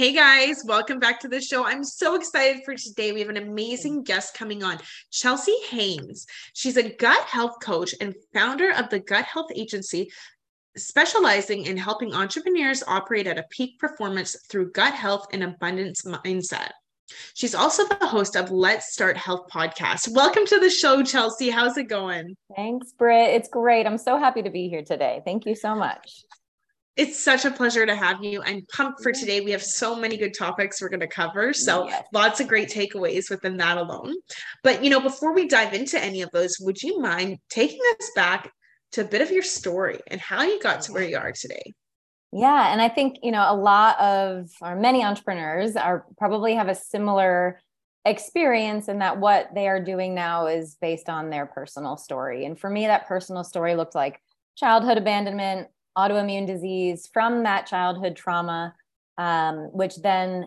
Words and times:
Hey 0.00 0.14
guys, 0.14 0.62
welcome 0.64 0.98
back 0.98 1.20
to 1.20 1.28
the 1.28 1.42
show. 1.42 1.66
I'm 1.66 1.84
so 1.84 2.14
excited 2.14 2.62
for 2.64 2.74
today. 2.74 3.12
We 3.12 3.20
have 3.20 3.28
an 3.28 3.36
amazing 3.36 4.02
guest 4.02 4.32
coming 4.32 4.62
on, 4.62 4.78
Chelsea 5.10 5.54
Haines. 5.68 6.26
She's 6.54 6.78
a 6.78 6.88
gut 6.88 7.20
health 7.24 7.56
coach 7.62 7.94
and 8.00 8.14
founder 8.32 8.72
of 8.72 8.88
the 8.88 9.00
Gut 9.00 9.26
Health 9.26 9.50
Agency, 9.54 10.10
specializing 10.74 11.66
in 11.66 11.76
helping 11.76 12.14
entrepreneurs 12.14 12.82
operate 12.88 13.26
at 13.26 13.36
a 13.36 13.44
peak 13.50 13.78
performance 13.78 14.36
through 14.48 14.72
gut 14.72 14.94
health 14.94 15.26
and 15.34 15.44
abundance 15.44 16.00
mindset. 16.00 16.70
She's 17.34 17.54
also 17.54 17.86
the 17.86 18.06
host 18.06 18.36
of 18.36 18.50
Let's 18.50 18.94
Start 18.94 19.18
Health 19.18 19.48
podcast. 19.52 20.14
Welcome 20.14 20.46
to 20.46 20.60
the 20.60 20.70
show, 20.70 21.02
Chelsea. 21.02 21.50
How's 21.50 21.76
it 21.76 21.90
going? 21.90 22.38
Thanks, 22.56 22.92
Britt. 22.92 23.34
It's 23.34 23.50
great. 23.50 23.86
I'm 23.86 23.98
so 23.98 24.16
happy 24.16 24.40
to 24.40 24.50
be 24.50 24.70
here 24.70 24.82
today. 24.82 25.20
Thank 25.26 25.44
you 25.44 25.54
so 25.54 25.74
much. 25.74 26.24
It's 27.00 27.18
such 27.18 27.46
a 27.46 27.50
pleasure 27.50 27.86
to 27.86 27.96
have 27.96 28.22
you. 28.22 28.42
I'm 28.44 28.60
pumped 28.76 29.02
for 29.02 29.10
today. 29.10 29.40
We 29.40 29.52
have 29.52 29.62
so 29.62 29.96
many 29.96 30.18
good 30.18 30.34
topics 30.38 30.82
we're 30.82 30.90
going 30.90 31.00
to 31.00 31.06
cover. 31.06 31.54
So, 31.54 31.88
yes. 31.88 32.04
lots 32.12 32.40
of 32.40 32.46
great 32.46 32.68
takeaways 32.68 33.30
within 33.30 33.56
that 33.56 33.78
alone. 33.78 34.16
But, 34.62 34.84
you 34.84 34.90
know, 34.90 35.00
before 35.00 35.32
we 35.32 35.48
dive 35.48 35.72
into 35.72 35.98
any 35.98 36.20
of 36.20 36.30
those, 36.32 36.58
would 36.60 36.82
you 36.82 37.00
mind 37.00 37.38
taking 37.48 37.80
us 37.98 38.10
back 38.14 38.52
to 38.92 39.00
a 39.00 39.04
bit 39.04 39.22
of 39.22 39.30
your 39.30 39.42
story 39.42 39.98
and 40.08 40.20
how 40.20 40.42
you 40.42 40.60
got 40.60 40.82
to 40.82 40.92
where 40.92 41.02
you 41.02 41.16
are 41.16 41.32
today? 41.32 41.72
Yeah. 42.32 42.70
And 42.70 42.82
I 42.82 42.90
think, 42.90 43.16
you 43.22 43.32
know, 43.32 43.46
a 43.48 43.56
lot 43.56 43.98
of, 43.98 44.50
or 44.60 44.76
many 44.76 45.02
entrepreneurs 45.02 45.76
are 45.76 46.04
probably 46.18 46.54
have 46.56 46.68
a 46.68 46.74
similar 46.74 47.62
experience 48.04 48.88
and 48.88 49.00
that 49.00 49.18
what 49.18 49.48
they 49.54 49.68
are 49.68 49.82
doing 49.82 50.14
now 50.14 50.48
is 50.48 50.76
based 50.82 51.08
on 51.08 51.30
their 51.30 51.46
personal 51.46 51.96
story. 51.96 52.44
And 52.44 52.60
for 52.60 52.68
me, 52.68 52.88
that 52.88 53.08
personal 53.08 53.42
story 53.42 53.74
looked 53.74 53.94
like 53.94 54.20
childhood 54.54 54.98
abandonment, 54.98 55.68
autoimmune 55.96 56.46
disease 56.46 57.08
from 57.12 57.42
that 57.44 57.66
childhood 57.66 58.16
trauma, 58.16 58.74
um, 59.18 59.68
which 59.72 59.96
then 59.96 60.46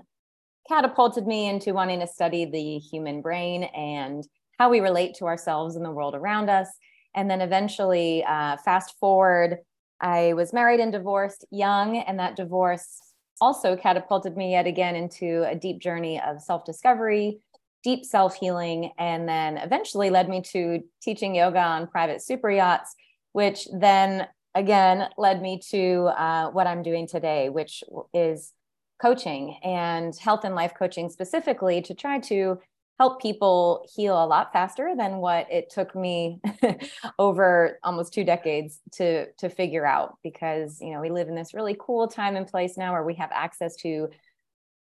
catapulted 0.67 1.27
me 1.27 1.50
into 1.50 1.73
wanting 1.73 2.00
to 2.00 2.08
study 2.08 2.45
the 2.45 2.77
human 2.80 3.22
brain 3.22 3.63
and 3.63 4.23
how 4.58 4.69
we 4.69 4.80
relate 4.80 5.16
to 5.16 5.25
ourselves 5.25 5.75
and 5.75 5.83
the 5.83 5.91
world 5.91 6.16
around 6.16 6.50
us. 6.50 6.69
And 7.16 7.30
then 7.30 7.41
eventually, 7.41 8.23
uh, 8.23 8.58
fast 8.58 8.95
forward, 9.00 9.58
I 10.02 10.33
was 10.33 10.53
married 10.53 10.80
and 10.80 10.91
divorced 10.91 11.45
young, 11.52 11.97
and 11.97 12.19
that 12.19 12.35
divorce 12.35 13.00
also 13.39 13.75
catapulted 13.75 14.35
me 14.35 14.52
yet 14.52 14.67
again 14.67 14.95
into 14.95 15.44
a 15.47 15.55
deep 15.55 15.80
journey 15.80 16.22
of 16.22 16.41
self 16.41 16.66
discovery, 16.66 17.39
deep 17.83 18.05
self 18.05 18.35
healing, 18.35 18.91
and 18.97 19.28
then 19.28 19.57
eventually 19.57 20.09
led 20.09 20.30
me 20.30 20.41
to 20.41 20.81
teaching 21.02 21.35
yoga 21.35 21.59
on 21.59 21.88
private 21.88 22.22
super 22.22 22.50
yachts, 22.50 22.95
which 23.33 23.67
then 23.78 24.28
again 24.55 25.09
led 25.17 25.41
me 25.41 25.59
to 25.71 26.09
uh, 26.17 26.51
what 26.51 26.67
I'm 26.67 26.83
doing 26.83 27.07
today, 27.07 27.49
which 27.49 27.83
is 28.13 28.53
coaching 29.01 29.57
and 29.63 30.15
health 30.15 30.43
and 30.43 30.55
life 30.55 30.73
coaching 30.77 31.09
specifically 31.09 31.81
to 31.81 31.93
try 31.93 32.19
to 32.19 32.59
help 32.99 33.21
people 33.21 33.85
heal 33.93 34.23
a 34.23 34.25
lot 34.25 34.53
faster 34.53 34.94
than 34.95 35.17
what 35.17 35.51
it 35.51 35.69
took 35.69 35.95
me 35.95 36.39
over 37.19 37.79
almost 37.83 38.13
two 38.13 38.23
decades 38.23 38.79
to 38.91 39.31
to 39.33 39.50
figure 39.50 39.85
out 39.85 40.17
because 40.23 40.79
you 40.79 40.91
know 40.91 41.01
we 41.01 41.09
live 41.09 41.28
in 41.28 41.35
this 41.35 41.53
really 41.53 41.75
cool 41.79 42.07
time 42.07 42.35
and 42.35 42.47
place 42.47 42.78
now 42.78 42.94
where 42.94 43.03
we 43.03 43.16
have 43.16 43.31
access 43.33 43.75
to 43.75 44.09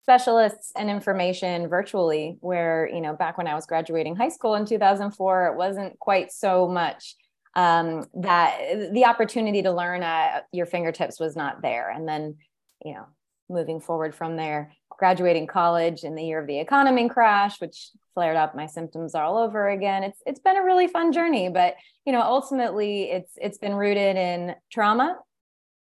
specialists 0.03 0.72
and 0.76 0.91
information 0.91 1.69
virtually 1.69 2.37
where 2.41 2.91
you 2.92 3.00
know 3.00 3.14
back 3.14 3.38
when 3.38 3.47
i 3.47 3.54
was 3.54 3.66
graduating 3.66 4.16
high 4.16 4.28
school 4.28 4.56
in 4.56 4.66
2004 4.66 5.47
it 5.47 5.56
wasn't 5.56 5.97
quite 6.00 6.32
so 6.32 6.66
much 6.66 7.14
um, 7.54 8.06
that 8.14 8.92
the 8.92 9.04
opportunity 9.04 9.62
to 9.62 9.72
learn 9.72 10.02
at 10.02 10.46
your 10.52 10.66
fingertips 10.66 11.20
was 11.20 11.36
not 11.36 11.62
there. 11.62 11.90
And 11.90 12.08
then, 12.08 12.36
you 12.84 12.94
know, 12.94 13.06
moving 13.48 13.80
forward 13.80 14.14
from 14.14 14.36
there, 14.36 14.72
graduating 14.90 15.46
college 15.46 16.04
in 16.04 16.14
the 16.14 16.24
year 16.24 16.40
of 16.40 16.46
the 16.46 16.58
economy 16.58 17.08
crash, 17.08 17.60
which 17.60 17.90
flared 18.14 18.36
up 18.36 18.54
my 18.54 18.66
symptoms 18.66 19.14
all 19.14 19.36
over 19.36 19.68
again. 19.68 20.02
It's 20.02 20.18
it's 20.26 20.40
been 20.40 20.56
a 20.56 20.64
really 20.64 20.88
fun 20.88 21.12
journey, 21.12 21.48
but 21.48 21.74
you 22.06 22.12
know, 22.12 22.22
ultimately 22.22 23.10
it's 23.10 23.32
it's 23.36 23.58
been 23.58 23.74
rooted 23.74 24.16
in 24.16 24.54
trauma, 24.72 25.19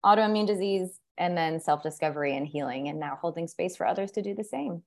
autoimmune 0.04 0.46
disease, 0.46 0.98
and 1.16 1.36
then 1.36 1.60
self-discovery 1.60 2.36
and 2.36 2.46
healing, 2.46 2.88
and 2.88 3.00
now 3.00 3.18
holding 3.20 3.48
space 3.48 3.76
for 3.76 3.86
others 3.86 4.12
to 4.12 4.22
do 4.22 4.34
the 4.34 4.44
same. 4.44 4.82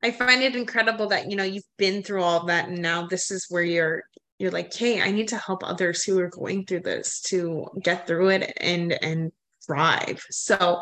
I 0.00 0.12
find 0.12 0.42
it 0.42 0.54
incredible 0.54 1.08
that 1.08 1.28
you 1.28 1.36
know 1.36 1.44
you've 1.44 1.64
been 1.76 2.04
through 2.04 2.22
all 2.22 2.46
that 2.46 2.68
and 2.68 2.80
now 2.80 3.06
this 3.08 3.32
is 3.32 3.46
where 3.48 3.64
you're 3.64 4.04
you're 4.38 4.50
like 4.50 4.72
hey 4.72 5.00
i 5.00 5.10
need 5.10 5.28
to 5.28 5.36
help 5.36 5.62
others 5.64 6.04
who 6.04 6.18
are 6.20 6.28
going 6.28 6.64
through 6.64 6.80
this 6.80 7.20
to 7.20 7.66
get 7.82 8.06
through 8.06 8.28
it 8.28 8.52
and 8.60 8.92
and 9.02 9.32
thrive. 9.68 10.24
So 10.30 10.80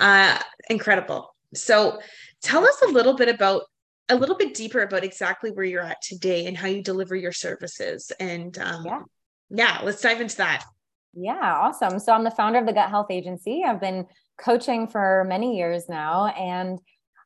uh 0.00 0.38
incredible. 0.70 1.34
So 1.54 2.00
tell 2.40 2.64
us 2.64 2.82
a 2.86 2.90
little 2.90 3.14
bit 3.14 3.28
about 3.28 3.62
a 4.08 4.16
little 4.16 4.36
bit 4.36 4.54
deeper 4.54 4.80
about 4.80 5.04
exactly 5.04 5.50
where 5.50 5.66
you're 5.66 5.82
at 5.82 6.00
today 6.00 6.46
and 6.46 6.56
how 6.56 6.68
you 6.68 6.82
deliver 6.82 7.14
your 7.14 7.32
services 7.32 8.10
and 8.18 8.56
um 8.58 8.84
yeah, 8.86 9.02
yeah 9.50 9.80
let's 9.82 10.00
dive 10.00 10.22
into 10.22 10.36
that. 10.38 10.64
Yeah 11.12 11.38
awesome. 11.42 11.98
So 11.98 12.12
i'm 12.12 12.24
the 12.24 12.30
founder 12.30 12.60
of 12.60 12.66
the 12.66 12.72
gut 12.72 12.88
health 12.88 13.10
agency. 13.10 13.62
I've 13.66 13.80
been 13.80 14.06
coaching 14.38 14.86
for 14.86 15.26
many 15.28 15.58
years 15.58 15.88
now 15.88 16.26
and 16.26 16.78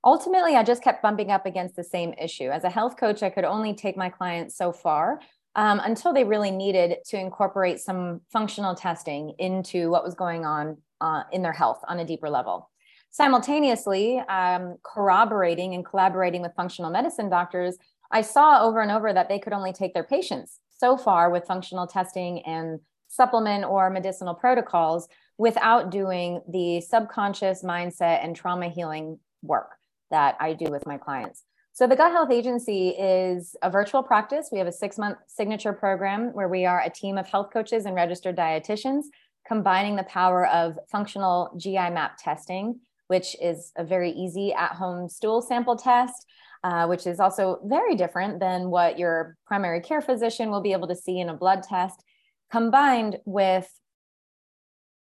ultimately 0.04 0.56
i 0.56 0.62
just 0.64 0.82
kept 0.82 1.02
bumping 1.02 1.30
up 1.30 1.44
against 1.46 1.76
the 1.76 1.84
same 1.84 2.14
issue. 2.14 2.48
As 2.48 2.64
a 2.64 2.70
health 2.70 2.96
coach 2.96 3.22
i 3.22 3.30
could 3.30 3.44
only 3.44 3.74
take 3.74 3.96
my 3.96 4.08
clients 4.08 4.56
so 4.56 4.72
far 4.72 5.20
um, 5.54 5.80
until 5.84 6.12
they 6.12 6.24
really 6.24 6.50
needed 6.50 6.98
to 7.06 7.18
incorporate 7.18 7.80
some 7.80 8.20
functional 8.30 8.74
testing 8.74 9.34
into 9.38 9.90
what 9.90 10.04
was 10.04 10.14
going 10.14 10.44
on 10.44 10.78
uh, 11.00 11.24
in 11.32 11.42
their 11.42 11.52
health 11.52 11.80
on 11.88 11.98
a 11.98 12.04
deeper 12.04 12.30
level. 12.30 12.70
Simultaneously, 13.10 14.18
um, 14.20 14.76
corroborating 14.82 15.74
and 15.74 15.84
collaborating 15.84 16.40
with 16.40 16.54
functional 16.56 16.90
medicine 16.90 17.28
doctors, 17.28 17.76
I 18.10 18.22
saw 18.22 18.62
over 18.62 18.80
and 18.80 18.90
over 18.90 19.12
that 19.12 19.28
they 19.28 19.38
could 19.38 19.52
only 19.52 19.72
take 19.72 19.92
their 19.92 20.04
patients 20.04 20.60
so 20.70 20.96
far 20.96 21.30
with 21.30 21.46
functional 21.46 21.86
testing 21.86 22.40
and 22.42 22.80
supplement 23.08 23.64
or 23.64 23.90
medicinal 23.90 24.34
protocols 24.34 25.08
without 25.36 25.90
doing 25.90 26.40
the 26.48 26.80
subconscious 26.80 27.62
mindset 27.62 28.24
and 28.24 28.34
trauma 28.34 28.68
healing 28.68 29.18
work 29.42 29.72
that 30.10 30.36
I 30.40 30.54
do 30.54 30.70
with 30.70 30.86
my 30.86 30.96
clients. 30.96 31.42
So, 31.74 31.86
the 31.86 31.96
Gut 31.96 32.12
Health 32.12 32.30
Agency 32.30 32.90
is 32.90 33.56
a 33.62 33.70
virtual 33.70 34.02
practice. 34.02 34.50
We 34.52 34.58
have 34.58 34.66
a 34.66 34.72
six 34.72 34.98
month 34.98 35.16
signature 35.26 35.72
program 35.72 36.34
where 36.34 36.48
we 36.48 36.66
are 36.66 36.82
a 36.82 36.90
team 36.90 37.16
of 37.16 37.26
health 37.26 37.48
coaches 37.50 37.86
and 37.86 37.94
registered 37.94 38.36
dietitians 38.36 39.04
combining 39.46 39.96
the 39.96 40.02
power 40.04 40.46
of 40.48 40.78
functional 40.90 41.50
GI 41.56 41.90
map 41.90 42.18
testing, 42.18 42.78
which 43.06 43.34
is 43.40 43.72
a 43.76 43.84
very 43.84 44.10
easy 44.10 44.52
at 44.52 44.72
home 44.72 45.08
stool 45.08 45.40
sample 45.40 45.76
test, 45.76 46.26
uh, 46.62 46.86
which 46.86 47.06
is 47.06 47.18
also 47.18 47.58
very 47.64 47.94
different 47.94 48.38
than 48.38 48.68
what 48.68 48.98
your 48.98 49.38
primary 49.46 49.80
care 49.80 50.02
physician 50.02 50.50
will 50.50 50.60
be 50.60 50.72
able 50.72 50.88
to 50.88 50.94
see 50.94 51.20
in 51.20 51.30
a 51.30 51.34
blood 51.34 51.62
test, 51.62 52.04
combined 52.50 53.18
with 53.24 53.68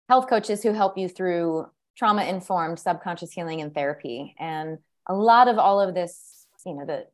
health 0.08 0.30
coaches 0.30 0.64
who 0.64 0.72
help 0.72 0.98
you 0.98 1.10
through 1.10 1.66
trauma 1.98 2.24
informed 2.24 2.80
subconscious 2.80 3.34
healing 3.34 3.60
and 3.60 3.74
therapy. 3.74 4.34
And 4.40 4.78
a 5.06 5.14
lot 5.14 5.50
of 5.50 5.58
all 5.58 5.82
of 5.82 5.94
this 5.94 6.35
you 6.66 6.74
know 6.74 6.86
the 6.86 7.06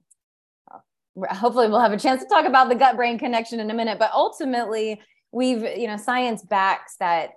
hopefully 1.36 1.68
we'll 1.68 1.80
have 1.80 1.92
a 1.92 1.98
chance 1.98 2.24
to 2.24 2.30
talk 2.30 2.46
about 2.46 2.70
the 2.70 2.76
gut 2.76 2.96
brain 2.96 3.20
connection 3.20 3.60
in 3.60 3.70
a 3.70 3.74
minute 3.74 4.00
but 4.00 4.12
ultimately 4.14 5.02
we've 5.32 5.62
you 5.78 5.88
know 5.88 5.98
science 5.98 6.42
backs 6.44 6.96
that 7.00 7.32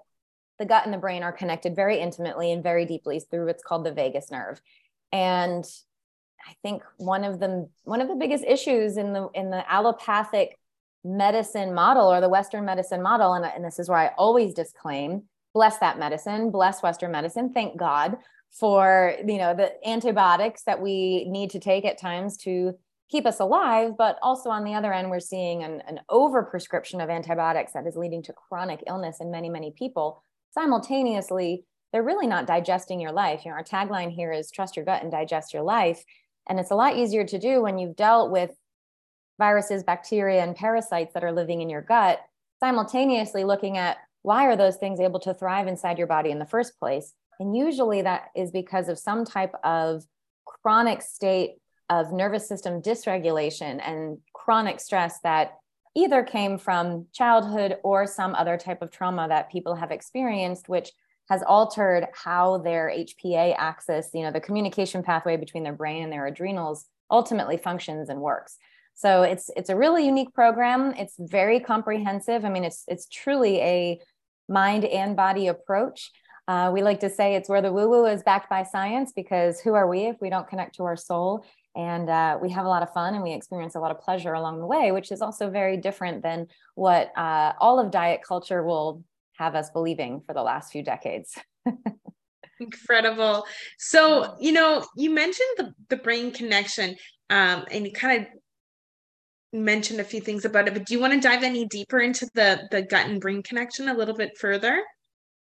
the 0.58 0.64
gut 0.64 0.84
and 0.84 0.94
the 0.94 0.98
brain 0.98 1.22
are 1.22 1.32
connected 1.32 1.74
very 1.74 1.98
intimately 1.98 2.52
and 2.52 2.62
very 2.62 2.86
deeply 2.86 3.18
through 3.18 3.46
what's 3.46 3.62
called 3.62 3.84
the 3.84 3.92
vagus 3.92 4.30
nerve. 4.30 4.60
And 5.10 5.64
i 6.46 6.54
think 6.62 6.82
one 6.98 7.24
of 7.24 7.40
the 7.40 7.68
one 7.84 8.00
of 8.00 8.08
the 8.08 8.14
biggest 8.14 8.44
issues 8.44 8.96
in 8.96 9.12
the 9.12 9.28
in 9.34 9.50
the 9.50 9.64
allopathic 9.72 10.58
medicine 11.02 11.74
model 11.74 12.10
or 12.10 12.20
the 12.20 12.28
western 12.28 12.64
medicine 12.64 13.02
model 13.02 13.34
and, 13.34 13.44
and 13.44 13.64
this 13.64 13.78
is 13.78 13.88
where 13.88 13.98
i 13.98 14.10
always 14.18 14.54
disclaim 14.54 15.22
bless 15.52 15.78
that 15.78 15.98
medicine 15.98 16.50
bless 16.50 16.82
western 16.82 17.12
medicine 17.12 17.52
thank 17.52 17.78
god 17.78 18.16
for 18.58 19.14
you 19.26 19.38
know 19.38 19.54
the 19.54 19.72
antibiotics 19.86 20.62
that 20.64 20.80
we 20.80 21.26
need 21.28 21.50
to 21.50 21.58
take 21.58 21.84
at 21.84 21.98
times 21.98 22.36
to 22.36 22.72
keep 23.10 23.26
us 23.26 23.40
alive 23.40 23.92
but 23.98 24.18
also 24.22 24.48
on 24.48 24.64
the 24.64 24.74
other 24.74 24.92
end 24.92 25.10
we're 25.10 25.20
seeing 25.20 25.62
an, 25.62 25.82
an 25.86 26.00
over 26.08 26.42
prescription 26.42 27.00
of 27.00 27.10
antibiotics 27.10 27.72
that 27.72 27.86
is 27.86 27.96
leading 27.96 28.22
to 28.22 28.32
chronic 28.32 28.82
illness 28.86 29.20
in 29.20 29.30
many 29.30 29.48
many 29.48 29.72
people 29.76 30.22
simultaneously 30.52 31.64
they're 31.94 32.02
really 32.02 32.26
not 32.26 32.48
digesting 32.48 33.00
your 33.00 33.12
life. 33.12 33.44
You 33.44 33.52
know, 33.52 33.56
our 33.56 33.62
tagline 33.62 34.10
here 34.10 34.32
is 34.32 34.50
trust 34.50 34.74
your 34.74 34.84
gut 34.84 35.04
and 35.04 35.12
digest 35.12 35.54
your 35.54 35.62
life. 35.62 36.04
And 36.48 36.58
it's 36.58 36.72
a 36.72 36.74
lot 36.74 36.96
easier 36.96 37.24
to 37.24 37.38
do 37.38 37.62
when 37.62 37.78
you've 37.78 37.94
dealt 37.94 38.32
with 38.32 38.50
viruses, 39.38 39.84
bacteria, 39.84 40.42
and 40.42 40.56
parasites 40.56 41.14
that 41.14 41.22
are 41.22 41.30
living 41.30 41.60
in 41.60 41.70
your 41.70 41.82
gut, 41.82 42.18
simultaneously 42.58 43.44
looking 43.44 43.78
at 43.78 43.98
why 44.22 44.46
are 44.46 44.56
those 44.56 44.74
things 44.74 44.98
able 44.98 45.20
to 45.20 45.34
thrive 45.34 45.68
inside 45.68 45.96
your 45.96 46.08
body 46.08 46.32
in 46.32 46.40
the 46.40 46.46
first 46.46 46.80
place? 46.80 47.12
And 47.40 47.56
usually 47.56 48.02
that 48.02 48.28
is 48.34 48.50
because 48.50 48.88
of 48.88 48.98
some 48.98 49.24
type 49.24 49.52
of 49.62 50.04
chronic 50.44 51.02
state 51.02 51.56
of 51.90 52.12
nervous 52.12 52.48
system 52.48 52.80
dysregulation 52.80 53.80
and 53.86 54.18
chronic 54.32 54.80
stress 54.80 55.20
that 55.20 55.58
either 55.94 56.22
came 56.22 56.58
from 56.58 57.06
childhood 57.12 57.76
or 57.84 58.06
some 58.06 58.34
other 58.34 58.56
type 58.56 58.82
of 58.82 58.90
trauma 58.90 59.28
that 59.28 59.50
people 59.50 59.74
have 59.74 59.90
experienced, 59.90 60.68
which 60.68 60.90
has 61.28 61.42
altered 61.46 62.06
how 62.12 62.58
their 62.58 62.90
HPA 62.90 63.54
axis, 63.56 64.10
you 64.12 64.22
know, 64.22 64.30
the 64.30 64.40
communication 64.40 65.02
pathway 65.02 65.36
between 65.36 65.62
their 65.62 65.72
brain 65.72 66.02
and 66.02 66.12
their 66.12 66.26
adrenals 66.26 66.86
ultimately 67.10 67.56
functions 67.56 68.08
and 68.08 68.20
works. 68.20 68.58
So 68.94 69.22
it's 69.22 69.50
it's 69.56 69.70
a 69.70 69.76
really 69.76 70.06
unique 70.06 70.32
program. 70.34 70.94
It's 70.96 71.14
very 71.18 71.60
comprehensive. 71.60 72.44
I 72.44 72.48
mean, 72.48 72.64
it's 72.64 72.84
it's 72.86 73.06
truly 73.08 73.60
a 73.60 74.00
mind 74.48 74.84
and 74.84 75.16
body 75.16 75.48
approach. 75.48 76.10
Uh, 76.46 76.70
we 76.72 76.82
like 76.82 77.00
to 77.00 77.08
say 77.08 77.34
it's 77.34 77.48
where 77.48 77.62
the 77.62 77.72
woo 77.72 77.88
woo 77.88 78.06
is 78.06 78.22
backed 78.22 78.50
by 78.50 78.62
science 78.62 79.12
because 79.14 79.60
who 79.60 79.74
are 79.74 79.88
we 79.88 80.06
if 80.06 80.16
we 80.20 80.28
don't 80.28 80.46
connect 80.46 80.74
to 80.76 80.84
our 80.84 80.96
soul? 80.96 81.44
And 81.74 82.08
uh, 82.08 82.38
we 82.40 82.50
have 82.50 82.66
a 82.66 82.68
lot 82.68 82.82
of 82.82 82.92
fun 82.92 83.14
and 83.14 83.22
we 83.22 83.32
experience 83.32 83.74
a 83.74 83.80
lot 83.80 83.90
of 83.90 84.00
pleasure 84.00 84.34
along 84.34 84.60
the 84.60 84.66
way, 84.66 84.92
which 84.92 85.10
is 85.10 85.22
also 85.22 85.50
very 85.50 85.76
different 85.76 86.22
than 86.22 86.46
what 86.74 87.10
uh, 87.16 87.52
all 87.58 87.80
of 87.80 87.90
diet 87.90 88.20
culture 88.26 88.62
will 88.62 89.02
have 89.38 89.54
us 89.54 89.70
believing 89.70 90.20
for 90.20 90.34
the 90.34 90.42
last 90.42 90.70
few 90.70 90.82
decades. 90.82 91.34
Incredible. 92.60 93.44
So, 93.78 94.36
you 94.38 94.52
know, 94.52 94.84
you 94.96 95.10
mentioned 95.10 95.48
the, 95.56 95.74
the 95.88 95.96
brain 95.96 96.30
connection 96.30 96.96
um, 97.30 97.64
and 97.70 97.84
you 97.86 97.92
kind 97.92 98.22
of 98.22 98.28
mentioned 99.52 100.00
a 100.00 100.04
few 100.04 100.20
things 100.20 100.44
about 100.44 100.68
it, 100.68 100.74
but 100.74 100.84
do 100.84 100.94
you 100.94 101.00
want 101.00 101.12
to 101.14 101.20
dive 101.20 101.42
any 101.42 101.66
deeper 101.66 102.00
into 102.00 102.28
the, 102.34 102.68
the 102.70 102.82
gut 102.82 103.06
and 103.06 103.20
brain 103.20 103.42
connection 103.42 103.88
a 103.88 103.94
little 103.94 104.14
bit 104.14 104.36
further? 104.38 104.82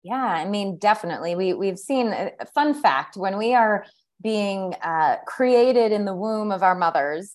Yeah, 0.02 0.14
I 0.14 0.46
mean, 0.46 0.78
definitely. 0.78 1.34
We, 1.34 1.52
we've 1.54 1.78
seen 1.78 2.08
a 2.08 2.46
fun 2.54 2.74
fact 2.74 3.16
when 3.16 3.36
we 3.36 3.54
are 3.54 3.84
being 4.22 4.74
uh, 4.82 5.16
created 5.26 5.92
in 5.92 6.04
the 6.04 6.14
womb 6.14 6.52
of 6.52 6.62
our 6.62 6.74
mothers, 6.74 7.34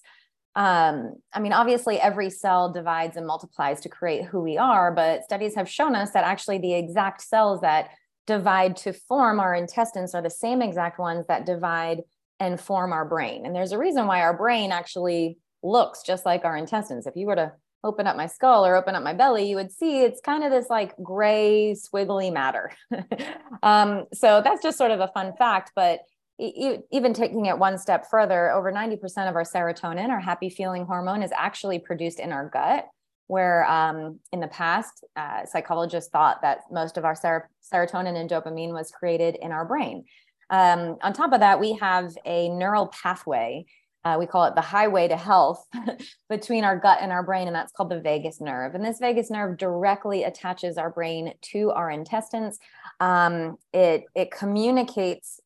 um, 0.56 1.16
I 1.34 1.40
mean, 1.42 1.52
obviously, 1.52 2.00
every 2.00 2.30
cell 2.30 2.72
divides 2.72 3.18
and 3.18 3.28
multiplies 3.28 3.82
to 3.82 3.90
create 3.90 4.24
who 4.26 4.42
we 4.42 4.58
are, 4.58 4.92
but 4.92 5.24
studies 5.26 5.54
have 5.56 5.70
shown 5.70 5.96
us 5.96 6.12
that 6.12 6.24
actually 6.24 6.60
the 6.60 6.74
exact 6.74 7.22
cells 7.22 7.60
that 7.62 7.90
divide 8.26 8.78
to 8.78 8.94
form 8.94 9.40
our 9.40 9.54
intestines 9.54 10.16
are 10.16 10.22
the 10.22 10.30
same 10.30 10.62
exact 10.62 10.98
ones 10.98 11.28
that 11.28 11.46
divide 11.46 12.02
and 12.40 12.60
form 12.60 12.94
our 12.94 13.06
brain. 13.06 13.46
And 13.46 13.54
there's 13.54 13.74
a 13.74 13.78
reason 13.78 14.08
why 14.08 14.22
our 14.22 14.36
brain 14.36 14.72
actually 14.72 15.38
looks 15.62 16.04
just 16.04 16.26
like 16.26 16.46
our 16.46 16.56
intestines. 16.56 17.06
If 17.06 17.16
you 17.16 17.28
were 17.28 17.36
to 17.36 17.52
open 17.86 18.08
up 18.08 18.18
my 18.18 18.26
skull 18.26 18.66
or 18.66 18.76
open 18.76 18.96
up 18.96 19.04
my 19.04 19.14
belly, 19.14 19.48
you 19.48 19.56
would 19.56 19.72
see 19.72 20.02
it's 20.02 20.20
kind 20.20 20.44
of 20.44 20.52
this 20.52 20.70
like 20.70 20.94
gray, 21.02 21.74
swiggly 21.74 22.34
matter. 22.34 22.74
um, 23.64 24.06
so 24.12 24.42
that's 24.44 24.62
just 24.64 24.78
sort 24.78 24.92
of 24.92 25.00
a 25.00 25.08
fun 25.10 25.34
fact. 25.38 25.72
But 25.76 26.00
even 26.38 27.14
taking 27.14 27.46
it 27.46 27.58
one 27.58 27.78
step 27.78 28.08
further, 28.10 28.52
over 28.52 28.72
90% 28.72 28.96
of 29.30 29.36
our 29.36 29.44
serotonin, 29.44 30.10
our 30.10 30.20
happy 30.20 30.50
feeling 30.50 30.86
hormone, 30.86 31.24
is 31.24 31.32
actually 31.38 31.80
produced 31.80 32.20
in 32.20 32.34
our 32.34 32.50
gut. 32.50 32.88
Where 33.28 33.66
um, 33.66 34.20
in 34.32 34.40
the 34.40 34.48
past, 34.48 35.04
uh, 35.16 35.46
psychologists 35.46 36.12
thought 36.12 36.44
that 36.44 36.60
most 36.72 36.98
of 36.98 37.06
our 37.06 37.16
ser- 37.16 37.50
serotonin 37.74 38.16
and 38.16 38.30
dopamine 38.30 38.72
was 38.72 38.92
created 38.92 39.36
in 39.42 39.52
our 39.52 39.66
brain. 39.66 40.06
Um, 40.52 40.98
on 41.02 41.14
top 41.14 41.34
of 41.34 41.40
that, 41.40 41.60
we 41.60 41.74
have 41.74 42.16
a 42.24 42.50
neural 42.50 42.88
pathway. 42.88 43.66
Uh, 44.06 44.18
we 44.19 44.28
call 44.28 44.46
it 44.46 44.54
the 44.54 44.62
highway 44.62 45.07
to 45.07 45.18
health 45.18 45.66
between 46.30 46.63
our 46.63 46.78
gut 46.78 47.00
and 47.02 47.12
our 47.12 47.24
brain, 47.24 47.48
and 47.48 47.56
that's 47.56 47.72
called 47.72 47.90
the 47.90 48.00
vagus 48.00 48.40
nerve. 48.40 48.75
And 48.75 48.86
this 48.86 49.00
vagus 49.00 49.31
nerve 49.31 49.57
directly 49.57 50.24
attaches 50.24 50.78
our 50.78 50.92
brain 50.92 51.34
to 51.54 51.72
our 51.72 51.90
intestines. 51.90 52.60
Um, 53.00 53.57
it 53.74 54.04
it 54.13 54.30
communicates 54.30 55.40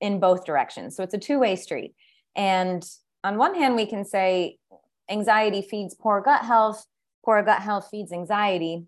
in 0.00 0.18
both 0.18 0.46
directions. 0.46 0.96
So 0.96 1.02
it's 1.02 1.12
a 1.12 1.18
two 1.18 1.38
way 1.38 1.56
street. 1.56 1.94
And 2.34 2.82
on 3.22 3.36
one 3.36 3.54
hand, 3.54 3.76
we 3.76 3.84
can 3.84 4.04
say 4.04 4.58
anxiety 5.10 5.60
feeds 5.60 5.94
poor 5.94 6.22
gut 6.22 6.42
health, 6.42 6.86
poor 7.22 7.42
gut 7.42 7.60
health 7.60 7.88
feeds 7.90 8.12
anxiety, 8.12 8.86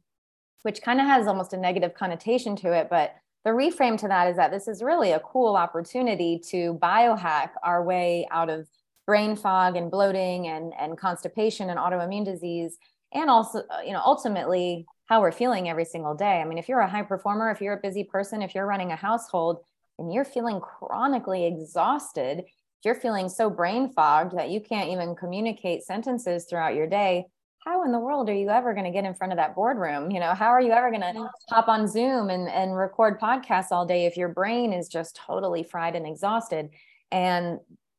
which 0.62 0.80
kind 0.80 1.00
of 1.00 1.06
has 1.06 1.26
almost 1.26 1.52
a 1.52 1.58
negative 1.58 1.92
connotation 1.92 2.56
to 2.56 2.72
it. 2.72 2.88
But 2.88 3.14
the 3.44 3.50
reframe 3.50 3.98
to 3.98 4.08
that 4.08 4.28
is 4.28 4.36
that 4.36 4.50
this 4.50 4.68
is 4.68 4.82
really 4.82 5.12
a 5.12 5.20
cool 5.20 5.54
opportunity 5.54 6.40
to 6.50 6.78
biohack 6.82 7.50
our 7.62 7.82
way 7.82 8.26
out 8.30 8.50
of 8.50 8.66
brain 9.08 9.34
fog 9.34 9.74
and 9.74 9.90
bloating 9.90 10.46
and, 10.46 10.72
and 10.78 10.98
constipation 10.98 11.70
and 11.70 11.80
autoimmune 11.80 12.24
disease 12.24 12.78
and 13.12 13.28
also 13.28 13.60
uh, 13.70 13.80
you 13.84 13.92
know 13.92 14.02
ultimately 14.04 14.86
how 15.06 15.20
we're 15.22 15.32
feeling 15.32 15.68
every 15.68 15.84
single 15.84 16.14
day 16.14 16.40
i 16.40 16.44
mean 16.44 16.58
if 16.58 16.68
you're 16.68 16.80
a 16.80 16.88
high 16.88 17.02
performer 17.02 17.50
if 17.50 17.60
you're 17.62 17.78
a 17.78 17.80
busy 17.80 18.04
person 18.04 18.42
if 18.42 18.54
you're 18.54 18.66
running 18.66 18.92
a 18.92 18.96
household 18.96 19.64
and 19.98 20.12
you're 20.12 20.24
feeling 20.24 20.60
chronically 20.60 21.46
exhausted, 21.46 22.44
you're 22.84 22.94
feeling 22.94 23.28
so 23.28 23.50
brain 23.50 23.88
fogged 23.88 24.36
that 24.36 24.50
you 24.50 24.60
can't 24.60 24.90
even 24.90 25.16
communicate 25.16 25.82
sentences 25.82 26.46
throughout 26.48 26.76
your 26.76 26.86
day, 26.86 27.26
how 27.64 27.84
in 27.84 27.90
the 27.90 27.98
world 27.98 28.30
are 28.30 28.34
you 28.34 28.48
ever 28.48 28.72
going 28.72 28.84
to 28.84 28.92
get 28.92 29.04
in 29.04 29.14
front 29.14 29.32
of 29.32 29.36
that 29.36 29.54
boardroom? 29.54 30.10
You 30.12 30.20
know, 30.20 30.32
how 30.32 30.48
are 30.48 30.60
you 30.60 30.70
ever 30.70 30.90
going 30.90 31.02
to 31.02 31.28
hop 31.48 31.68
on 31.68 31.88
Zoom 31.88 32.30
and, 32.30 32.48
and 32.48 32.76
record 32.76 33.20
podcasts 33.20 33.72
all 33.72 33.84
day 33.84 34.06
if 34.06 34.16
your 34.16 34.28
brain 34.28 34.72
is 34.72 34.88
just 34.88 35.16
totally 35.16 35.64
fried 35.64 35.96
and 35.96 36.06
exhausted? 36.06 36.70
And 37.10 37.58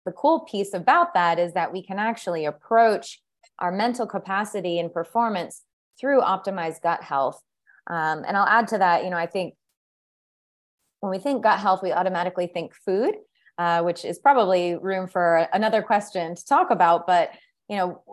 the 0.10 0.14
cool 0.14 0.40
piece 0.40 0.74
about 0.74 1.14
that 1.14 1.38
is 1.38 1.54
that 1.54 1.72
we 1.72 1.84
can 1.84 2.00
actually 2.00 2.46
approach 2.46 3.22
our 3.60 3.72
mental 3.72 4.08
capacity 4.08 4.80
and 4.80 4.92
performance 4.92 5.62
through 6.00 6.22
optimized 6.22 6.82
gut 6.82 7.04
health. 7.04 7.40
Um, 7.86 8.24
and 8.28 8.36
I'll 8.36 8.48
add 8.48 8.70
to 8.70 8.80
that, 8.80 9.04
you 9.04 9.12
know, 9.12 9.18
I 9.18 9.28
think 9.28 9.54
when 11.02 11.12
we 11.12 11.20
think 11.20 11.44
gut 11.44 11.60
health, 11.60 11.84
we 11.84 11.92
automatically 11.92 12.48
think 12.48 12.74
food, 12.74 13.18
uh, 13.60 13.84
which 13.84 14.04
is 14.04 14.18
probably 14.18 14.76
room 14.76 15.08
for 15.08 15.48
another 15.54 15.84
question 15.84 16.34
to 16.34 16.46
talk 16.46 16.72
about. 16.72 17.06
But 17.06 17.30
you 17.68 17.78
know, 17.78 18.04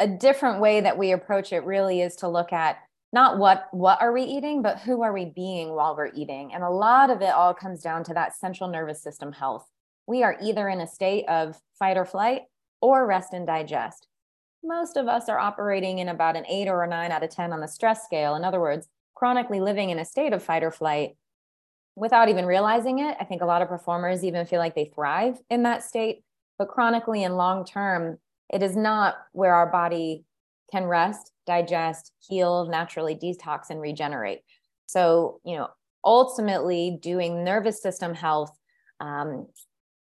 a 0.00 0.08
different 0.08 0.60
way 0.60 0.80
that 0.80 0.98
we 0.98 1.12
approach 1.12 1.52
it 1.52 1.64
really 1.64 2.00
is 2.00 2.16
to 2.16 2.28
look 2.28 2.52
at 2.52 2.78
not 3.12 3.38
what 3.38 3.68
what 3.70 4.02
are 4.02 4.12
we 4.12 4.24
eating, 4.24 4.60
but 4.60 4.80
who 4.80 5.02
are 5.02 5.12
we 5.12 5.26
being 5.26 5.72
while 5.72 5.94
we're 5.94 6.10
eating. 6.14 6.52
And 6.52 6.64
a 6.64 6.70
lot 6.70 7.10
of 7.10 7.22
it 7.22 7.30
all 7.30 7.54
comes 7.54 7.80
down 7.80 8.02
to 8.04 8.14
that 8.14 8.36
central 8.36 8.68
nervous 8.68 9.00
system 9.00 9.30
health. 9.30 9.68
We 10.06 10.22
are 10.22 10.36
either 10.42 10.68
in 10.68 10.80
a 10.80 10.86
state 10.86 11.24
of 11.28 11.60
fight 11.78 11.96
or 11.96 12.04
flight 12.04 12.42
or 12.80 13.06
rest 13.06 13.32
and 13.32 13.46
digest. 13.46 14.06
Most 14.62 14.96
of 14.96 15.08
us 15.08 15.28
are 15.28 15.38
operating 15.38 15.98
in 15.98 16.08
about 16.08 16.36
an 16.36 16.46
eight 16.46 16.68
or 16.68 16.82
a 16.82 16.88
nine 16.88 17.12
out 17.12 17.22
of 17.22 17.30
10 17.30 17.52
on 17.52 17.60
the 17.60 17.68
stress 17.68 18.04
scale. 18.04 18.34
In 18.34 18.44
other 18.44 18.60
words, 18.60 18.88
chronically 19.14 19.60
living 19.60 19.90
in 19.90 19.98
a 19.98 20.04
state 20.04 20.32
of 20.32 20.42
fight 20.42 20.62
or 20.62 20.70
flight 20.70 21.16
without 21.96 22.28
even 22.28 22.46
realizing 22.46 22.98
it. 22.98 23.16
I 23.18 23.24
think 23.24 23.42
a 23.42 23.46
lot 23.46 23.62
of 23.62 23.68
performers 23.68 24.22
even 24.22 24.46
feel 24.46 24.58
like 24.58 24.74
they 24.74 24.92
thrive 24.94 25.38
in 25.50 25.62
that 25.64 25.82
state, 25.82 26.22
but 26.58 26.68
chronically 26.68 27.24
and 27.24 27.36
long 27.36 27.64
term, 27.64 28.18
it 28.52 28.62
is 28.62 28.76
not 28.76 29.16
where 29.32 29.54
our 29.54 29.70
body 29.70 30.24
can 30.70 30.84
rest, 30.84 31.32
digest, 31.46 32.12
heal, 32.18 32.66
naturally 32.66 33.14
detox, 33.14 33.70
and 33.70 33.80
regenerate. 33.80 34.40
So, 34.86 35.40
you 35.44 35.56
know, 35.56 35.68
ultimately 36.04 36.98
doing 37.00 37.44
nervous 37.44 37.82
system 37.82 38.14
health, 38.14 38.56
um, 39.00 39.46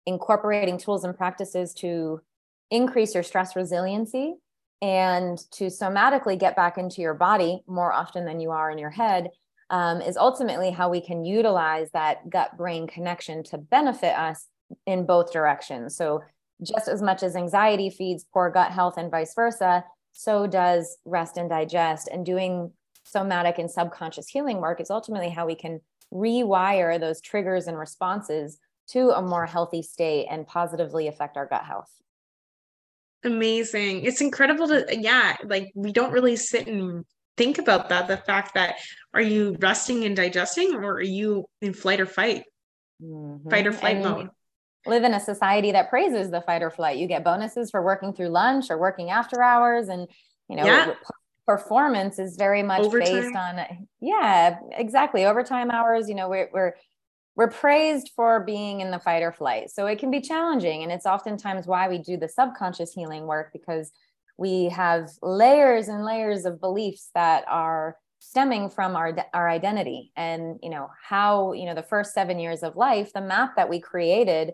incorporating 0.07 0.79
tools 0.79 1.05
and 1.05 1.17
practices 1.17 1.75
to 1.75 2.21
increase 2.71 3.15
your 3.15 3.23
stress 3.23 3.57
resiliency 3.57 4.35
and 4.83 5.39
to 5.51 5.67
somatically 5.67 6.39
get 6.39 6.57
back 6.57 6.79
into 6.79 7.03
your 7.03 7.15
body 7.15 7.63
more 7.67 7.93
often 7.93 8.25
than 8.25 8.41
you 8.41 8.51
are 8.51 8.71
in 8.71 8.79
your 8.79 8.91
head 8.91 9.29
um, 9.69 10.01
is 10.01 10.17
ultimately 10.17 10.71
how 10.71 10.89
we 10.89 11.01
can 11.01 11.25
utilize 11.25 11.91
that 11.93 12.29
gut 12.29 12.57
brain 12.57 12.87
connection 12.87 13.43
to 13.45 13.59
benefit 13.59 14.17
us 14.19 14.47
in 14.87 15.07
both 15.07 15.33
directions. 15.33 15.97
So, 15.97 16.23
just 16.63 16.89
as 16.89 17.01
much 17.01 17.23
as 17.23 17.37
anxiety 17.37 17.89
feeds 17.89 18.27
poor 18.35 18.51
gut 18.51 18.71
health 18.71 18.99
and 18.99 19.11
vice 19.11 19.33
versa, 19.35 19.83
so 20.13 20.47
does 20.47 20.99
rest 21.07 21.39
and 21.39 21.49
digest. 21.49 22.09
And 22.13 22.27
doing 22.27 22.73
somatic 23.05 23.59
and 23.59 23.71
subconscious 23.71 24.29
healing 24.29 24.59
work 24.59 24.81
is 24.81 24.91
ultimately 24.91 25.31
how 25.31 25.47
we 25.47 25.55
can 25.55 25.81
rewire 26.13 27.01
those 27.01 27.21
triggers 27.21 27.67
and 27.67 27.79
responses 27.79 28.59
to 28.93 29.11
a 29.11 29.23
more 29.23 29.47
healthy 29.47 29.83
state 29.83 30.27
and 30.31 30.47
positively 30.47 31.09
affect 31.09 31.37
our 31.37 31.47
gut 31.47 31.65
health. 31.65 31.91
Amazing. 33.25 34.05
It's 34.05 34.21
incredible 34.21 34.69
to, 34.69 34.87
yeah, 34.91 35.37
like 35.45 35.71
we 35.75 35.93
don't 35.93 36.13
really 36.13 36.37
sit 36.37 36.67
and 36.67 37.05
think 37.41 37.59
about 37.59 37.89
that 37.89 38.07
the 38.07 38.19
fact 38.19 38.53
that 38.53 38.77
are 39.15 39.21
you 39.21 39.57
resting 39.61 40.05
and 40.05 40.15
digesting 40.15 40.75
or 40.75 40.97
are 40.97 41.03
you 41.03 41.47
in 41.63 41.73
flight 41.73 41.99
or 41.99 42.05
fight 42.05 42.45
mm-hmm. 43.03 43.49
fight 43.49 43.67
or 43.67 43.73
flight 43.73 43.97
and 43.97 44.05
mode 44.05 44.29
live 44.87 45.05
in 45.05 45.15
a 45.15 45.21
society 45.21 45.73
that 45.73 45.89
praises 45.89 46.31
the 46.31 46.43
fight 46.43 46.63
or 46.63 46.69
flight 46.69 46.99
you 46.99 47.07
get 47.07 47.25
bonuses 47.25 47.71
for 47.71 47.83
working 47.83 48.13
through 48.13 48.29
lunch 48.29 48.67
or 48.69 48.77
working 48.77 49.09
after 49.09 49.43
hours 49.43 49.89
and 49.89 50.07
you 50.51 50.57
know 50.57 50.65
yeah. 50.65 50.93
performance 51.47 52.19
is 52.19 52.37
very 52.37 52.63
much 52.63 52.83
overtime. 52.83 53.15
based 53.15 53.35
on 53.37 53.61
yeah 54.03 54.59
exactly 54.73 55.25
overtime 55.25 55.71
hours 55.71 56.11
you 56.11 56.15
know 56.15 56.29
we're, 56.29 56.51
we're 56.53 56.75
we're 57.37 57.51
praised 57.51 58.11
for 58.15 58.41
being 58.41 58.81
in 58.81 58.91
the 58.91 58.99
fight 58.99 59.23
or 59.23 59.33
flight. 59.33 59.71
So 59.71 59.87
it 59.87 59.99
can 59.99 60.11
be 60.11 60.21
challenging. 60.21 60.83
And 60.83 60.93
it's 60.93 61.07
oftentimes 61.07 61.67
why 61.67 61.89
we 61.89 61.99
do 61.99 62.17
the 62.17 62.29
subconscious 62.29 62.93
healing 62.93 63.27
work 63.27 63.51
because 63.53 63.93
we 64.37 64.65
have 64.71 65.11
layers 65.23 65.89
and 65.89 66.05
layers 66.05 66.45
of 66.47 66.61
beliefs 66.61 67.11
that 67.15 67.45
are 67.47 67.97
stemming 68.21 68.69
from 68.69 68.97
our 68.97 69.17
our 69.33 69.49
identity 69.49 70.13
and 70.15 70.59
you 70.63 70.69
know 70.69 70.91
how 71.03 71.53
you 71.53 71.65
know 71.65 71.75
the 71.75 71.83
first 71.83 72.13
7 72.13 72.39
years 72.39 72.63
of 72.63 72.77
life 72.77 73.15
the 73.15 73.21
map 73.21 73.57
that 73.57 73.71
we 73.71 73.81
created 73.81 74.53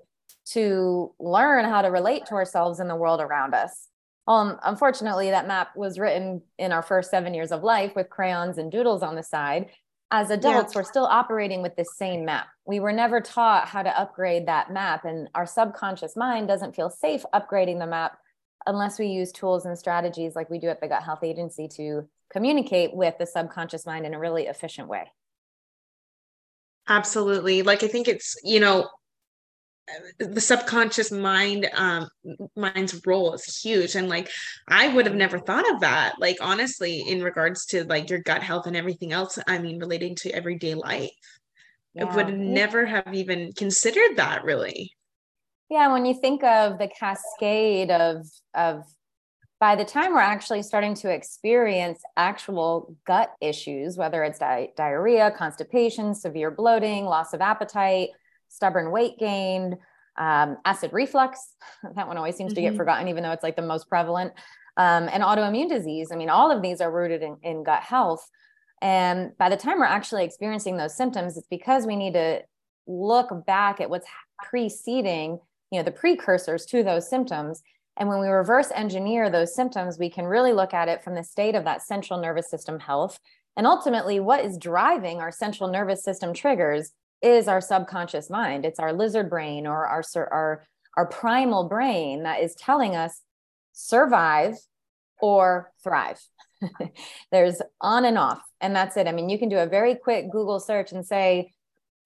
to 0.53 1.13
learn 1.19 1.65
how 1.65 1.83
to 1.83 1.89
relate 1.89 2.27
to 2.27 2.35
ourselves 2.35 2.79
in 2.79 2.87
the 2.87 2.95
world 2.95 3.21
around 3.21 3.55
us 3.55 3.89
um, 4.29 4.59
unfortunately 4.65 5.31
that 5.31 5.49
map 5.49 5.77
was 5.77 5.99
written 5.99 6.43
in 6.59 6.71
our 6.71 6.83
first 6.83 7.11
7 7.11 7.35
years 7.35 7.51
of 7.51 7.65
life 7.65 7.93
with 7.97 8.09
crayons 8.09 8.57
and 8.57 8.71
doodles 8.71 9.03
on 9.03 9.17
the 9.17 9.23
side 9.23 9.71
as 10.11 10.31
adults 10.31 10.75
yeah. 10.75 10.81
we're 10.81 10.85
still 10.85 11.07
operating 11.07 11.63
with 11.63 11.75
this 11.77 11.97
same 11.97 12.25
map. 12.25 12.47
We 12.65 12.81
were 12.81 12.93
never 12.93 13.21
taught 13.21 13.69
how 13.69 13.83
to 13.83 14.01
upgrade 14.01 14.47
that 14.47 14.73
map 14.73 15.05
and 15.05 15.29
our 15.35 15.47
subconscious 15.47 16.17
mind 16.17 16.49
doesn't 16.49 16.77
feel 16.77 16.91
safe 16.91 17.25
upgrading 17.35 17.79
the 17.79 17.87
map 17.87 18.19
unless 18.67 18.99
we 18.99 19.07
use 19.07 19.33
tools 19.33 19.67
and 19.67 19.79
strategies 19.79 20.35
like 20.37 20.51
we 20.51 20.59
do 20.59 20.69
at 20.69 20.81
the 20.81 20.89
gut 20.89 21.03
health 21.03 21.23
agency 21.23 21.69
to 21.69 22.09
communicate 22.31 22.95
with 22.95 23.15
the 23.19 23.27
subconscious 23.27 23.87
mind 23.87 24.07
in 24.07 24.15
a 24.15 24.19
really 24.19 24.47
efficient 24.47 24.89
way. 24.89 25.11
Absolutely. 26.89 27.63
Like 27.63 27.83
i 27.83 27.89
think 27.89 28.07
it's 28.07 28.37
you 28.45 28.61
know 28.61 28.89
the 30.19 30.41
subconscious 30.41 31.13
mind 31.13 31.69
um 31.75 32.09
mind's 32.57 33.01
role 33.07 33.35
is 33.35 33.61
huge 33.61 33.95
and 33.95 34.09
like 34.09 34.29
i 34.69 34.89
would 34.89 35.07
have 35.07 35.15
never 35.15 35.39
thought 35.39 35.69
of 35.73 35.81
that 35.81 36.15
like 36.19 36.37
honestly 36.41 37.01
in 37.01 37.23
regards 37.23 37.67
to 37.67 37.85
like 37.85 38.11
your 38.11 38.19
gut 38.21 38.43
health 38.43 38.67
and 38.67 38.77
everything 38.77 39.13
else 39.13 39.39
i 39.47 39.59
mean 39.59 39.79
relating 39.79 40.15
to 40.15 40.31
everyday 40.31 40.75
life 40.75 41.11
yeah. 41.95 42.05
i 42.05 42.17
would 42.17 42.37
never 42.37 42.85
have 42.85 43.13
even 43.13 43.53
considered 43.53 44.17
that 44.17 44.43
really 44.45 44.93
yeah 45.71 45.93
when 45.93 46.05
you 46.05 46.15
think 46.15 46.43
of 46.43 46.79
the 46.79 46.89
cascade 46.89 47.91
of 47.91 48.27
of 48.55 48.83
by 49.59 49.77
the 49.77 49.85
time 49.85 50.13
we're 50.13 50.21
actually 50.21 50.63
starting 50.63 50.95
to 50.95 51.11
experience 51.11 52.01
actual 52.17 52.97
gut 53.07 53.33
issues 53.41 53.97
whether 53.97 54.25
it's 54.25 54.41
di- 54.41 54.71
diarrhea 54.77 55.31
constipation 55.31 56.13
severe 56.13 56.51
bloating 56.51 57.05
loss 57.05 57.33
of 57.33 57.41
appetite 57.41 58.09
stubborn 58.57 58.91
weight 58.91 59.19
gain, 59.19 59.77
um, 60.19 60.57
acid 60.65 60.93
reflux. 60.93 61.55
that 61.95 62.09
one 62.09 62.17
always 62.17 62.37
seems 62.37 62.51
mm-hmm. 62.51 62.57
to 62.57 62.61
get 62.63 62.69
mm-hmm. 62.71 62.79
forgotten, 62.79 63.09
even 63.09 63.23
though 63.23 63.33
it's 63.33 63.43
like 63.43 63.57
the 63.57 63.63
most 63.63 63.89
prevalent. 63.89 64.33
Um, 64.79 65.09
and 65.11 65.23
autoimmune 65.23 65.71
disease. 65.71 66.11
I 66.13 66.17
mean, 66.17 66.29
all 66.29 66.51
of 66.51 66.61
these 66.61 66.83
are 66.83 66.93
rooted 66.93 67.23
in, 67.23 67.39
in 67.43 67.65
gut 67.65 67.83
health. 67.83 68.29
And 68.83 69.37
by 69.39 69.49
the 69.49 69.57
time 69.57 69.79
we're 69.79 69.87
actually 69.87 70.25
experiencing 70.25 70.77
those 70.77 70.95
symptoms, 70.95 71.39
it's 71.39 71.47
because 71.49 71.87
we 71.87 71.97
need 71.97 72.13
to 72.13 72.43
look 72.87 73.47
back 73.47 73.81
at 73.81 73.89
what's 73.89 74.07
preceding, 74.45 75.39
you 75.71 75.79
know, 75.79 75.83
the 75.83 75.91
precursors 75.91 76.67
to 76.67 76.83
those 76.83 77.09
symptoms. 77.09 77.63
And 77.97 78.09
when 78.09 78.21
we 78.21 78.29
reverse 78.29 78.71
engineer 78.75 79.31
those 79.31 79.55
symptoms, 79.55 79.99
we 79.99 80.11
can 80.11 80.27
really 80.27 80.53
look 80.53 80.75
at 80.75 80.89
it 80.89 81.03
from 81.03 81.15
the 81.15 81.25
state 81.25 81.55
of 81.55 81.65
that 81.65 81.81
central 81.81 82.21
nervous 82.21 82.51
system 82.51 82.79
health. 82.79 83.19
And 83.57 83.67
ultimately, 83.67 84.21
what 84.21 84.45
is 84.45 84.59
driving 84.59 85.21
our 85.21 85.33
central 85.33 85.71
nervous 85.71 86.05
system 86.05 86.35
triggers 86.35 86.93
is 87.23 87.49
our 87.49 87.61
subconscious 87.61 88.31
mind. 88.31 88.65
It's 88.65 88.79
our 88.79 88.93
lizard 88.93 89.31
brain 89.31 89.67
or 89.67 89.87
our 89.87 90.03
our 90.17 90.67
our 90.97 91.07
primal 91.07 91.69
brain 91.69 92.23
that 92.23 92.41
is 92.41 92.55
telling 92.55 92.97
us 92.97 93.21
survive 93.73 94.55
or 95.21 95.73
thrive. 95.83 96.21
There's 97.33 97.61
on 97.81 98.05
and 98.05 98.19
off, 98.19 98.43
and 98.61 98.75
that's 98.75 98.97
it. 98.97 99.07
I 99.07 99.13
mean, 99.13 99.29
you 99.29 99.39
can 99.39 99.49
do 99.49 99.59
a 99.59 99.67
very 99.67 99.95
quick 99.95 100.31
Google 100.31 100.61
search 100.61 100.93
and 100.93 101.05
say, 101.05 101.53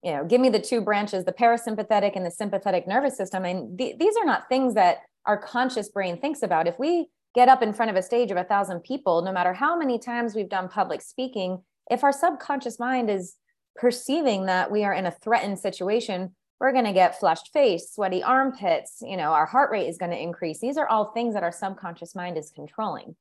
you 0.03 0.11
know, 0.11 0.25
give 0.25 0.41
me 0.41 0.49
the 0.49 0.59
two 0.59 0.81
branches, 0.81 1.25
the 1.25 1.31
parasympathetic 1.31 2.15
and 2.15 2.25
the 2.25 2.31
sympathetic 2.31 2.87
nervous 2.87 3.15
system. 3.15 3.45
And 3.45 3.77
th- 3.77 3.97
these 3.97 4.15
are 4.17 4.25
not 4.25 4.49
things 4.49 4.73
that 4.73 4.97
our 5.25 5.37
conscious 5.37 5.89
brain 5.89 6.19
thinks 6.19 6.41
about. 6.41 6.67
If 6.67 6.79
we 6.79 7.07
get 7.35 7.49
up 7.49 7.61
in 7.61 7.73
front 7.73 7.91
of 7.91 7.97
a 7.97 8.01
stage 8.01 8.31
of 8.31 8.37
a 8.37 8.43
thousand 8.43 8.81
people, 8.81 9.21
no 9.21 9.31
matter 9.31 9.53
how 9.53 9.77
many 9.77 9.99
times 9.99 10.35
we've 10.35 10.49
done 10.49 10.67
public 10.67 11.01
speaking, 11.01 11.61
if 11.89 12.03
our 12.03 12.11
subconscious 12.11 12.79
mind 12.79 13.09
is 13.09 13.35
perceiving 13.75 14.45
that 14.45 14.71
we 14.71 14.83
are 14.83 14.93
in 14.93 15.05
a 15.05 15.11
threatened 15.11 15.59
situation, 15.59 16.35
we're 16.59 16.73
going 16.73 16.85
to 16.85 16.93
get 16.93 17.19
flushed 17.19 17.51
face, 17.51 17.91
sweaty 17.91 18.21
armpits, 18.21 18.99
you 19.01 19.17
know, 19.17 19.31
our 19.31 19.47
heart 19.47 19.71
rate 19.71 19.87
is 19.87 19.97
going 19.97 20.11
to 20.11 20.21
increase. 20.21 20.59
These 20.59 20.77
are 20.77 20.87
all 20.87 21.05
things 21.05 21.33
that 21.33 21.43
our 21.43 21.51
subconscious 21.51 22.13
mind 22.13 22.37
is 22.37 22.51
controlling. 22.51 23.15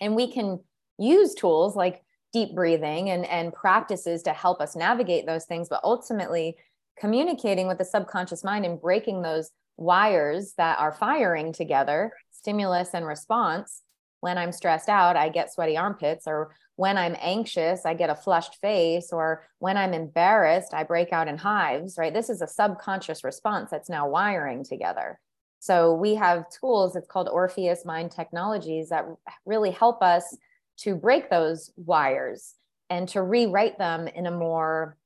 And 0.00 0.16
we 0.16 0.30
can 0.30 0.60
use 0.98 1.34
tools 1.34 1.76
like 1.76 2.02
deep 2.32 2.52
breathing 2.54 3.10
and, 3.10 3.24
and 3.26 3.52
practices 3.52 4.24
to 4.24 4.32
help 4.32 4.60
us 4.60 4.74
navigate 4.74 5.24
those 5.24 5.44
things, 5.44 5.68
but 5.68 5.80
ultimately 5.84 6.56
communicating 6.98 7.68
with 7.68 7.78
the 7.78 7.84
subconscious 7.84 8.42
mind 8.42 8.64
and 8.64 8.80
breaking 8.80 9.22
those 9.22 9.50
wires 9.76 10.54
that 10.56 10.78
are 10.80 10.92
firing 10.92 11.52
together, 11.52 12.12
stimulus 12.32 12.90
and 12.92 13.06
response. 13.06 13.82
When 14.20 14.36
I'm 14.36 14.52
stressed 14.52 14.88
out, 14.88 15.16
I 15.16 15.28
get 15.28 15.52
sweaty 15.52 15.76
armpits, 15.76 16.26
or 16.26 16.56
when 16.76 16.98
I'm 16.98 17.16
anxious, 17.20 17.86
I 17.86 17.94
get 17.94 18.10
a 18.10 18.14
flushed 18.14 18.56
face, 18.60 19.12
or 19.12 19.44
when 19.58 19.76
I'm 19.76 19.94
embarrassed, 19.94 20.74
I 20.74 20.82
break 20.82 21.12
out 21.12 21.28
in 21.28 21.38
hives, 21.38 21.96
right? 21.96 22.12
This 22.12 22.28
is 22.28 22.42
a 22.42 22.46
subconscious 22.46 23.22
response 23.22 23.70
that's 23.70 23.88
now 23.88 24.08
wiring 24.08 24.64
together. 24.64 25.20
So 25.60 25.94
we 25.94 26.14
have 26.16 26.50
tools, 26.50 26.96
it's 26.96 27.08
called 27.08 27.28
Orpheus 27.28 27.84
Mind 27.84 28.10
Technologies, 28.10 28.88
that 28.90 29.06
really 29.46 29.70
help 29.70 30.02
us 30.02 30.36
to 30.78 30.94
break 30.94 31.30
those 31.30 31.72
wires 31.76 32.54
and 32.90 33.08
to 33.10 33.22
rewrite 33.22 33.78
them 33.78 34.08
in 34.08 34.26
a 34.26 34.30
more 34.30 34.96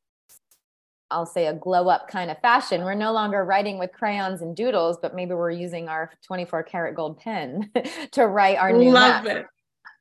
I'll 1.11 1.27
say 1.27 1.47
a 1.47 1.55
glow 1.55 1.89
up 1.89 2.09
kind 2.09 2.31
of 2.31 2.39
fashion. 2.41 2.85
We're 2.85 2.93
no 2.93 3.13
longer 3.13 3.43
writing 3.43 3.79
with 3.79 3.93
crayons 3.93 4.43
and 4.43 4.55
doodles, 4.55 4.99
but 5.01 5.15
maybe 5.15 5.33
we're 5.33 5.51
using 5.51 5.89
our 5.89 6.11
24 6.27 6.65
karat 6.65 6.95
gold 6.95 7.19
pen 7.19 7.71
to 8.13 8.27
write 8.27 8.59
our 8.59 8.73
new 8.73 8.93
Love 8.93 9.25
map. 9.25 9.37
It. 9.37 9.47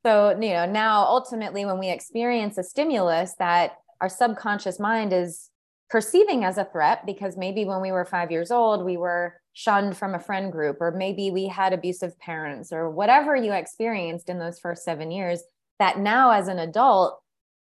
So, 0.06 0.30
you 0.30 0.50
know, 0.50 0.66
now 0.66 1.04
ultimately, 1.04 1.64
when 1.64 1.78
we 1.78 1.90
experience 1.90 2.56
a 2.56 2.62
stimulus 2.62 3.34
that 3.38 3.78
our 4.00 4.08
subconscious 4.08 4.78
mind 4.78 5.12
is 5.12 5.50
perceiving 5.90 6.44
as 6.44 6.58
a 6.58 6.64
threat, 6.64 7.04
because 7.04 7.36
maybe 7.36 7.64
when 7.64 7.80
we 7.80 7.92
were 7.92 8.04
five 8.04 8.30
years 8.30 8.50
old, 8.50 8.84
we 8.84 8.96
were 8.96 9.34
shunned 9.54 9.96
from 9.96 10.14
a 10.14 10.20
friend 10.20 10.52
group, 10.52 10.76
or 10.80 10.92
maybe 10.92 11.30
we 11.30 11.48
had 11.48 11.72
abusive 11.72 12.18
parents, 12.20 12.72
or 12.72 12.90
whatever 12.90 13.34
you 13.34 13.52
experienced 13.52 14.28
in 14.28 14.38
those 14.38 14.60
first 14.60 14.84
seven 14.84 15.10
years, 15.10 15.42
that 15.78 15.98
now 15.98 16.30
as 16.30 16.46
an 16.46 16.58
adult, 16.58 17.20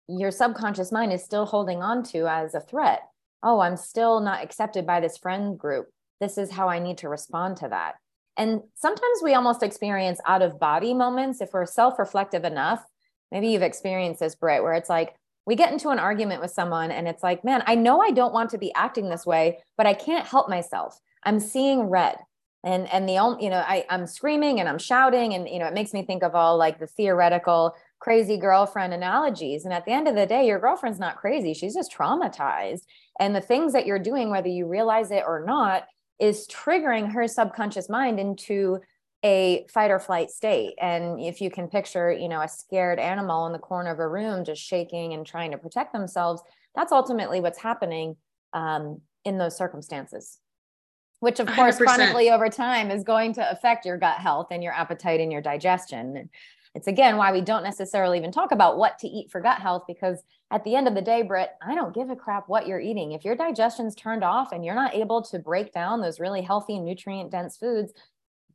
your 0.07 0.31
subconscious 0.31 0.91
mind 0.91 1.13
is 1.13 1.23
still 1.23 1.45
holding 1.45 1.83
on 1.83 2.03
to 2.03 2.27
as 2.27 2.55
a 2.55 2.59
threat. 2.59 3.01
Oh, 3.43 3.59
I'm 3.59 3.77
still 3.77 4.21
not 4.21 4.43
accepted 4.43 4.87
by 4.87 5.01
this 5.01 5.17
friend 5.17 5.59
group. 5.59 5.89
This 6.19 6.37
is 6.37 6.51
how 6.51 6.67
I 6.67 6.79
need 6.79 6.99
to 6.99 7.09
respond 7.09 7.57
to 7.57 7.67
that. 7.69 7.95
And 8.37 8.61
sometimes 8.75 9.21
we 9.23 9.33
almost 9.33 9.63
experience 9.63 10.19
out 10.25 10.41
of 10.41 10.59
body 10.59 10.93
moments 10.93 11.41
if 11.41 11.49
we're 11.53 11.65
self 11.65 11.99
reflective 11.99 12.43
enough. 12.43 12.83
Maybe 13.31 13.49
you've 13.49 13.61
experienced 13.61 14.19
this, 14.19 14.35
Britt, 14.35 14.63
where 14.63 14.73
it's 14.73 14.89
like 14.89 15.15
we 15.45 15.55
get 15.55 15.71
into 15.71 15.89
an 15.89 15.99
argument 15.99 16.41
with 16.41 16.51
someone 16.51 16.91
and 16.91 17.07
it's 17.07 17.23
like, 17.23 17.43
man, 17.43 17.63
I 17.65 17.75
know 17.75 17.99
I 17.99 18.11
don't 18.11 18.33
want 18.33 18.51
to 18.51 18.57
be 18.57 18.73
acting 18.75 19.09
this 19.09 19.25
way, 19.25 19.59
but 19.77 19.85
I 19.85 19.93
can't 19.93 20.25
help 20.25 20.49
myself. 20.49 20.99
I'm 21.23 21.39
seeing 21.39 21.89
red. 21.89 22.17
And 22.63 22.91
and 22.93 23.09
the 23.09 23.17
only, 23.17 23.43
you 23.43 23.49
know, 23.49 23.59
I, 23.59 23.85
I'm 23.89 24.07
screaming 24.07 24.61
and 24.61 24.69
I'm 24.69 24.77
shouting, 24.77 25.33
and 25.33 25.49
you 25.49 25.59
know, 25.59 25.65
it 25.65 25.73
makes 25.73 25.93
me 25.93 26.03
think 26.03 26.23
of 26.23 26.33
all 26.33 26.57
like 26.57 26.79
the 26.79 26.87
theoretical 26.87 27.75
crazy 27.99 28.37
girlfriend 28.37 28.93
analogies. 28.93 29.65
And 29.65 29.73
at 29.73 29.85
the 29.85 29.91
end 29.91 30.07
of 30.07 30.15
the 30.15 30.25
day, 30.25 30.45
your 30.45 30.59
girlfriend's 30.59 30.99
not 30.99 31.17
crazy. 31.17 31.53
She's 31.53 31.73
just 31.73 31.93
traumatized. 31.93 32.83
And 33.19 33.35
the 33.35 33.41
things 33.41 33.73
that 33.73 33.85
you're 33.85 33.99
doing, 33.99 34.29
whether 34.29 34.47
you 34.49 34.67
realize 34.67 35.11
it 35.11 35.23
or 35.25 35.43
not, 35.45 35.87
is 36.19 36.47
triggering 36.47 37.11
her 37.11 37.27
subconscious 37.27 37.89
mind 37.89 38.19
into 38.19 38.79
a 39.23 39.65
fight 39.69 39.89
or 39.89 39.99
flight 39.99 40.29
state 40.29 40.75
and 40.81 41.19
if 41.19 41.39
you 41.39 41.49
can 41.49 41.67
picture 41.67 42.11
you 42.11 42.27
know 42.27 42.41
a 42.41 42.47
scared 42.47 42.99
animal 42.99 43.45
in 43.47 43.53
the 43.53 43.59
corner 43.59 43.89
of 43.89 43.99
a 43.99 44.07
room 44.07 44.43
just 44.43 44.61
shaking 44.61 45.13
and 45.13 45.25
trying 45.25 45.51
to 45.51 45.57
protect 45.57 45.93
themselves 45.93 46.41
that's 46.75 46.91
ultimately 46.91 47.39
what's 47.39 47.59
happening 47.59 48.17
um, 48.51 48.99
in 49.23 49.37
those 49.37 49.57
circumstances 49.57 50.39
which 51.21 51.39
of 51.39 51.47
course 51.47 51.77
100%. 51.77 51.85
chronically 51.85 52.29
over 52.31 52.49
time 52.49 52.91
is 52.91 53.05
going 53.05 53.33
to 53.33 53.51
affect 53.51 53.85
your 53.85 53.97
gut 53.97 54.17
health 54.17 54.47
and 54.51 54.61
your 54.61 54.73
appetite 54.73 55.21
and 55.21 55.31
your 55.31 55.41
digestion 55.41 56.29
it's 56.75 56.87
again 56.87 57.17
why 57.17 57.31
we 57.31 57.41
don't 57.41 57.63
necessarily 57.63 58.17
even 58.17 58.31
talk 58.31 58.51
about 58.51 58.77
what 58.77 58.97
to 58.99 59.07
eat 59.07 59.31
for 59.31 59.41
gut 59.41 59.59
health 59.59 59.83
because 59.87 60.23
at 60.51 60.63
the 60.63 60.75
end 60.75 60.87
of 60.87 60.95
the 60.95 61.01
day, 61.01 61.21
Britt, 61.21 61.49
I 61.61 61.75
don't 61.75 61.95
give 61.95 62.09
a 62.09 62.15
crap 62.15 62.47
what 62.47 62.67
you're 62.67 62.79
eating. 62.79 63.11
If 63.11 63.25
your 63.25 63.35
digestion's 63.35 63.95
turned 63.95 64.23
off 64.23 64.51
and 64.51 64.63
you're 64.63 64.75
not 64.75 64.95
able 64.95 65.21
to 65.23 65.39
break 65.39 65.73
down 65.73 66.01
those 66.01 66.19
really 66.19 66.41
healthy, 66.41 66.79
nutrient 66.79 67.31
dense 67.31 67.57
foods, 67.57 67.93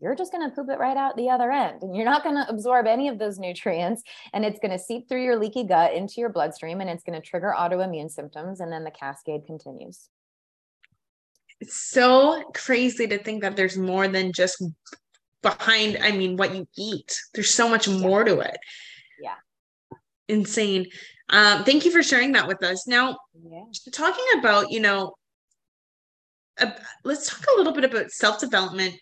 you're 0.01 0.15
just 0.15 0.33
going 0.33 0.49
to 0.49 0.55
poop 0.55 0.69
it 0.71 0.79
right 0.79 0.97
out 0.97 1.17
the 1.17 1.29
other 1.29 1.51
end 1.51 1.83
and 1.83 1.97
you're 1.97 2.05
not 2.05 2.23
going 2.23 2.37
to 2.37 2.49
absorb 2.49 2.87
any 2.87 3.09
of 3.09 3.19
those 3.19 3.39
nutrients 3.39 4.03
and 4.33 4.45
it's 4.45 4.61
going 4.61 4.71
to 4.71 4.79
seep 4.79 5.09
through 5.09 5.25
your 5.25 5.37
leaky 5.37 5.65
gut 5.65 5.93
into 5.93 6.21
your 6.21 6.29
bloodstream 6.29 6.81
and 6.81 6.89
it's 6.89 7.03
going 7.03 7.21
to 7.21 7.27
trigger 7.27 7.55
autoimmune 7.57 8.11
symptoms 8.11 8.61
and 8.61 8.73
then 8.73 8.85
the 8.85 8.91
cascade 8.91 9.45
continues 9.47 10.09
it's 11.61 11.91
so 11.91 12.45
crazy 12.55 13.09
to 13.09 13.19
think 13.19 13.43
that 13.43 13.57
there's 13.57 13.77
more 13.77 14.07
than 14.07 14.33
just 14.33 14.63
behind 15.43 15.99
i 16.03 16.11
mean 16.11 16.37
what 16.37 16.55
you 16.55 16.67
eat 16.77 17.17
there's 17.35 17.55
so 17.55 17.69
much 17.69 17.89
more 17.89 18.25
to 18.25 18.41
it 18.41 18.57
yeah 19.21 19.35
insane 20.29 20.87
um, 21.31 21.63
thank 21.65 21.85
you 21.85 21.91
for 21.91 22.03
sharing 22.03 22.33
that 22.33 22.49
with 22.49 22.63
us 22.63 22.87
now 22.87 23.17
yeah. 23.51 23.63
talking 23.93 24.25
about 24.39 24.71
you 24.71 24.81
know 24.81 25.15
uh, 26.61 26.71
let's 27.05 27.29
talk 27.29 27.45
a 27.55 27.57
little 27.57 27.73
bit 27.73 27.85
about 27.85 28.11
self 28.11 28.41
development 28.41 28.95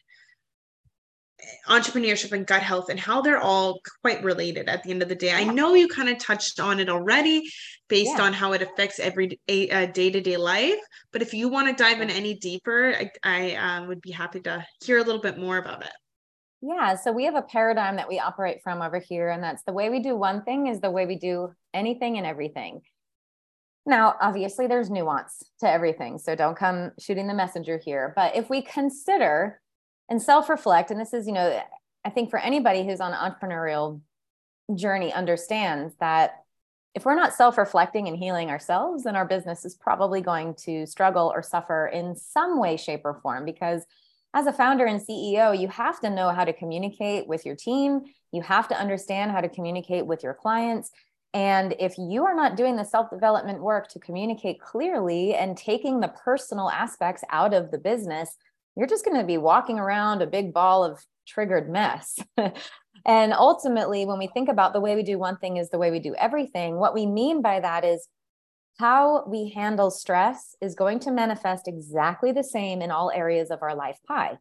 entrepreneurship 1.69 2.33
and 2.33 2.47
gut 2.47 2.63
health 2.63 2.89
and 2.89 2.99
how 2.99 3.21
they're 3.21 3.41
all 3.41 3.81
quite 4.03 4.23
related 4.23 4.69
at 4.69 4.83
the 4.83 4.91
end 4.91 5.03
of 5.03 5.09
the 5.09 5.15
day. 5.15 5.33
I 5.33 5.45
know 5.45 5.75
you 5.75 5.89
kind 5.89 6.09
of 6.09 6.19
touched 6.19 6.61
on 6.61 6.81
it 6.81 6.89
already 6.89 7.43
based 7.89 8.17
yeah. 8.17 8.25
on 8.25 8.33
how 8.33 8.53
it 8.53 8.63
affects 8.63 8.99
every 8.99 9.39
day 9.47 10.11
to 10.11 10.21
day 10.21 10.37
life, 10.37 10.79
but 11.13 11.23
if 11.23 11.35
you 11.35 11.49
want 11.49 11.69
to 11.69 11.83
dive 11.83 12.01
in 12.01 12.11
any 12.11 12.35
deeper, 12.35 12.95
I, 12.95 13.11
I 13.23 13.55
um, 13.55 13.89
would 13.89 14.01
be 14.01 14.11
happy 14.11 14.41
to 14.41 14.65
hear 14.85 14.99
a 14.99 15.03
little 15.03 15.21
bit 15.21 15.39
more 15.39 15.59
about 15.59 15.85
it. 15.85 15.93
Yeah, 16.63 16.97
so 16.97 17.13
we 17.13 17.25
have 17.25 17.35
a 17.35 17.43
paradigm 17.43 17.97
that 17.97 18.09
we 18.09 18.19
operate 18.19 18.63
from 18.63 18.81
over 18.81 18.99
here, 18.99 19.29
and 19.29 19.43
that's 19.43 19.63
the 19.65 19.73
way 19.73 19.91
we 19.91 20.01
do 20.01 20.17
one 20.17 20.43
thing 20.43 20.67
is 20.67 20.81
the 20.81 20.91
way 20.91 21.07
we 21.07 21.17
do 21.17 21.53
anything 21.75 22.17
and 22.17 22.27
everything. 22.27 22.81
Now, 23.85 24.17
obviously, 24.21 24.67
there's 24.67 24.91
nuance 24.91 25.45
to 25.61 25.71
everything, 25.71 26.19
so 26.19 26.35
don't 26.35 26.57
come 26.57 26.93
shooting 26.99 27.27
the 27.27 27.35
messenger 27.35 27.79
here. 27.79 28.13
But 28.17 28.35
if 28.35 28.51
we 28.51 28.63
consider 28.63 29.61
and 30.09 30.21
self 30.21 30.49
reflect, 30.49 30.91
and 30.91 30.99
this 30.99 31.13
is, 31.13 31.27
you 31.27 31.33
know, 31.33 31.63
I 32.05 32.11
think 32.11 32.31
for 32.31 32.39
anybody 32.39 32.85
who's 32.85 33.01
on 33.01 33.13
an 33.13 33.19
entrepreneurial 33.19 34.01
journey 34.75 35.13
understands 35.13 35.95
that 36.01 36.43
if 36.95 37.05
we're 37.05 37.15
not 37.15 37.35
self 37.35 37.59
reflecting 37.59 38.09
and 38.09 38.17
healing 38.17 38.49
ourselves, 38.49 39.05
then 39.05 39.15
our 39.15 39.27
business 39.27 39.65
is 39.65 39.75
probably 39.75 40.23
going 40.23 40.55
to 40.65 40.87
struggle 40.87 41.31
or 41.33 41.43
suffer 41.43 41.87
in 41.87 42.17
some 42.17 42.59
way, 42.59 42.77
shape, 42.77 43.03
or 43.05 43.21
form 43.23 43.45
because 43.45 43.85
as 44.37 44.47
a 44.47 44.53
founder 44.53 44.85
and 44.85 45.01
CEO, 45.01 45.59
you 45.59 45.67
have 45.69 45.99
to 46.01 46.11
know 46.11 46.29
how 46.29 46.45
to 46.45 46.53
communicate 46.53 47.27
with 47.27 47.47
your 47.47 47.57
team. 47.57 48.03
You 48.33 48.43
have 48.43 48.69
to 48.69 48.79
understand 48.79 49.31
how 49.33 49.41
to 49.41 49.49
communicate 49.49 50.07
with 50.07 50.23
your 50.23 50.35
clients. 50.35 50.91
And 51.33 51.75
if 51.81 51.97
you 51.97 52.27
are 52.27 52.35
not 52.35 52.55
doing 52.55 52.77
the 52.77 52.85
self 52.85 53.09
development 53.09 53.63
work 53.63 53.89
to 53.89 53.99
communicate 53.99 54.61
clearly 54.61 55.35
and 55.35 55.57
taking 55.57 56.01
the 56.01 56.13
personal 56.23 56.69
aspects 56.69 57.25
out 57.31 57.55
of 57.55 57.71
the 57.71 57.79
business, 57.79 58.37
you're 58.77 58.87
just 58.87 59.07
going 59.07 59.19
to 59.19 59.27
be 59.27 59.39
walking 59.39 59.79
around 59.79 60.21
a 60.21 60.27
big 60.27 60.53
ball 60.53 60.85
of 60.85 61.03
triggered 61.27 61.71
mess. 61.71 62.19
and 63.07 63.33
ultimately, 63.33 64.05
when 64.05 64.19
we 64.19 64.27
think 64.27 64.51
about 64.51 64.75
the 64.75 64.83
way 64.83 64.97
we 64.97 65.03
do 65.03 65.19
one 65.19 65.39
thing 65.39 65.57
is 65.57 65.71
the 65.71 65.79
way 65.79 65.91
we 65.91 65.99
do 65.99 66.15
everything, 66.15 66.77
what 66.77 66.93
we 66.93 67.07
mean 67.07 67.41
by 67.41 67.59
that 67.61 67.87
is 67.87 68.07
how 68.79 69.25
we 69.27 69.51
handle 69.51 69.91
stress 69.91 70.55
is 70.61 70.75
going 70.75 70.99
to 71.01 71.11
manifest 71.11 71.67
exactly 71.67 72.33
the 72.33 72.45
same 72.45 72.83
in 72.83 72.91
all 72.91 73.11
areas 73.15 73.51
of 73.51 73.63
our 73.63 73.75
life 73.75 73.99
pie. 74.07 74.39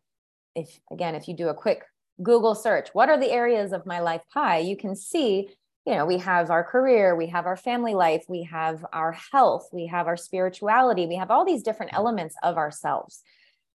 If 0.56 0.80
again, 0.92 1.15
if 1.15 1.27
you 1.27 1.36
do 1.36 1.48
a 1.48 1.54
quick 1.54 1.84
Google 2.22 2.56
search, 2.56 2.89
what 2.94 3.10
are 3.10 3.20
the 3.20 3.32
areas 3.32 3.72
of 3.72 3.86
my 3.86 4.00
life 4.00 4.22
pie? 4.34 4.60
You 4.60 4.77
can 4.77 4.96
see, 4.96 5.50
you 5.86 5.94
know, 5.94 6.06
we 6.06 6.18
have 6.20 6.50
our 6.50 6.63
career, 6.63 7.15
we 7.15 7.27
have 7.27 7.46
our 7.46 7.58
family 7.58 7.94
life, 7.94 8.25
we 8.27 8.44
have 8.44 8.86
our 8.92 9.18
health, 9.32 9.70
we 9.72 9.88
have 9.88 10.08
our 10.08 10.18
spirituality, 10.18 11.08
we 11.08 11.15
have 11.15 11.32
all 11.32 11.46
these 11.46 11.63
different 11.63 11.94
elements 11.94 12.36
of 12.44 12.58
ourselves. 12.58 13.22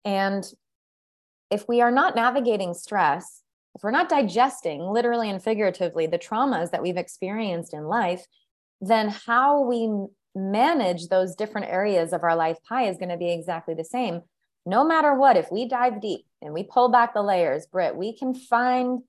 And 0.04 0.44
if 1.50 1.68
we 1.68 1.80
are 1.80 1.90
not 1.90 2.16
navigating 2.16 2.74
stress, 2.74 3.42
if 3.74 3.82
we're 3.82 3.90
not 3.90 4.08
digesting 4.08 4.82
literally 4.82 5.30
and 5.30 5.42
figuratively 5.42 6.06
the 6.06 6.18
traumas 6.18 6.70
that 6.70 6.82
we've 6.82 6.96
experienced 6.96 7.74
in 7.74 7.84
life, 7.84 8.26
then 8.80 9.08
how 9.08 9.62
we 9.62 10.06
manage 10.38 11.08
those 11.08 11.34
different 11.34 11.68
areas 11.68 12.12
of 12.12 12.22
our 12.22 12.36
life 12.36 12.58
pie 12.68 12.88
is 12.88 12.96
going 12.96 13.08
to 13.10 13.16
be 13.16 13.32
exactly 13.32 13.74
the 13.74 13.84
same. 13.84 14.22
No 14.64 14.84
matter 14.84 15.14
what, 15.14 15.36
if 15.36 15.50
we 15.50 15.68
dive 15.68 16.00
deep 16.00 16.26
and 16.42 16.52
we 16.52 16.62
pull 16.62 16.90
back 16.90 17.14
the 17.14 17.22
layers, 17.22 17.66
Britt, 17.66 17.96
we 17.96 18.16
can 18.16 18.34
find 18.34 19.00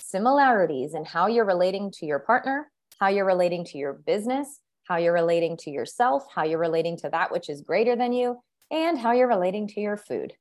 similarities 0.00 0.94
in 0.94 1.04
how 1.04 1.26
you're 1.26 1.44
relating 1.44 1.90
to 1.92 2.06
your 2.06 2.20
partner, 2.20 2.70
how 3.00 3.08
you're 3.08 3.24
relating 3.24 3.64
to 3.66 3.78
your 3.78 3.92
business, 3.92 4.60
how 4.84 4.96
you're 4.96 5.12
relating 5.12 5.56
to 5.58 5.70
yourself, 5.70 6.24
how 6.34 6.44
you're 6.44 6.58
relating 6.58 6.96
to 6.98 7.10
that 7.10 7.30
which 7.30 7.48
is 7.48 7.62
greater 7.62 7.96
than 7.96 8.12
you, 8.12 8.40
and 8.70 8.98
how 8.98 9.12
you're 9.12 9.28
relating 9.28 9.66
to 9.68 9.80
your 9.80 9.96
food. 9.96 10.32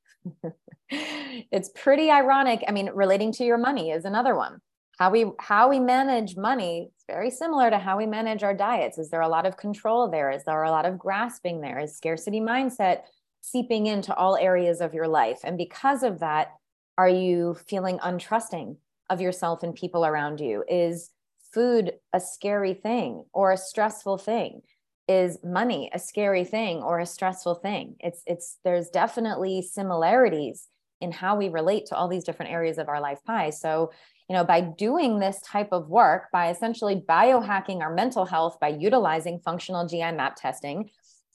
it's 0.89 1.69
pretty 1.75 2.11
ironic. 2.11 2.63
I 2.67 2.71
mean, 2.71 2.89
relating 2.93 3.31
to 3.33 3.43
your 3.43 3.57
money 3.57 3.91
is 3.91 4.05
another 4.05 4.35
one 4.35 4.61
how 4.97 5.11
we 5.11 5.25
how 5.39 5.69
we 5.69 5.79
manage 5.79 6.35
money 6.35 6.89
is 6.97 7.03
very 7.07 7.29
similar 7.29 7.69
to 7.69 7.77
how 7.77 7.97
we 7.97 8.05
manage 8.05 8.43
our 8.43 8.53
diets. 8.53 8.97
Is 8.97 9.09
there 9.09 9.21
a 9.21 9.27
lot 9.27 9.45
of 9.45 9.57
control 9.57 10.09
there? 10.09 10.31
Is 10.31 10.43
there 10.43 10.63
a 10.63 10.71
lot 10.71 10.85
of 10.85 10.97
grasping 10.97 11.61
there? 11.61 11.79
Is 11.79 11.95
scarcity 11.95 12.41
mindset 12.41 13.01
seeping 13.41 13.85
into 13.85 14.13
all 14.15 14.35
areas 14.35 14.81
of 14.81 14.93
your 14.93 15.07
life? 15.07 15.39
And 15.43 15.57
because 15.57 16.03
of 16.03 16.19
that 16.19 16.51
are 16.97 17.09
you 17.09 17.55
feeling 17.67 17.99
untrusting 17.99 18.77
of 19.09 19.21
yourself 19.21 19.61
and 19.61 19.75
people 19.75 20.03
around 20.03 20.39
you? 20.39 20.63
Is 20.67 21.11
food 21.53 21.93
a 22.11 22.19
scary 22.19 22.73
thing 22.73 23.23
or 23.33 23.51
a 23.51 23.57
stressful 23.57 24.17
thing? 24.17 24.61
Is 25.07 25.37
money 25.43 25.91
a 25.93 25.99
scary 25.99 26.43
thing 26.43 26.77
or 26.77 26.99
a 26.99 27.05
stressful 27.05 27.55
thing? 27.55 27.95
It's 27.99 28.23
it's 28.25 28.57
there's 28.63 28.89
definitely 28.89 29.61
similarities 29.61 30.67
in 30.99 31.11
how 31.11 31.37
we 31.37 31.49
relate 31.49 31.85
to 31.85 31.95
all 31.95 32.07
these 32.07 32.23
different 32.23 32.51
areas 32.51 32.79
of 32.79 32.89
our 32.89 32.99
life. 32.99 33.19
Pie 33.25 33.51
so 33.51 33.91
you 34.29 34.35
know 34.35 34.43
by 34.43 34.61
doing 34.61 35.19
this 35.19 35.39
type 35.41 35.69
of 35.71 35.89
work 35.89 36.29
by 36.31 36.49
essentially 36.49 37.03
biohacking 37.07 37.79
our 37.79 37.93
mental 37.93 38.25
health 38.25 38.57
by 38.59 38.69
utilizing 38.69 39.39
functional 39.39 39.87
gi 39.87 39.99
map 40.11 40.35
testing 40.35 40.89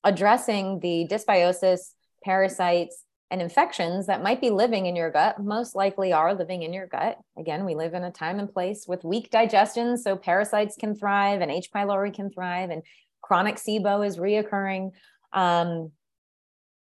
addressing 0.05 0.81
the 0.81 1.07
dysbiosis 1.11 1.93
parasites 2.25 3.05
and 3.33 3.41
infections 3.41 4.07
that 4.07 4.23
might 4.23 4.43
be 4.43 4.51
living 4.51 4.85
in 4.85 4.95
your 4.95 5.11
gut 5.11 5.43
most 5.43 5.75
likely 5.75 6.13
are 6.13 6.35
living 6.35 6.63
in 6.63 6.75
your 6.75 6.87
gut. 6.87 7.19
Again 7.39 7.65
we 7.65 7.75
live 7.75 7.95
in 7.95 8.05
a 8.05 8.11
time 8.11 8.39
and 8.39 8.53
place 8.53 8.85
with 8.87 9.05
weak 9.05 9.31
digestion 9.31 9.97
so 9.97 10.17
parasites 10.17 10.77
can 10.77 10.95
thrive 10.95 11.41
and 11.41 11.51
h. 11.51 11.71
pylori 11.75 12.15
can 12.15 12.31
thrive 12.31 12.69
and 12.69 12.83
chronic 13.23 13.57
sibo 13.57 14.07
is 14.07 14.19
reoccurring. 14.19 14.91
Um, 15.33 15.93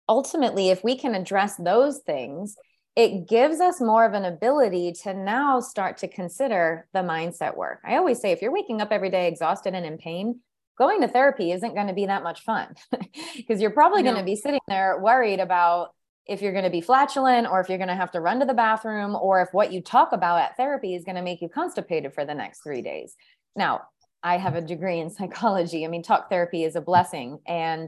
ultimately 0.07 0.69
if 0.69 0.83
we 0.83 0.97
can 0.97 1.13
address 1.13 1.55
those 1.57 1.99
things 1.99 2.55
it 2.99 3.29
gives 3.29 3.61
us 3.61 3.79
more 3.79 4.03
of 4.03 4.11
an 4.11 4.25
ability 4.25 4.91
to 4.91 5.13
now 5.13 5.61
start 5.61 5.95
to 5.95 6.07
consider 6.09 6.85
the 6.91 6.99
mindset 6.99 7.55
work. 7.55 7.79
I 7.85 7.95
always 7.95 8.19
say 8.19 8.33
if 8.33 8.41
you're 8.41 8.51
waking 8.51 8.81
up 8.81 8.91
every 8.91 9.09
day 9.09 9.29
exhausted 9.29 9.73
and 9.73 9.85
in 9.85 9.97
pain, 9.97 10.41
going 10.77 10.99
to 10.99 11.07
therapy 11.07 11.53
isn't 11.53 11.75
going 11.75 11.87
to 11.87 11.93
be 11.93 12.07
that 12.07 12.23
much 12.23 12.43
fun 12.43 12.75
because 13.37 13.61
you're 13.61 13.71
probably 13.71 14.03
no. 14.03 14.11
going 14.11 14.21
to 14.21 14.29
be 14.29 14.35
sitting 14.35 14.59
there 14.67 14.99
worried 14.99 15.39
about 15.39 15.91
if 16.25 16.41
you're 16.41 16.51
going 16.51 16.65
to 16.65 16.69
be 16.69 16.81
flatulent 16.81 17.47
or 17.47 17.61
if 17.61 17.69
you're 17.69 17.77
going 17.77 17.87
to 17.87 17.95
have 17.95 18.11
to 18.11 18.19
run 18.19 18.41
to 18.41 18.45
the 18.45 18.53
bathroom 18.53 19.15
or 19.15 19.41
if 19.41 19.47
what 19.53 19.71
you 19.71 19.81
talk 19.81 20.11
about 20.11 20.41
at 20.41 20.57
therapy 20.57 20.93
is 20.93 21.05
going 21.05 21.15
to 21.15 21.21
make 21.21 21.41
you 21.41 21.47
constipated 21.47 22.13
for 22.13 22.25
the 22.25 22.35
next 22.35 22.61
3 22.63 22.81
days. 22.81 23.15
Now, 23.55 23.83
I 24.21 24.35
have 24.35 24.55
a 24.55 24.61
degree 24.61 24.99
in 24.99 25.09
psychology. 25.09 25.85
I 25.85 25.87
mean, 25.87 26.03
talk 26.03 26.29
therapy 26.29 26.65
is 26.65 26.75
a 26.75 26.81
blessing 26.81 27.39
and 27.47 27.87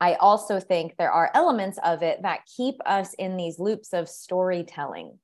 I 0.00 0.14
also 0.14 0.60
think 0.60 0.96
there 0.96 1.12
are 1.12 1.30
elements 1.34 1.78
of 1.84 2.02
it 2.02 2.22
that 2.22 2.46
keep 2.56 2.76
us 2.84 3.14
in 3.14 3.36
these 3.36 3.58
loops 3.58 3.92
of 3.92 4.08
storytelling. 4.08 5.18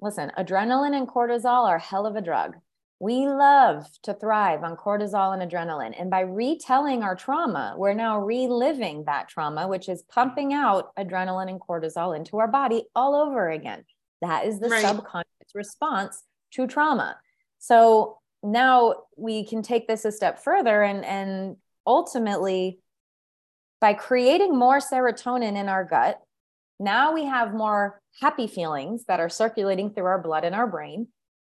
Listen, 0.00 0.30
adrenaline 0.38 0.96
and 0.96 1.08
cortisol 1.08 1.66
are 1.66 1.78
hell 1.78 2.06
of 2.06 2.16
a 2.16 2.20
drug. 2.20 2.56
We 3.00 3.28
love 3.28 3.86
to 4.02 4.14
thrive 4.14 4.64
on 4.64 4.76
cortisol 4.76 5.32
and 5.32 5.50
adrenaline. 5.50 5.94
And 5.98 6.10
by 6.10 6.20
retelling 6.20 7.04
our 7.04 7.14
trauma, 7.14 7.74
we're 7.76 7.94
now 7.94 8.20
reliving 8.20 9.04
that 9.04 9.28
trauma, 9.28 9.68
which 9.68 9.88
is 9.88 10.02
pumping 10.02 10.52
out 10.52 10.94
adrenaline 10.96 11.48
and 11.48 11.60
cortisol 11.60 12.16
into 12.16 12.38
our 12.38 12.48
body 12.48 12.84
all 12.96 13.14
over 13.14 13.50
again. 13.50 13.84
That 14.20 14.46
is 14.46 14.58
the 14.58 14.68
right. 14.68 14.84
subconscious 14.84 15.54
response 15.54 16.24
to 16.54 16.66
trauma. 16.66 17.16
So 17.58 18.18
now 18.42 18.94
we 19.16 19.44
can 19.44 19.62
take 19.62 19.86
this 19.86 20.04
a 20.04 20.12
step 20.12 20.42
further 20.42 20.82
and, 20.82 21.04
and 21.04 21.56
ultimately 21.86 22.80
by 23.80 23.94
creating 23.94 24.56
more 24.56 24.78
serotonin 24.78 25.56
in 25.56 25.68
our 25.68 25.84
gut, 25.84 26.20
now 26.80 27.12
we 27.12 27.24
have 27.24 27.54
more 27.54 28.00
happy 28.20 28.46
feelings 28.46 29.04
that 29.06 29.20
are 29.20 29.28
circulating 29.28 29.90
through 29.90 30.06
our 30.06 30.20
blood 30.20 30.44
and 30.44 30.54
our 30.54 30.66
brain. 30.66 31.08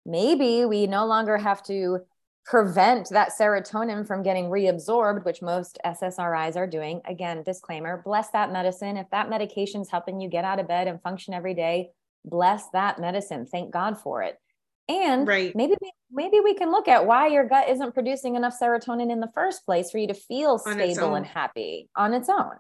Maybe 0.06 0.66
we 0.66 0.88
no 0.88 1.06
longer 1.06 1.38
have 1.38 1.64
to 1.64 2.00
prevent 2.46 3.10
that 3.10 3.32
serotonin 3.38 4.08
from 4.08 4.24
getting 4.24 4.46
reabsorbed, 4.46 5.24
which 5.24 5.42
most 5.42 5.78
SSRIs 5.86 6.56
are 6.56 6.68
doing. 6.68 7.02
Again, 7.06 7.44
disclaimer 7.44 8.02
bless 8.04 8.30
that 8.32 8.52
medicine. 8.52 8.98
If 8.98 9.10
that 9.12 9.30
medication 9.30 9.82
is 9.82 9.92
helping 9.92 10.20
you 10.20 10.30
get 10.30 10.46
out 10.46 10.60
of 10.60 10.68
bed 10.68 10.88
and 10.88 11.02
function 11.02 11.34
every 11.34 11.54
day, 11.54 11.90
bless 12.26 12.70
that 12.70 13.00
medicine. 13.00 13.46
Thank 13.46 13.72
God 13.72 14.00
for 14.00 14.24
it. 14.24 14.40
And 14.90 15.28
right. 15.28 15.56
maybe 15.56 15.76
we, 15.80 15.92
maybe 16.12 16.40
we 16.44 16.56
can 16.56 16.72
look 16.72 16.88
at 16.88 17.06
why 17.06 17.28
your 17.28 17.48
gut 17.48 17.70
isn't 17.70 17.94
producing 17.94 18.36
enough 18.36 18.56
serotonin 18.60 19.12
in 19.12 19.20
the 19.20 19.30
first 19.36 19.64
place 19.64 19.92
for 19.92 20.00
you 20.00 20.08
to 20.08 20.16
feel 20.16 20.58
stable 20.58 21.14
and 21.14 21.26
happy 21.26 21.90
on 21.96 22.16
its 22.16 22.28
own. 22.28 22.54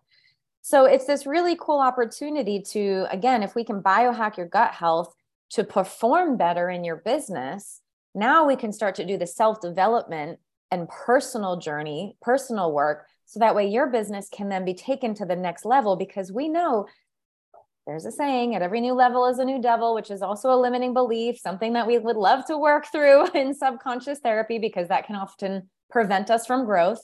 So 0.61 0.85
it's 0.85 1.07
this 1.07 1.25
really 1.25 1.57
cool 1.59 1.79
opportunity 1.79 2.61
to 2.71 3.07
again, 3.09 3.41
if 3.41 3.55
we 3.55 3.63
can 3.63 3.81
biohack 3.81 4.37
your 4.37 4.47
gut 4.47 4.71
health 4.71 5.13
to 5.51 5.63
perform 5.63 6.37
better 6.37 6.69
in 6.69 6.83
your 6.83 6.97
business, 6.97 7.81
now 8.13 8.45
we 8.45 8.55
can 8.55 8.71
start 8.71 8.95
to 8.95 9.05
do 9.05 9.17
the 9.17 9.25
self-development 9.25 10.39
and 10.69 10.87
personal 10.87 11.57
journey, 11.57 12.15
personal 12.21 12.71
work 12.71 13.07
so 13.25 13.39
that 13.39 13.55
way 13.55 13.67
your 13.67 13.87
business 13.87 14.29
can 14.31 14.49
then 14.49 14.65
be 14.65 14.73
taken 14.75 15.15
to 15.15 15.25
the 15.25 15.35
next 15.35 15.65
level 15.65 15.95
because 15.95 16.31
we 16.31 16.47
know 16.47 16.85
there's 17.89 18.06
a 18.06 18.12
saying 18.12 18.54
at 18.54 18.62
every 18.62 18.82
new 18.82 18.93
level 18.93 19.25
is 19.25 19.39
a 19.39 19.45
new 19.45 19.60
devil, 19.60 19.95
which 19.95 20.12
is 20.12 20.21
also 20.21 20.52
a 20.52 20.62
limiting 20.62 20.93
belief, 20.93 21.39
something 21.39 21.73
that 21.73 21.88
we 21.88 21.97
would 21.97 22.17
love 22.17 22.45
to 22.45 22.56
work 22.56 22.86
through 22.91 23.28
in 23.34 23.52
subconscious 23.52 24.19
therapy 24.19 24.60
because 24.60 24.89
that 24.89 25.08
can 25.08 25.15
often 25.15 25.67
prevent 25.89 26.30
us 26.30 26.45
from 26.45 26.65
growth. 26.65 27.02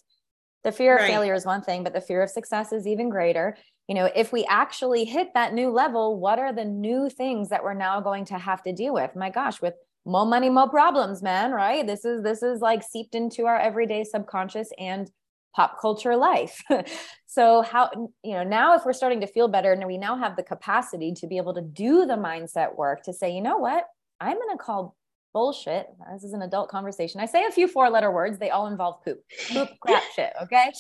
The 0.64 0.72
fear 0.72 0.98
of 0.98 1.08
failure 1.08 1.34
is 1.34 1.44
one 1.44 1.64
thing, 1.64 1.84
but 1.84 1.94
the 1.94 2.02
fear 2.02 2.22
of 2.22 2.30
success 2.30 2.72
is 2.72 2.86
even 2.86 3.10
greater. 3.10 3.58
You 3.88 3.96
know, 3.96 4.12
if 4.16 4.32
we 4.32 4.46
actually 4.46 5.06
hit 5.06 5.30
that 5.34 5.56
new 5.56 5.72
level, 5.72 6.20
what 6.20 6.38
are 6.38 6.54
the 6.54 6.66
new 6.66 7.10
things 7.10 7.50
that 7.50 7.64
we're 7.64 7.74
now 7.74 8.00
going 8.00 8.26
to 8.26 8.38
have 8.38 8.62
to 8.64 8.72
deal 8.72 8.94
with? 8.94 9.16
My 9.16 9.32
gosh, 9.32 9.62
with 9.62 9.74
more 10.06 10.26
money, 10.26 10.52
more 10.52 10.70
problems, 10.70 11.24
man, 11.24 11.52
right? 11.52 11.86
This 11.86 12.06
is 12.06 12.22
this 12.22 12.44
is 12.44 12.62
like 12.62 12.84
seeped 12.84 13.16
into 13.16 13.48
our 13.48 13.58
everyday 13.58 14.04
subconscious 14.04 14.70
and 14.78 15.10
pop 15.56 15.80
culture 15.80 16.16
life. 16.16 16.62
so 17.26 17.62
how 17.62 17.90
you 18.24 18.34
know, 18.34 18.44
now 18.44 18.76
if 18.76 18.86
we're 18.86 18.94
starting 18.94 19.22
to 19.22 19.28
feel 19.28 19.48
better 19.48 19.72
and 19.72 19.86
we 19.86 19.98
now 19.98 20.18
have 20.18 20.36
the 20.36 20.44
capacity 20.44 21.14
to 21.14 21.28
be 21.28 21.38
able 21.38 21.54
to 21.54 21.62
do 21.62 22.06
the 22.06 22.16
mindset 22.16 22.76
work 22.76 23.04
to 23.04 23.14
say, 23.14 23.32
you 23.32 23.42
know 23.42 23.58
what? 23.58 23.86
I'm 24.20 24.36
going 24.36 24.58
to 24.58 24.64
call 24.64 24.96
bullshit. 25.34 25.88
This 26.14 26.24
is 26.24 26.34
an 26.34 26.42
adult 26.42 26.70
conversation. 26.70 27.20
I 27.20 27.26
say 27.26 27.46
a 27.46 27.52
few 27.52 27.68
four 27.68 27.90
letter 27.90 28.12
words, 28.12 28.40
they 28.40 28.50
all 28.50 28.68
involve 28.68 29.04
poop. 29.04 29.20
Poop, 29.50 29.70
crap, 29.82 30.04
shit. 30.16 30.34
Okay. 30.44 30.72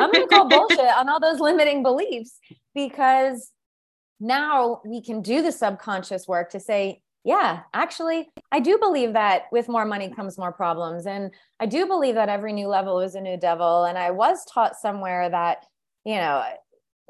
I'm 0.00 0.12
going 0.12 0.28
to 0.28 0.34
call 0.34 0.48
bullshit 0.48 0.80
on 0.80 1.08
all 1.08 1.20
those 1.20 1.40
limiting 1.40 1.82
beliefs 1.82 2.38
because 2.74 3.50
now 4.20 4.80
we 4.84 5.02
can 5.02 5.22
do 5.22 5.42
the 5.42 5.50
subconscious 5.50 6.28
work 6.28 6.50
to 6.50 6.60
say, 6.60 7.02
yeah, 7.24 7.60
actually, 7.74 8.30
I 8.50 8.60
do 8.60 8.78
believe 8.78 9.12
that 9.12 9.44
with 9.52 9.68
more 9.68 9.84
money 9.84 10.08
comes 10.10 10.38
more 10.38 10.52
problems. 10.52 11.06
And 11.06 11.32
I 11.58 11.66
do 11.66 11.86
believe 11.86 12.14
that 12.14 12.30
every 12.30 12.52
new 12.52 12.66
level 12.66 13.00
is 13.00 13.14
a 13.14 13.20
new 13.20 13.36
devil. 13.36 13.84
And 13.84 13.98
I 13.98 14.10
was 14.10 14.44
taught 14.46 14.76
somewhere 14.76 15.28
that, 15.28 15.66
you 16.04 16.14
know, 16.14 16.42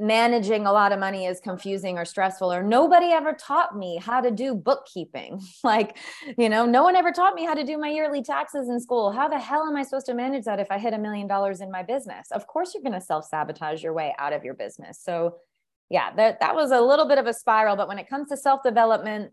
managing 0.00 0.66
a 0.66 0.72
lot 0.72 0.92
of 0.92 0.98
money 0.98 1.26
is 1.26 1.40
confusing 1.40 1.98
or 1.98 2.06
stressful 2.06 2.50
or 2.50 2.62
nobody 2.62 3.08
ever 3.08 3.34
taught 3.34 3.76
me 3.76 3.98
how 4.02 4.18
to 4.18 4.30
do 4.30 4.54
bookkeeping 4.54 5.38
like 5.62 5.98
you 6.38 6.48
know 6.48 6.64
no 6.64 6.82
one 6.82 6.96
ever 6.96 7.12
taught 7.12 7.34
me 7.34 7.44
how 7.44 7.52
to 7.52 7.64
do 7.64 7.76
my 7.76 7.90
yearly 7.90 8.22
taxes 8.22 8.70
in 8.70 8.80
school 8.80 9.12
how 9.12 9.28
the 9.28 9.38
hell 9.38 9.66
am 9.66 9.76
i 9.76 9.82
supposed 9.82 10.06
to 10.06 10.14
manage 10.14 10.44
that 10.44 10.58
if 10.58 10.68
i 10.70 10.78
hit 10.78 10.94
a 10.94 10.98
million 10.98 11.26
dollars 11.26 11.60
in 11.60 11.70
my 11.70 11.82
business 11.82 12.28
of 12.32 12.46
course 12.46 12.72
you're 12.72 12.82
going 12.82 12.98
to 12.98 13.00
self-sabotage 13.00 13.82
your 13.82 13.92
way 13.92 14.14
out 14.18 14.32
of 14.32 14.42
your 14.42 14.54
business 14.54 14.98
so 15.02 15.36
yeah 15.90 16.14
that, 16.14 16.40
that 16.40 16.54
was 16.54 16.70
a 16.70 16.80
little 16.80 17.06
bit 17.06 17.18
of 17.18 17.26
a 17.26 17.34
spiral 17.34 17.76
but 17.76 17.86
when 17.86 17.98
it 17.98 18.08
comes 18.08 18.30
to 18.30 18.38
self-development 18.38 19.32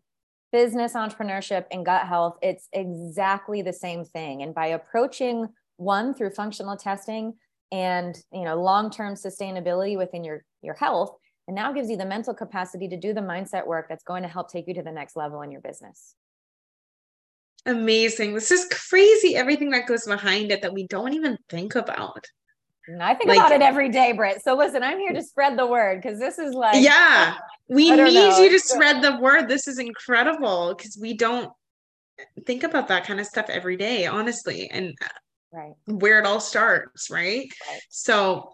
business 0.51 0.93
entrepreneurship 0.93 1.65
and 1.71 1.85
gut 1.85 2.07
health 2.07 2.37
it's 2.41 2.67
exactly 2.73 3.61
the 3.61 3.73
same 3.73 4.05
thing 4.05 4.41
and 4.41 4.55
by 4.55 4.67
approaching 4.67 5.47
one 5.77 6.13
through 6.13 6.29
functional 6.29 6.77
testing 6.77 7.33
and 7.71 8.17
you 8.31 8.43
know 8.43 8.55
long-term 8.55 9.13
sustainability 9.13 9.97
within 9.97 10.23
your 10.23 10.43
your 10.61 10.75
health 10.75 11.17
and 11.47 11.55
now 11.55 11.71
gives 11.71 11.89
you 11.89 11.97
the 11.97 12.05
mental 12.05 12.33
capacity 12.33 12.87
to 12.87 12.97
do 12.97 13.13
the 13.13 13.21
mindset 13.21 13.65
work 13.65 13.87
that's 13.89 14.03
going 14.03 14.23
to 14.23 14.29
help 14.29 14.51
take 14.51 14.67
you 14.67 14.73
to 14.73 14.83
the 14.83 14.91
next 14.91 15.15
level 15.15 15.41
in 15.41 15.51
your 15.51 15.61
business 15.61 16.15
Amazing. 17.67 18.33
This 18.33 18.49
is 18.49 18.65
crazy. 18.71 19.35
Everything 19.35 19.71
that 19.71 19.87
goes 19.87 20.05
behind 20.05 20.53
it 20.53 20.61
that 20.61 20.73
we 20.73 20.87
don't 20.87 21.13
even 21.13 21.37
think 21.49 21.75
about. 21.75 22.25
I 23.01 23.13
think 23.13 23.29
Like- 23.29 23.39
about 23.39 23.51
it 23.51 23.61
every 23.61 23.89
day 23.89 24.11
britt 24.13 24.41
so 24.41 24.55
listen 24.55 24.83
i'm 24.83 24.99
here 24.99 25.13
to 25.13 25.23
spread 25.23 25.57
the 25.57 25.65
word 25.65 26.01
because 26.01 26.19
this 26.19 26.39
is 26.39 26.53
like 26.53 26.81
yeah. 26.83 27.35
We 27.69 27.91
need 27.91 28.13
know. 28.13 28.39
you 28.39 28.49
to 28.49 28.59
spread 28.59 29.01
the 29.01 29.17
word. 29.17 29.49
This 29.49 29.67
is 29.67 29.79
incredible 29.79 30.73
because 30.75 30.97
we 30.99 31.13
don't 31.15 31.51
think 32.45 32.63
about 32.63 32.87
that 32.87 33.05
kind 33.05 33.19
of 33.19 33.25
stuff 33.25 33.47
every 33.49 33.75
day, 33.75 34.05
honestly, 34.05 34.69
and 34.71 34.93
right 35.51 35.73
where 35.85 36.19
it 36.19 36.25
all 36.25 36.39
starts, 36.39 37.09
right? 37.09 37.49
Right. 37.69 37.81
So 37.89 38.53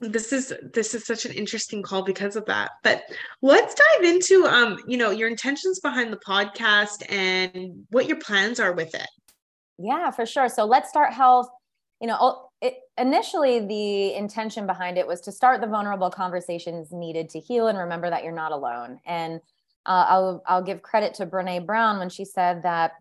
this 0.00 0.32
is 0.32 0.52
this 0.72 0.94
is 0.94 1.06
such 1.06 1.26
an 1.26 1.32
interesting 1.32 1.82
call 1.82 2.02
because 2.02 2.36
of 2.36 2.46
that. 2.46 2.70
But 2.82 3.02
let's 3.42 3.74
dive 3.74 4.04
into 4.04 4.46
um, 4.46 4.78
you 4.88 4.96
know, 4.96 5.10
your 5.10 5.28
intentions 5.28 5.80
behind 5.80 6.12
the 6.12 6.20
podcast 6.26 7.04
and 7.12 7.84
what 7.90 8.08
your 8.08 8.18
plans 8.18 8.60
are 8.60 8.72
with 8.72 8.94
it. 8.94 9.08
Yeah, 9.78 10.10
for 10.10 10.24
sure. 10.24 10.48
So 10.48 10.64
let's 10.64 10.88
start 10.88 11.12
health. 11.12 11.48
You 12.00 12.08
know, 12.08 12.16
oh, 12.18 12.48
it, 12.64 12.78
initially 12.96 13.60
the 13.60 14.14
intention 14.14 14.66
behind 14.66 14.96
it 14.96 15.06
was 15.06 15.20
to 15.22 15.32
start 15.32 15.60
the 15.60 15.66
vulnerable 15.66 16.08
conversations 16.08 16.92
needed 16.92 17.28
to 17.30 17.40
heal 17.40 17.66
and 17.66 17.76
remember 17.76 18.08
that 18.08 18.24
you're 18.24 18.32
not 18.32 18.52
alone. 18.52 19.00
And 19.04 19.40
uh, 19.84 20.06
I'll 20.08 20.42
I'll 20.46 20.62
give 20.62 20.80
credit 20.80 21.12
to 21.14 21.26
Brene 21.26 21.66
Brown 21.66 21.98
when 21.98 22.08
she 22.08 22.24
said 22.24 22.62
that 22.62 22.92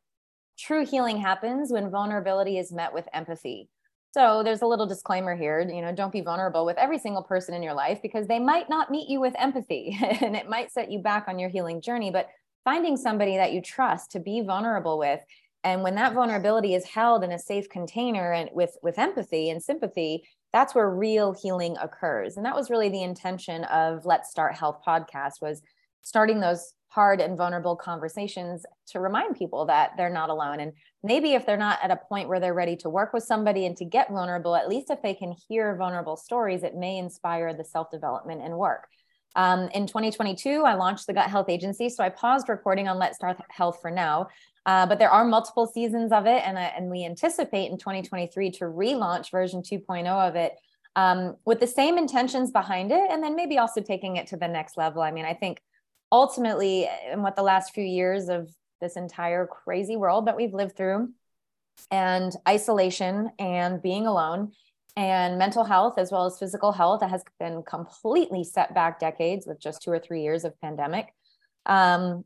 true 0.59 0.85
healing 0.85 1.17
happens 1.17 1.71
when 1.71 1.89
vulnerability 1.89 2.57
is 2.57 2.73
met 2.73 2.93
with 2.93 3.07
empathy. 3.13 3.69
So 4.13 4.43
there's 4.43 4.61
a 4.61 4.67
little 4.67 4.85
disclaimer 4.85 5.33
here, 5.33 5.61
you 5.61 5.81
know, 5.81 5.95
don't 5.95 6.11
be 6.11 6.21
vulnerable 6.21 6.65
with 6.65 6.77
every 6.77 6.99
single 6.99 7.23
person 7.23 7.55
in 7.55 7.63
your 7.63 7.73
life 7.73 7.99
because 8.01 8.27
they 8.27 8.39
might 8.39 8.69
not 8.69 8.91
meet 8.91 9.09
you 9.09 9.21
with 9.21 9.33
empathy 9.39 9.97
and 10.21 10.35
it 10.35 10.49
might 10.49 10.71
set 10.73 10.91
you 10.91 10.99
back 10.99 11.29
on 11.29 11.39
your 11.39 11.49
healing 11.49 11.81
journey, 11.81 12.11
but 12.11 12.27
finding 12.65 12.97
somebody 12.97 13.37
that 13.37 13.53
you 13.53 13.61
trust 13.61 14.11
to 14.11 14.19
be 14.19 14.41
vulnerable 14.41 14.99
with 14.99 15.21
and 15.63 15.81
when 15.81 15.95
that 15.95 16.13
vulnerability 16.13 16.73
is 16.75 16.85
held 16.85 17.23
in 17.23 17.31
a 17.31 17.39
safe 17.39 17.69
container 17.69 18.31
and 18.31 18.49
with 18.53 18.77
with 18.81 18.99
empathy 18.99 19.49
and 19.49 19.61
sympathy 19.61 20.23
that's 20.53 20.75
where 20.75 20.89
real 20.89 21.33
healing 21.33 21.75
occurs. 21.81 22.37
And 22.37 22.45
that 22.45 22.55
was 22.55 22.69
really 22.69 22.87
the 22.87 23.01
intention 23.01 23.63
of 23.65 24.05
let's 24.05 24.29
start 24.29 24.55
health 24.55 24.81
podcast 24.87 25.41
was 25.41 25.63
starting 26.03 26.39
those 26.39 26.73
hard 26.89 27.19
and 27.19 27.35
vulnerable 27.35 27.75
conversations 27.75 28.63
to 28.85 28.99
remind 28.99 29.35
people 29.35 29.65
that 29.65 29.93
they're 29.97 30.11
not 30.11 30.29
alone. 30.29 30.59
And 30.59 30.73
maybe 31.01 31.33
if 31.33 31.43
they're 31.43 31.57
not 31.57 31.79
at 31.81 31.89
a 31.89 31.99
point 32.07 32.29
where 32.29 32.39
they're 32.39 32.53
ready 32.53 32.75
to 32.77 32.89
work 32.89 33.13
with 33.13 33.23
somebody 33.23 33.65
and 33.65 33.75
to 33.77 33.85
get 33.85 34.11
vulnerable 34.11 34.55
at 34.55 34.69
least 34.69 34.91
if 34.91 35.01
they 35.01 35.15
can 35.15 35.33
hear 35.47 35.75
vulnerable 35.75 36.15
stories 36.15 36.61
it 36.61 36.75
may 36.75 36.99
inspire 36.99 37.51
the 37.51 37.65
self 37.65 37.89
development 37.89 38.41
and 38.43 38.55
work. 38.55 38.87
Um, 39.35 39.69
in 39.73 39.87
2022 39.87 40.61
i 40.63 40.75
launched 40.75 41.07
the 41.07 41.13
gut 41.13 41.27
health 41.27 41.49
agency 41.49 41.89
so 41.89 42.03
i 42.03 42.09
paused 42.09 42.49
recording 42.49 42.87
on 42.87 42.99
let's 42.99 43.15
start 43.15 43.39
health 43.49 43.79
for 43.81 43.89
now 43.89 44.27
uh, 44.65 44.85
but 44.85 44.97
there 44.99 45.09
are 45.09 45.25
multiple 45.25 45.67
seasons 45.67 46.11
of 46.11 46.25
it, 46.25 46.41
and, 46.45 46.57
uh, 46.57 46.71
and 46.75 46.89
we 46.89 47.05
anticipate 47.05 47.69
in 47.69 47.77
2023 47.77 48.51
to 48.51 48.65
relaunch 48.65 49.29
version 49.31 49.61
2.0 49.61 50.07
of 50.07 50.35
it 50.35 50.53
um, 50.95 51.35
with 51.45 51.59
the 51.59 51.67
same 51.67 51.97
intentions 51.97 52.51
behind 52.51 52.91
it, 52.91 53.03
and 53.09 53.21
then 53.21 53.35
maybe 53.35 53.57
also 53.57 53.81
taking 53.81 54.15
it 54.15 54.27
to 54.27 54.37
the 54.37 54.47
next 54.47 54.77
level. 54.77 55.01
I 55.01 55.11
mean, 55.11 55.25
I 55.25 55.33
think 55.33 55.61
ultimately, 56.11 56.89
in 57.11 57.21
what 57.21 57.35
the 57.35 57.43
last 57.43 57.73
few 57.73 57.83
years 57.83 58.29
of 58.29 58.49
this 58.79 58.95
entire 58.95 59.47
crazy 59.47 59.95
world 59.95 60.27
that 60.27 60.37
we've 60.37 60.53
lived 60.53 60.77
through, 60.77 61.09
and 61.91 62.33
isolation 62.47 63.31
and 63.39 63.81
being 63.81 64.07
alone, 64.07 64.51
and 64.95 65.39
mental 65.39 65.63
health 65.63 65.97
as 65.97 66.11
well 66.11 66.25
as 66.25 66.37
physical 66.37 66.71
health 66.71 66.99
that 66.99 67.09
has 67.09 67.23
been 67.39 67.63
completely 67.63 68.43
set 68.43 68.75
back 68.75 68.99
decades 68.99 69.47
with 69.47 69.59
just 69.59 69.81
two 69.81 69.91
or 69.91 69.99
three 69.99 70.21
years 70.21 70.45
of 70.45 70.59
pandemic. 70.61 71.13
Um, 71.65 72.23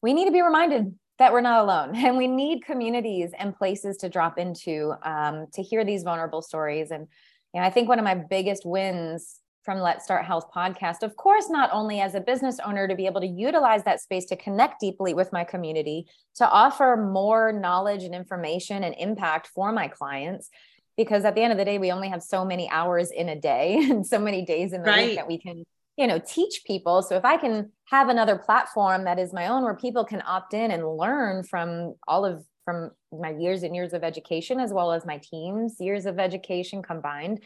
we 0.00 0.12
need 0.12 0.26
to 0.26 0.30
be 0.30 0.42
reminded 0.42 0.94
that 1.18 1.32
we're 1.32 1.40
not 1.40 1.62
alone 1.62 1.94
and 2.04 2.16
we 2.16 2.26
need 2.26 2.64
communities 2.64 3.30
and 3.38 3.56
places 3.56 3.96
to 3.98 4.08
drop 4.08 4.38
into 4.38 4.94
um, 5.02 5.46
to 5.52 5.62
hear 5.62 5.84
these 5.84 6.02
vulnerable 6.02 6.42
stories 6.42 6.90
and 6.90 7.06
you 7.54 7.60
know, 7.60 7.66
i 7.66 7.70
think 7.70 7.88
one 7.88 7.98
of 7.98 8.04
my 8.04 8.14
biggest 8.14 8.64
wins 8.64 9.40
from 9.64 9.78
let's 9.78 10.04
start 10.04 10.24
health 10.24 10.50
podcast 10.54 11.02
of 11.02 11.16
course 11.16 11.50
not 11.50 11.68
only 11.72 12.00
as 12.00 12.14
a 12.14 12.20
business 12.20 12.58
owner 12.64 12.88
to 12.88 12.94
be 12.94 13.06
able 13.06 13.20
to 13.20 13.26
utilize 13.26 13.82
that 13.84 14.00
space 14.00 14.24
to 14.26 14.36
connect 14.36 14.80
deeply 14.80 15.12
with 15.14 15.32
my 15.32 15.44
community 15.44 16.06
to 16.34 16.48
offer 16.48 16.96
more 17.12 17.52
knowledge 17.52 18.04
and 18.04 18.14
information 18.14 18.82
and 18.84 18.94
impact 18.98 19.48
for 19.48 19.72
my 19.72 19.88
clients 19.88 20.48
because 20.96 21.24
at 21.24 21.34
the 21.34 21.42
end 21.42 21.52
of 21.52 21.58
the 21.58 21.64
day 21.64 21.78
we 21.78 21.92
only 21.92 22.08
have 22.08 22.22
so 22.22 22.44
many 22.44 22.68
hours 22.70 23.10
in 23.10 23.28
a 23.28 23.36
day 23.40 23.76
and 23.90 24.06
so 24.06 24.18
many 24.18 24.44
days 24.44 24.72
in 24.72 24.82
the 24.82 24.88
Right. 24.88 25.08
week 25.08 25.16
that 25.16 25.28
we 25.28 25.38
can 25.38 25.64
you 25.98 26.06
know 26.06 26.18
teach 26.18 26.62
people. 26.64 27.02
So 27.02 27.16
if 27.16 27.24
i 27.24 27.36
can 27.36 27.70
have 27.86 28.08
another 28.08 28.36
platform 28.36 29.04
that 29.04 29.18
is 29.18 29.32
my 29.32 29.48
own 29.48 29.64
where 29.64 29.74
people 29.74 30.04
can 30.04 30.22
opt 30.26 30.54
in 30.54 30.70
and 30.70 30.96
learn 30.96 31.42
from 31.42 31.94
all 32.06 32.24
of 32.24 32.44
from 32.64 32.90
my 33.12 33.30
years 33.30 33.62
and 33.62 33.74
years 33.74 33.92
of 33.92 34.04
education 34.04 34.60
as 34.60 34.72
well 34.72 34.92
as 34.92 35.04
my 35.04 35.18
team's 35.18 35.76
years 35.80 36.06
of 36.06 36.18
education 36.18 36.82
combined 36.82 37.40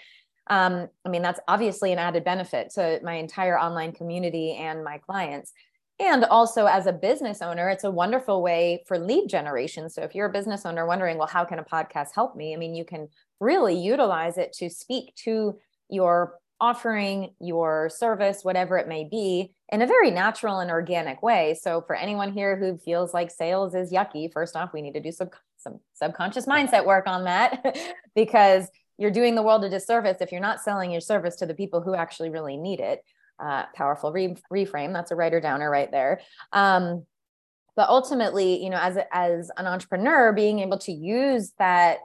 um, 0.51 0.89
i 1.05 1.09
mean 1.09 1.23
that's 1.23 1.41
obviously 1.49 1.93
an 1.93 1.99
added 1.99 2.25
benefit 2.25 2.71
to 2.71 3.01
my 3.03 3.15
entire 3.15 3.59
online 3.59 3.93
community 3.93 4.53
and 4.55 4.85
my 4.85 4.99
clients. 4.99 5.53
And 6.01 6.25
also 6.25 6.67
as 6.67 6.87
a 6.87 6.93
business 6.93 7.43
owner 7.43 7.69
it's 7.69 7.85
a 7.85 7.91
wonderful 7.91 8.43
way 8.43 8.83
for 8.89 8.99
lead 8.99 9.29
generation. 9.29 9.89
So 9.89 10.03
if 10.03 10.15
you're 10.15 10.27
a 10.27 10.33
business 10.33 10.67
owner 10.67 10.85
wondering 10.85 11.17
well 11.17 11.29
how 11.29 11.45
can 11.45 11.61
a 11.61 11.65
podcast 11.65 12.09
help 12.15 12.35
me? 12.35 12.53
I 12.53 12.57
mean 12.57 12.75
you 12.75 12.85
can 12.85 13.09
really 13.41 13.77
utilize 13.79 14.37
it 14.37 14.53
to 14.55 14.69
speak 14.69 15.15
to 15.25 15.59
your 15.89 16.35
offering 16.63 17.35
your 17.41 17.91
service, 17.91 18.45
whatever 18.45 18.79
it 18.79 18.87
may 18.87 19.03
be, 19.03 19.53
in 19.71 19.83
a 19.83 19.87
very 19.87 20.13
natural 20.13 20.61
and 20.61 20.71
organic 20.71 21.21
way. 21.21 21.59
So, 21.61 21.83
for 21.83 21.97
anyone 21.97 22.33
here 22.33 22.57
who 22.57 22.79
feels 22.79 23.13
like 23.13 23.33
sales 23.33 23.75
is 23.75 23.93
yucky, 23.93 24.33
first 24.33 24.55
off, 24.55 24.73
we 24.73 24.81
need 24.81 24.93
to 24.93 25.01
do 25.01 25.11
some, 25.11 25.31
some 25.59 25.81
subconscious 25.95 26.47
mindset 26.47 26.87
work 26.87 27.09
on 27.09 27.25
that 27.25 27.77
because 28.15 28.69
you're 28.97 29.11
doing 29.11 29.35
the 29.35 29.43
world 29.43 29.65
a 29.65 29.69
disservice 29.69 30.19
if 30.21 30.31
you're 30.31 30.41
not 30.41 30.61
selling 30.61 30.93
your 30.93 31.01
service 31.01 31.35
to 31.37 31.47
the 31.47 31.55
people 31.55 31.81
who 31.81 31.97
actually 31.97 32.31
really 32.31 32.57
need 32.57 32.79
it. 32.79 33.03
Uh, 33.43 33.65
powerful 33.75 34.13
re- 34.13 34.37
reframe. 34.53 34.93
That's 34.93 35.11
a 35.11 35.17
writer 35.17 35.41
downer 35.41 35.69
right 35.69 35.91
there. 35.91 36.21
Um, 36.53 37.05
but 37.75 37.89
ultimately, 37.89 38.63
you 38.63 38.71
know, 38.71 38.79
as 38.81 38.99
as 39.11 39.51
an 39.57 39.67
entrepreneur, 39.67 40.33
being 40.33 40.61
able 40.61 40.79
to 40.79 40.93
use 40.93 41.53
that 41.59 41.99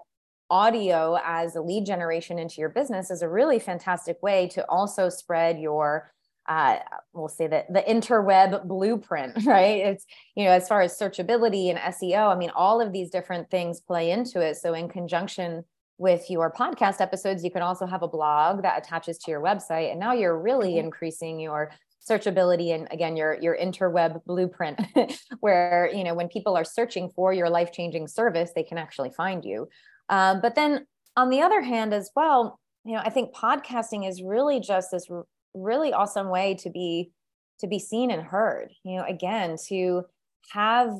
audio 0.49 1.17
as 1.23 1.55
a 1.55 1.61
lead 1.61 1.85
generation 1.85 2.39
into 2.39 2.61
your 2.61 2.69
business 2.69 3.11
is 3.11 3.21
a 3.21 3.29
really 3.29 3.59
fantastic 3.59 4.21
way 4.21 4.47
to 4.49 4.65
also 4.69 5.09
spread 5.09 5.59
your 5.59 6.11
uh, 6.47 6.77
we'll 7.13 7.27
say 7.27 7.45
that 7.45 7.71
the 7.73 7.81
interweb 7.81 8.65
blueprint, 8.67 9.33
right? 9.45 9.81
It's, 9.81 10.05
you 10.35 10.45
know, 10.45 10.51
as 10.51 10.67
far 10.67 10.81
as 10.81 10.97
searchability 10.97 11.69
and 11.69 11.77
SEO, 11.77 12.33
I 12.33 12.37
mean, 12.37 12.51
all 12.55 12.79
of 12.79 12.93
these 12.93 13.09
different 13.09 13.49
things 13.49 13.81
play 13.81 14.11
into 14.11 14.39
it. 14.39 14.55
So, 14.55 14.73
in 14.73 14.87
conjunction 14.87 15.65
with 15.97 16.29
your 16.29 16.51
podcast 16.51 17.01
episodes, 17.01 17.43
you 17.43 17.51
can 17.51 17.63
also 17.63 17.85
have 17.85 18.03
a 18.03 18.07
blog 18.07 18.61
that 18.61 18.77
attaches 18.77 19.17
to 19.17 19.31
your 19.31 19.41
website. 19.41 19.91
And 19.91 19.99
now 19.99 20.13
you're 20.13 20.39
really 20.39 20.75
mm-hmm. 20.75 20.85
increasing 20.85 21.39
your 21.39 21.71
searchability 22.07 22.73
and 22.73 22.87
again 22.89 23.17
your 23.17 23.37
your 23.41 23.57
interweb 23.57 24.23
blueprint 24.23 24.79
where 25.41 25.91
you 25.93 26.05
know 26.05 26.13
when 26.13 26.29
people 26.29 26.55
are 26.55 26.63
searching 26.63 27.09
for 27.09 27.33
your 27.33 27.49
life-changing 27.49 28.07
service 28.07 28.51
they 28.55 28.63
can 28.63 28.77
actually 28.77 29.09
find 29.09 29.43
you 29.43 29.67
um, 30.09 30.41
but 30.41 30.55
then 30.55 30.85
on 31.15 31.29
the 31.29 31.41
other 31.41 31.61
hand 31.61 31.93
as 31.93 32.09
well 32.15 32.59
you 32.85 32.93
know 32.93 33.01
i 33.03 33.09
think 33.09 33.35
podcasting 33.35 34.07
is 34.07 34.21
really 34.21 34.59
just 34.59 34.91
this 34.91 35.07
r- 35.09 35.25
really 35.53 35.93
awesome 35.93 36.29
way 36.29 36.55
to 36.55 36.69
be 36.69 37.11
to 37.59 37.67
be 37.67 37.79
seen 37.79 38.11
and 38.11 38.21
heard 38.21 38.69
you 38.83 38.97
know 38.97 39.05
again 39.05 39.55
to 39.67 40.03
have 40.51 40.93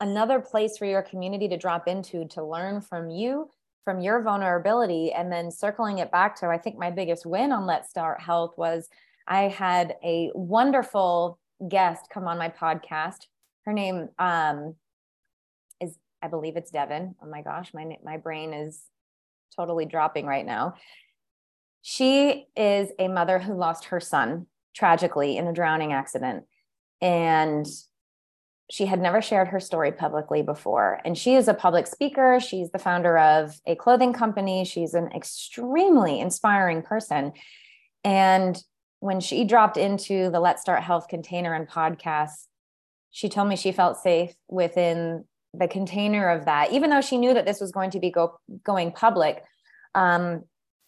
another 0.00 0.40
place 0.40 0.76
for 0.76 0.84
your 0.84 1.02
community 1.02 1.48
to 1.48 1.56
drop 1.56 1.86
into 1.86 2.26
to 2.28 2.44
learn 2.44 2.80
from 2.80 3.10
you 3.10 3.48
from 3.84 4.00
your 4.00 4.22
vulnerability 4.22 5.12
and 5.12 5.30
then 5.32 5.50
circling 5.50 5.98
it 5.98 6.10
back 6.10 6.34
to 6.34 6.46
i 6.46 6.58
think 6.58 6.76
my 6.76 6.90
biggest 6.90 7.24
win 7.24 7.52
on 7.52 7.66
let's 7.66 7.88
start 7.88 8.20
health 8.20 8.54
was 8.56 8.88
i 9.28 9.42
had 9.42 9.94
a 10.04 10.30
wonderful 10.34 11.38
guest 11.68 12.08
come 12.10 12.26
on 12.26 12.38
my 12.38 12.48
podcast. 12.48 13.26
Her 13.64 13.72
name 13.72 14.08
um, 14.18 14.74
i 16.22 16.28
believe 16.28 16.56
it's 16.56 16.70
devin 16.70 17.14
oh 17.22 17.28
my 17.28 17.42
gosh 17.42 17.72
my 17.74 17.96
my 18.04 18.16
brain 18.16 18.52
is 18.52 18.82
totally 19.56 19.84
dropping 19.84 20.26
right 20.26 20.46
now 20.46 20.74
she 21.82 22.46
is 22.56 22.90
a 22.98 23.08
mother 23.08 23.38
who 23.38 23.54
lost 23.54 23.86
her 23.86 24.00
son 24.00 24.46
tragically 24.74 25.36
in 25.36 25.46
a 25.46 25.52
drowning 25.52 25.92
accident 25.92 26.44
and 27.00 27.66
she 28.72 28.86
had 28.86 29.02
never 29.02 29.20
shared 29.20 29.48
her 29.48 29.60
story 29.60 29.92
publicly 29.92 30.40
before. 30.40 30.98
And 31.04 31.18
she 31.18 31.34
is 31.34 31.46
a 31.46 31.52
public 31.52 31.86
speaker. 31.86 32.40
She's 32.40 32.70
the 32.70 32.78
founder 32.78 33.18
of 33.18 33.60
a 33.66 33.74
clothing 33.74 34.14
company. 34.14 34.64
She's 34.64 34.94
an 34.94 35.12
extremely 35.12 36.20
inspiring 36.20 36.80
person. 36.80 37.32
And 38.02 38.56
when 39.00 39.20
she 39.20 39.44
dropped 39.44 39.76
into 39.76 40.30
the 40.30 40.40
Let's 40.40 40.62
Start 40.62 40.82
Health 40.82 41.08
container 41.08 41.52
and 41.52 41.68
podcast, 41.68 42.46
she 43.10 43.28
told 43.28 43.48
me 43.48 43.56
she 43.56 43.72
felt 43.72 43.98
safe 43.98 44.32
within 44.48 45.24
the 45.54 45.68
container 45.68 46.28
of 46.30 46.46
that, 46.46 46.72
even 46.72 46.90
though 46.90 47.00
she 47.00 47.18
knew 47.18 47.34
that 47.34 47.46
this 47.46 47.60
was 47.60 47.72
going 47.72 47.90
to 47.90 48.00
be 48.00 48.10
go, 48.10 48.38
going 48.64 48.92
public. 48.92 49.42
Um, 49.94 50.44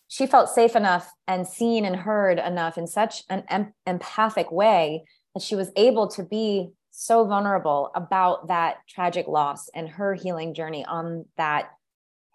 she 0.08 0.26
felt 0.26 0.48
safe 0.48 0.76
enough 0.76 1.10
and 1.26 1.46
seen 1.46 1.84
and 1.84 1.96
heard 1.96 2.38
enough 2.38 2.78
in 2.78 2.86
such 2.86 3.24
an 3.28 3.44
em- 3.48 3.74
empathic 3.86 4.50
way 4.50 5.04
that 5.34 5.42
she 5.42 5.56
was 5.56 5.70
able 5.76 6.08
to 6.08 6.22
be 6.22 6.70
so 6.90 7.26
vulnerable 7.26 7.90
about 7.96 8.48
that 8.48 8.76
tragic 8.88 9.26
loss 9.26 9.68
and 9.74 9.88
her 9.88 10.14
healing 10.14 10.54
journey 10.54 10.84
on 10.84 11.24
that 11.36 11.70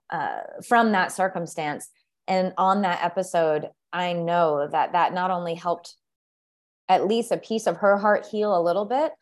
uh, 0.10 0.42
from 0.68 0.92
that 0.92 1.12
circumstance 1.12 1.90
and 2.28 2.54
on 2.58 2.82
that 2.82 3.02
episode 3.02 3.70
i 3.94 4.12
know 4.12 4.68
that 4.70 4.92
that 4.92 5.14
not 5.14 5.32
only 5.32 5.56
helped 5.56 5.96
at 6.90 7.08
least 7.08 7.32
a 7.32 7.38
piece 7.38 7.68
of 7.68 7.78
her 7.78 7.98
heart 7.98 8.28
heal 8.30 8.58
a 8.58 8.62
little 8.62 8.86
bit 8.86 9.14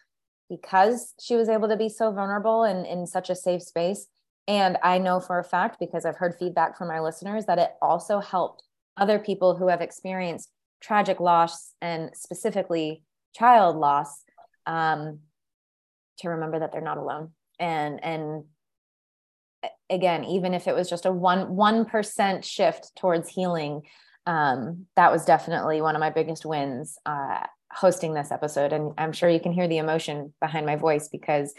because 0.49 1.13
she 1.19 1.35
was 1.35 1.49
able 1.49 1.67
to 1.67 1.77
be 1.77 1.89
so 1.89 2.11
vulnerable 2.11 2.63
and 2.63 2.85
in 2.85 3.05
such 3.05 3.29
a 3.29 3.35
safe 3.35 3.61
space. 3.61 4.07
And 4.47 4.77
i 4.81 4.97
know 4.97 5.19
for 5.19 5.39
a 5.39 5.43
fact 5.43 5.77
because 5.77 6.05
i've 6.05 6.15
heard 6.15 6.35
feedback 6.39 6.77
from 6.77 6.87
my 6.87 7.01
listeners 7.01 7.45
that 7.47 7.59
it 7.59 7.71
also 7.81 8.19
helped 8.19 8.63
other 8.95 9.19
people 9.19 9.57
who 9.57 9.67
have 9.67 9.81
experienced 9.81 10.49
tragic 10.81 11.19
loss 11.19 11.73
and 11.81 12.11
specifically 12.15 13.03
child 13.35 13.75
loss 13.75 14.23
um, 14.65 15.19
to 16.19 16.29
remember 16.29 16.59
that 16.59 16.71
they're 16.71 16.81
not 16.81 16.97
alone. 16.97 17.31
And 17.59 18.03
and 18.03 18.43
again 19.89 20.23
even 20.23 20.53
if 20.53 20.67
it 20.67 20.75
was 20.75 20.89
just 20.89 21.05
a 21.05 21.11
one 21.11 21.55
one 21.55 21.85
percent 21.85 22.45
shift 22.45 22.95
towards 22.95 23.27
healing 23.27 23.81
um, 24.27 24.85
that 24.97 25.11
was 25.11 25.23
definitely 25.23 25.81
one 25.81 25.95
of 25.95 26.01
my 26.01 26.09
biggest 26.09 26.45
wins. 26.45 26.97
Uh, 27.05 27.47
hosting 27.71 28.13
this 28.13 28.31
episode 28.31 28.73
and 28.73 28.93
i'm 28.97 29.11
sure 29.11 29.29
you 29.29 29.39
can 29.39 29.51
hear 29.51 29.67
the 29.67 29.77
emotion 29.77 30.33
behind 30.39 30.65
my 30.65 30.75
voice 30.75 31.07
because 31.09 31.53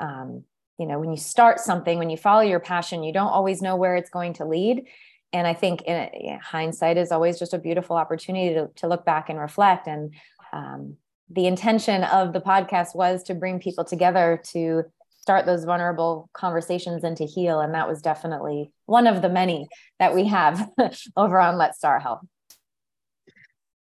um, 0.00 0.44
you 0.78 0.86
know 0.86 0.98
when 0.98 1.10
you 1.10 1.16
start 1.16 1.60
something 1.60 1.98
when 1.98 2.10
you 2.10 2.16
follow 2.16 2.40
your 2.40 2.60
passion 2.60 3.02
you 3.02 3.12
don't 3.12 3.28
always 3.28 3.60
know 3.60 3.76
where 3.76 3.96
it's 3.96 4.10
going 4.10 4.32
to 4.32 4.44
lead 4.44 4.84
and 5.32 5.46
i 5.46 5.52
think 5.52 5.82
in, 5.82 6.38
hindsight 6.42 6.96
is 6.96 7.12
always 7.12 7.38
just 7.38 7.54
a 7.54 7.58
beautiful 7.58 7.96
opportunity 7.96 8.54
to, 8.54 8.68
to 8.76 8.88
look 8.88 9.04
back 9.04 9.28
and 9.28 9.38
reflect 9.38 9.86
and 9.86 10.14
um, 10.52 10.96
the 11.30 11.46
intention 11.46 12.02
of 12.04 12.32
the 12.32 12.40
podcast 12.40 12.94
was 12.94 13.22
to 13.24 13.34
bring 13.34 13.60
people 13.60 13.84
together 13.84 14.42
to 14.52 14.84
start 15.20 15.46
those 15.46 15.64
vulnerable 15.64 16.28
conversations 16.32 17.04
and 17.04 17.16
to 17.16 17.24
heal. 17.24 17.60
And 17.60 17.74
that 17.74 17.86
was 17.86 18.02
definitely 18.02 18.72
one 18.86 19.06
of 19.06 19.22
the 19.22 19.28
many 19.28 19.68
that 19.98 20.14
we 20.14 20.26
have 20.26 20.68
over 21.16 21.38
on 21.38 21.56
Let's 21.56 21.78
Start 21.78 22.02
Health. 22.02 22.20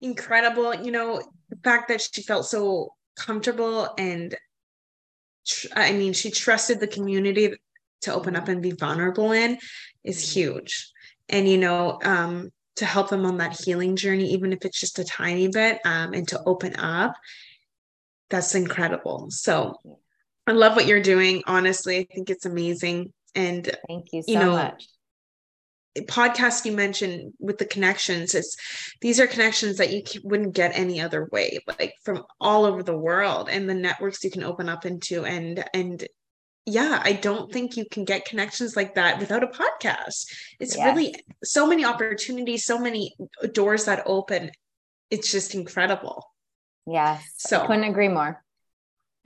Incredible. 0.02 0.76
You 0.76 0.92
know, 0.92 1.22
the 1.50 1.58
fact 1.64 1.88
that 1.90 2.02
she 2.02 2.22
felt 2.22 2.46
so 2.46 2.94
comfortable 3.18 3.90
and 3.98 4.36
tr- 5.46 5.68
I 5.76 5.92
mean, 5.92 6.14
she 6.14 6.32
trusted 6.32 6.80
the 6.80 6.88
community 6.88 7.54
to 8.02 8.14
open 8.14 8.36
up 8.36 8.48
and 8.48 8.62
be 8.62 8.72
vulnerable 8.72 9.32
in 9.32 9.58
is 10.04 10.34
huge. 10.34 10.92
And, 11.28 11.48
you 11.48 11.58
know, 11.58 12.00
um, 12.04 12.52
to 12.78 12.86
help 12.86 13.10
them 13.10 13.26
on 13.26 13.38
that 13.38 13.60
healing 13.60 13.96
journey, 13.96 14.32
even 14.32 14.54
if 14.54 14.64
it's 14.64 14.80
just 14.80 15.00
a 15.00 15.04
tiny 15.04 15.50
bit, 15.50 15.80
um, 15.86 16.14
and 16.14 16.28
to 16.30 16.42
open 16.46 16.76
up. 16.78 17.14
That's 18.30 18.56
incredible. 18.56 19.28
So 19.32 19.76
I 20.48 20.54
love 20.54 20.76
what 20.76 20.86
you're 20.86 21.02
doing. 21.02 21.44
Honestly, 21.46 21.98
I 21.98 22.08
think 22.14 22.30
it's 22.30 22.46
amazing. 22.46 23.12
And 23.36 23.70
thank 23.88 24.08
you 24.14 24.22
so 24.22 24.32
you 24.32 24.40
know, 24.40 24.52
much. 24.52 24.88
Podcast 26.02 26.66
you 26.66 26.72
mentioned 26.72 27.34
with 27.40 27.58
the 27.58 27.66
connections, 27.66 28.36
it's 28.36 28.56
these 29.02 29.20
are 29.20 29.28
connections 29.28 29.78
that 29.78 29.92
you 29.92 30.04
wouldn't 30.24 30.56
get 30.56 30.78
any 30.78 31.02
other 31.02 31.28
way, 31.32 31.60
like 31.80 31.96
from 32.04 32.24
all 32.40 32.66
over 32.66 32.84
the 32.84 32.98
world, 32.98 33.50
and 33.50 33.70
the 33.70 33.74
networks 33.74 34.24
you 34.24 34.32
can 34.32 34.44
open 34.44 34.70
up 34.70 34.86
into, 34.86 35.26
and 35.26 35.64
and 35.74 36.08
yeah, 36.66 37.02
I 37.04 37.14
don't 37.14 37.52
think 37.52 37.78
you 37.78 37.86
can 37.90 38.06
get 38.06 38.26
connections 38.26 38.76
like 38.76 38.96
that 38.96 39.20
without 39.20 39.44
a 39.44 39.48
podcast. 39.48 40.26
It's 40.60 40.78
yes. 40.78 40.86
really 40.86 41.16
so 41.44 41.66
many 41.66 41.84
opportunities, 41.84 42.66
so 42.66 42.78
many 42.78 43.16
doors 43.54 43.86
that 43.86 44.04
open. 44.06 44.52
It's 45.10 45.32
just 45.32 45.56
incredible. 45.56 46.24
Yes. 46.86 47.24
So 47.38 47.62
I 47.62 47.68
couldn't 47.68 47.86
agree 47.86 48.08
more. 48.08 48.44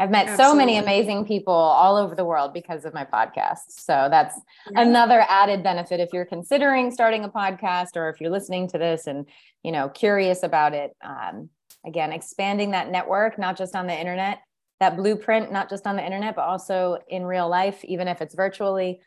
I've 0.03 0.11
met 0.11 0.27
Absolutely. 0.27 0.51
so 0.51 0.55
many 0.57 0.77
amazing 0.77 1.25
people 1.25 1.53
all 1.53 1.95
over 1.95 2.13
the 2.13 2.25
world 2.25 2.53
because 2.53 2.83
of 2.83 2.93
my 2.93 3.05
podcast. 3.05 3.69
So 3.69 4.09
that's 4.11 4.37
yeah. 4.69 4.81
another 4.81 5.23
added 5.29 5.63
benefit 5.63 6.01
if 6.01 6.09
you're 6.11 6.25
considering 6.25 6.91
starting 6.91 7.23
a 7.23 7.29
podcast 7.29 7.95
or 7.95 8.09
if 8.09 8.19
you're 8.19 8.29
listening 8.29 8.67
to 8.71 8.77
this 8.77 9.07
and 9.07 9.25
you 9.63 9.71
know 9.71 9.87
curious 9.87 10.43
about 10.43 10.73
it. 10.73 10.91
Um, 11.01 11.49
again, 11.85 12.11
expanding 12.11 12.71
that 12.71 12.91
network, 12.91 13.39
not 13.39 13.57
just 13.57 13.77
on 13.77 13.87
the 13.87 13.97
internet, 13.97 14.41
that 14.81 14.97
blueprint, 14.97 15.53
not 15.53 15.69
just 15.69 15.87
on 15.87 15.95
the 15.95 16.05
internet, 16.05 16.35
but 16.35 16.41
also 16.41 16.97
in 17.07 17.23
real 17.23 17.47
life, 17.47 17.81
even 17.85 18.09
if 18.09 18.19
it's 18.21 18.35
virtually, 18.35 18.99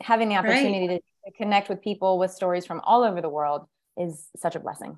having 0.00 0.30
the 0.30 0.36
opportunity 0.36 0.88
right. 0.88 1.04
to, 1.26 1.30
to 1.30 1.36
connect 1.36 1.68
with 1.68 1.82
people 1.82 2.18
with 2.18 2.30
stories 2.30 2.64
from 2.64 2.80
all 2.82 3.04
over 3.04 3.20
the 3.20 3.28
world 3.28 3.66
is 3.98 4.28
such 4.38 4.56
a 4.56 4.58
blessing. 4.58 4.96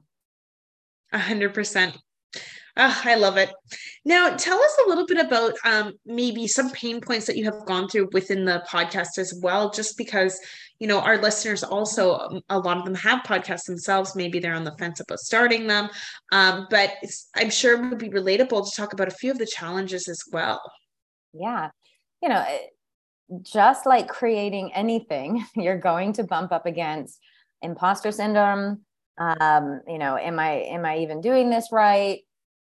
A 1.12 1.18
hundred 1.18 1.52
percent. 1.52 1.98
Oh, 2.76 3.02
I 3.04 3.16
love 3.16 3.36
it. 3.36 3.52
Now, 4.04 4.36
tell 4.36 4.58
us 4.58 4.76
a 4.84 4.88
little 4.88 5.06
bit 5.06 5.18
about 5.18 5.54
um, 5.64 5.92
maybe 6.06 6.46
some 6.46 6.70
pain 6.70 7.00
points 7.00 7.26
that 7.26 7.36
you 7.36 7.44
have 7.44 7.66
gone 7.66 7.88
through 7.88 8.08
within 8.12 8.44
the 8.44 8.64
podcast 8.68 9.18
as 9.18 9.38
well, 9.42 9.70
just 9.70 9.96
because, 9.98 10.38
you 10.78 10.86
know, 10.86 11.00
our 11.00 11.18
listeners 11.18 11.62
also, 11.62 12.18
um, 12.18 12.40
a 12.48 12.58
lot 12.58 12.78
of 12.78 12.84
them 12.84 12.94
have 12.94 13.22
podcasts 13.24 13.64
themselves. 13.64 14.14
Maybe 14.14 14.38
they're 14.38 14.54
on 14.54 14.64
the 14.64 14.76
fence 14.78 15.00
about 15.00 15.18
starting 15.18 15.66
them. 15.66 15.88
Um, 16.32 16.66
but 16.70 16.92
I'm 17.36 17.50
sure 17.50 17.74
it 17.74 17.88
would 17.88 17.98
be 17.98 18.08
relatable 18.08 18.70
to 18.70 18.76
talk 18.76 18.92
about 18.92 19.08
a 19.08 19.12
few 19.12 19.30
of 19.30 19.38
the 19.38 19.46
challenges 19.46 20.08
as 20.08 20.22
well. 20.32 20.60
Yeah. 21.32 21.70
You 22.22 22.28
know, 22.28 22.44
just 23.42 23.86
like 23.86 24.08
creating 24.08 24.72
anything, 24.74 25.44
you're 25.54 25.78
going 25.78 26.12
to 26.14 26.24
bump 26.24 26.52
up 26.52 26.66
against 26.66 27.18
imposter 27.62 28.12
syndrome. 28.12 28.82
Um, 29.18 29.82
you 29.86 29.98
know, 29.98 30.16
am 30.16 30.38
I 30.38 30.52
am 30.70 30.86
I 30.86 30.98
even 30.98 31.20
doing 31.20 31.50
this 31.50 31.68
right? 31.72 32.20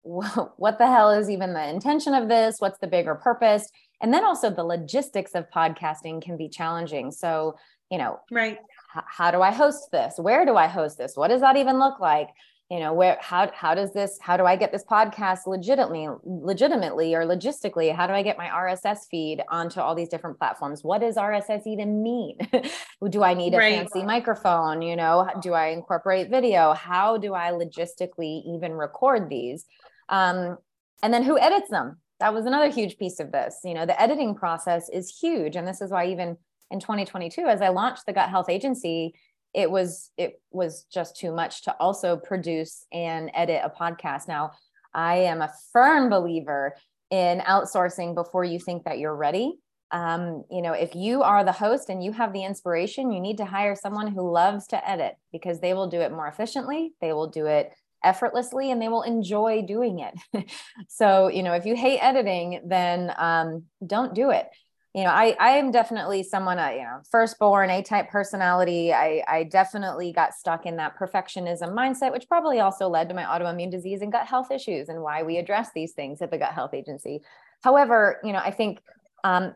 what 0.57 0.77
the 0.77 0.87
hell 0.87 1.11
is 1.11 1.29
even 1.29 1.53
the 1.53 1.69
intention 1.69 2.13
of 2.13 2.27
this? 2.27 2.55
What's 2.59 2.79
the 2.79 2.87
bigger 2.87 3.15
purpose? 3.15 3.69
And 4.01 4.13
then 4.13 4.25
also 4.25 4.49
the 4.49 4.63
logistics 4.63 5.35
of 5.35 5.49
podcasting 5.51 6.21
can 6.21 6.37
be 6.37 6.49
challenging. 6.49 7.11
So, 7.11 7.55
you 7.91 7.97
know, 7.97 8.19
right. 8.31 8.57
H- 8.95 9.03
how 9.07 9.31
do 9.31 9.41
I 9.41 9.51
host 9.51 9.89
this? 9.91 10.15
Where 10.17 10.45
do 10.45 10.55
I 10.55 10.67
host 10.67 10.97
this? 10.97 11.15
What 11.15 11.27
does 11.27 11.41
that 11.41 11.55
even 11.55 11.77
look 11.77 11.99
like? 11.99 12.29
You 12.71 12.79
know, 12.79 12.93
where 12.93 13.17
how 13.19 13.51
how 13.53 13.75
does 13.75 13.91
this 13.91 14.17
how 14.21 14.37
do 14.37 14.45
I 14.45 14.55
get 14.55 14.71
this 14.71 14.85
podcast 14.85 15.39
legitimately 15.45 16.07
legitimately 16.23 17.13
or 17.13 17.25
logistically? 17.25 17.93
How 17.93 18.07
do 18.07 18.13
I 18.13 18.23
get 18.23 18.37
my 18.37 18.47
RSS 18.47 18.99
feed 19.11 19.43
onto 19.49 19.81
all 19.81 19.93
these 19.93 20.07
different 20.07 20.39
platforms? 20.39 20.81
What 20.81 21.01
does 21.01 21.17
RSS 21.17 21.67
even 21.67 22.01
mean? 22.01 22.37
do 23.09 23.23
I 23.23 23.33
need 23.33 23.53
a 23.53 23.57
right. 23.57 23.75
fancy 23.75 24.03
microphone? 24.03 24.81
You 24.81 24.95
know, 24.95 25.29
do 25.41 25.53
I 25.53 25.67
incorporate 25.67 26.29
video? 26.29 26.71
How 26.71 27.17
do 27.17 27.33
I 27.33 27.51
logistically 27.51 28.41
even 28.45 28.71
record 28.71 29.29
these? 29.29 29.65
Um, 30.11 30.57
and 31.01 31.13
then 31.13 31.23
who 31.23 31.39
edits 31.39 31.69
them? 31.69 31.97
That 32.19 32.33
was 32.33 32.45
another 32.45 32.69
huge 32.69 32.97
piece 32.97 33.19
of 33.19 33.31
this. 33.31 33.59
You 33.63 33.73
know, 33.73 33.87
the 33.87 33.99
editing 33.99 34.35
process 34.35 34.89
is 34.89 35.17
huge. 35.17 35.55
And 35.55 35.67
this 35.67 35.81
is 35.81 35.89
why 35.89 36.05
even 36.07 36.37
in 36.69 36.79
2022 36.79 37.41
as 37.41 37.61
I 37.61 37.69
launched 37.69 38.05
the 38.05 38.13
Gut 38.13 38.29
Health 38.29 38.49
Agency, 38.49 39.15
it 39.53 39.69
was 39.69 40.11
it 40.17 40.39
was 40.51 40.85
just 40.93 41.17
too 41.17 41.33
much 41.33 41.63
to 41.63 41.75
also 41.79 42.15
produce 42.17 42.85
and 42.93 43.31
edit 43.33 43.61
a 43.63 43.69
podcast. 43.69 44.27
Now, 44.27 44.51
I 44.93 45.15
am 45.15 45.41
a 45.41 45.51
firm 45.73 46.09
believer 46.09 46.75
in 47.09 47.39
outsourcing 47.39 48.15
before 48.15 48.43
you 48.43 48.59
think 48.59 48.85
that 48.85 48.99
you're 48.99 49.15
ready. 49.15 49.55
Um, 49.91 50.45
you 50.49 50.61
know, 50.61 50.71
if 50.71 50.95
you 50.95 51.21
are 51.21 51.43
the 51.43 51.51
host 51.51 51.89
and 51.89 52.01
you 52.01 52.13
have 52.13 52.31
the 52.31 52.45
inspiration, 52.45 53.11
you 53.11 53.19
need 53.19 53.37
to 53.37 53.45
hire 53.45 53.75
someone 53.75 54.07
who 54.07 54.31
loves 54.31 54.67
to 54.67 54.89
edit 54.89 55.15
because 55.33 55.59
they 55.59 55.73
will 55.73 55.87
do 55.87 55.99
it 55.99 56.13
more 56.13 56.27
efficiently. 56.27 56.93
They 57.01 57.11
will 57.11 57.27
do 57.27 57.47
it 57.47 57.73
effortlessly 58.03 58.71
and 58.71 58.81
they 58.81 58.87
will 58.87 59.03
enjoy 59.03 59.61
doing 59.61 59.99
it. 59.99 60.51
so, 60.87 61.27
you 61.27 61.43
know, 61.43 61.53
if 61.53 61.65
you 61.65 61.75
hate 61.75 61.99
editing, 61.99 62.61
then 62.65 63.13
um, 63.17 63.63
don't 63.85 64.13
do 64.13 64.31
it. 64.31 64.47
You 64.93 65.05
know, 65.05 65.09
I, 65.09 65.37
I 65.39 65.51
am 65.51 65.71
definitely 65.71 66.21
someone, 66.21 66.59
I, 66.59 66.75
you 66.75 66.81
know, 66.81 66.99
firstborn 67.09 67.69
A 67.69 67.81
type 67.81 68.09
personality. 68.09 68.93
I, 68.93 69.23
I 69.25 69.43
definitely 69.45 70.11
got 70.11 70.33
stuck 70.33 70.65
in 70.65 70.75
that 70.77 70.97
perfectionism 70.99 71.73
mindset, 71.73 72.11
which 72.11 72.27
probably 72.27 72.59
also 72.59 72.89
led 72.89 73.07
to 73.07 73.15
my 73.15 73.23
autoimmune 73.23 73.71
disease 73.71 74.01
and 74.01 74.11
gut 74.11 74.27
health 74.27 74.51
issues 74.51 74.89
and 74.89 75.01
why 75.01 75.23
we 75.23 75.37
address 75.37 75.69
these 75.73 75.93
things 75.93 76.21
at 76.21 76.29
the 76.29 76.37
Gut 76.37 76.53
Health 76.53 76.73
Agency. 76.73 77.21
However, 77.63 78.19
you 78.21 78.33
know, 78.33 78.39
I 78.39 78.51
think 78.51 78.81
um, 79.23 79.55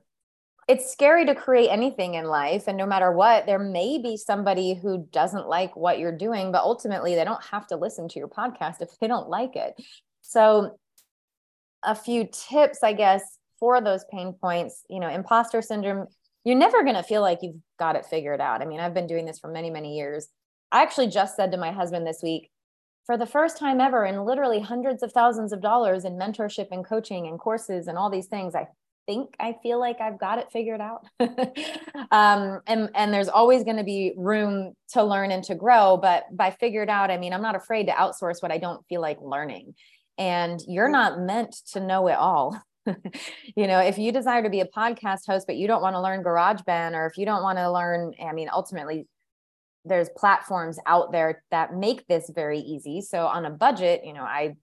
it's 0.67 0.91
scary 0.91 1.25
to 1.25 1.35
create 1.35 1.69
anything 1.69 2.15
in 2.15 2.25
life 2.25 2.63
and 2.67 2.77
no 2.77 2.85
matter 2.85 3.11
what 3.11 3.45
there 3.45 3.59
may 3.59 3.99
be 3.99 4.17
somebody 4.17 4.73
who 4.73 5.07
doesn't 5.11 5.47
like 5.47 5.75
what 5.75 5.99
you're 5.99 6.17
doing 6.17 6.51
but 6.51 6.63
ultimately 6.63 7.15
they 7.15 7.23
don't 7.23 7.43
have 7.43 7.67
to 7.67 7.75
listen 7.75 8.07
to 8.07 8.19
your 8.19 8.27
podcast 8.27 8.81
if 8.81 8.89
they 8.99 9.07
don't 9.07 9.29
like 9.29 9.55
it. 9.55 9.75
So 10.21 10.77
a 11.83 11.93
few 11.93 12.27
tips 12.31 12.79
i 12.81 12.93
guess 12.93 13.37
for 13.59 13.79
those 13.79 14.03
pain 14.11 14.33
points 14.41 14.83
you 14.89 14.99
know 14.99 15.09
imposter 15.09 15.61
syndrome 15.61 16.07
you're 16.43 16.57
never 16.57 16.83
going 16.83 16.95
to 16.95 17.03
feel 17.03 17.21
like 17.21 17.39
you've 17.41 17.55
got 17.79 17.95
it 17.95 18.05
figured 18.05 18.39
out. 18.39 18.61
I 18.61 18.65
mean 18.65 18.79
i've 18.79 18.93
been 18.93 19.07
doing 19.07 19.25
this 19.25 19.39
for 19.39 19.51
many 19.51 19.69
many 19.69 19.95
years. 19.95 20.27
I 20.71 20.81
actually 20.81 21.07
just 21.07 21.35
said 21.35 21.51
to 21.51 21.57
my 21.57 21.71
husband 21.71 22.07
this 22.07 22.21
week 22.23 22.49
for 23.05 23.17
the 23.17 23.27
first 23.27 23.57
time 23.57 23.79
ever 23.79 24.03
in 24.03 24.25
literally 24.25 24.59
hundreds 24.59 25.03
of 25.03 25.11
thousands 25.11 25.53
of 25.53 25.61
dollars 25.61 26.05
in 26.05 26.17
mentorship 26.17 26.67
and 26.71 26.83
coaching 26.83 27.27
and 27.27 27.39
courses 27.39 27.87
and 27.87 27.97
all 27.97 28.09
these 28.09 28.27
things 28.27 28.55
i 28.55 28.67
think 29.05 29.35
I 29.39 29.55
feel 29.61 29.79
like 29.79 30.01
I've 30.01 30.19
got 30.19 30.39
it 30.39 30.51
figured 30.51 30.81
out. 30.81 31.05
um, 32.11 32.61
and, 32.67 32.89
and 32.95 33.13
there's 33.13 33.29
always 33.29 33.63
going 33.63 33.77
to 33.77 33.83
be 33.83 34.13
room 34.17 34.73
to 34.93 35.03
learn 35.03 35.31
and 35.31 35.43
to 35.45 35.55
grow. 35.55 35.97
But 35.97 36.25
by 36.35 36.51
figured 36.51 36.89
out, 36.89 37.11
I 37.11 37.17
mean, 37.17 37.33
I'm 37.33 37.41
not 37.41 37.55
afraid 37.55 37.87
to 37.87 37.93
outsource 37.93 38.41
what 38.41 38.51
I 38.51 38.57
don't 38.57 38.85
feel 38.87 39.01
like 39.01 39.17
learning. 39.21 39.75
And 40.17 40.59
you're 40.67 40.89
not 40.89 41.19
meant 41.19 41.55
to 41.73 41.79
know 41.79 42.07
it 42.07 42.17
all. 42.17 42.61
you 43.55 43.67
know, 43.67 43.79
if 43.79 43.97
you 43.97 44.11
desire 44.11 44.43
to 44.43 44.49
be 44.49 44.61
a 44.61 44.67
podcast 44.67 45.25
host, 45.27 45.47
but 45.47 45.55
you 45.55 45.67
don't 45.67 45.81
want 45.81 45.95
to 45.95 46.01
learn 46.01 46.23
GarageBand, 46.23 46.93
or 46.93 47.07
if 47.07 47.17
you 47.17 47.25
don't 47.25 47.43
want 47.43 47.57
to 47.57 47.71
learn, 47.71 48.13
I 48.23 48.33
mean, 48.33 48.49
ultimately, 48.51 49.07
there's 49.85 50.09
platforms 50.15 50.79
out 50.85 51.11
there 51.11 51.43
that 51.51 51.75
make 51.75 52.07
this 52.07 52.29
very 52.33 52.59
easy. 52.59 53.01
So 53.01 53.25
on 53.27 53.45
a 53.45 53.51
budget, 53.51 54.01
you 54.03 54.13
know, 54.13 54.23
I 54.23 54.55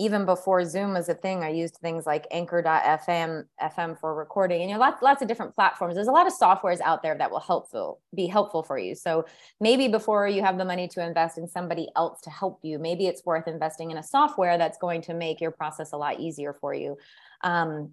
even 0.00 0.24
before 0.24 0.64
Zoom 0.64 0.94
was 0.94 1.10
a 1.10 1.14
thing, 1.14 1.44
I 1.44 1.50
used 1.50 1.76
things 1.76 2.06
like 2.06 2.26
Anchor.fm 2.30 3.44
FM 3.62 4.00
for 4.00 4.14
recording, 4.14 4.62
and 4.62 4.70
you 4.70 4.74
know, 4.74 4.80
lots 4.80 5.02
lots 5.02 5.20
of 5.20 5.28
different 5.28 5.54
platforms. 5.54 5.94
There's 5.94 6.08
a 6.08 6.12
lot 6.12 6.26
of 6.26 6.32
softwares 6.32 6.80
out 6.80 7.02
there 7.02 7.16
that 7.18 7.30
will 7.30 7.38
helpful 7.38 8.00
be 8.14 8.26
helpful 8.26 8.62
for 8.62 8.78
you. 8.78 8.94
So 8.94 9.26
maybe 9.60 9.88
before 9.88 10.26
you 10.26 10.42
have 10.42 10.56
the 10.56 10.64
money 10.64 10.88
to 10.88 11.06
invest 11.06 11.36
in 11.36 11.46
somebody 11.46 11.88
else 11.96 12.22
to 12.22 12.30
help 12.30 12.60
you, 12.62 12.78
maybe 12.78 13.08
it's 13.08 13.26
worth 13.26 13.46
investing 13.46 13.90
in 13.90 13.98
a 13.98 14.02
software 14.02 14.56
that's 14.56 14.78
going 14.78 15.02
to 15.02 15.14
make 15.14 15.38
your 15.38 15.50
process 15.50 15.92
a 15.92 15.98
lot 15.98 16.18
easier 16.18 16.54
for 16.54 16.72
you. 16.72 16.96
Um, 17.42 17.92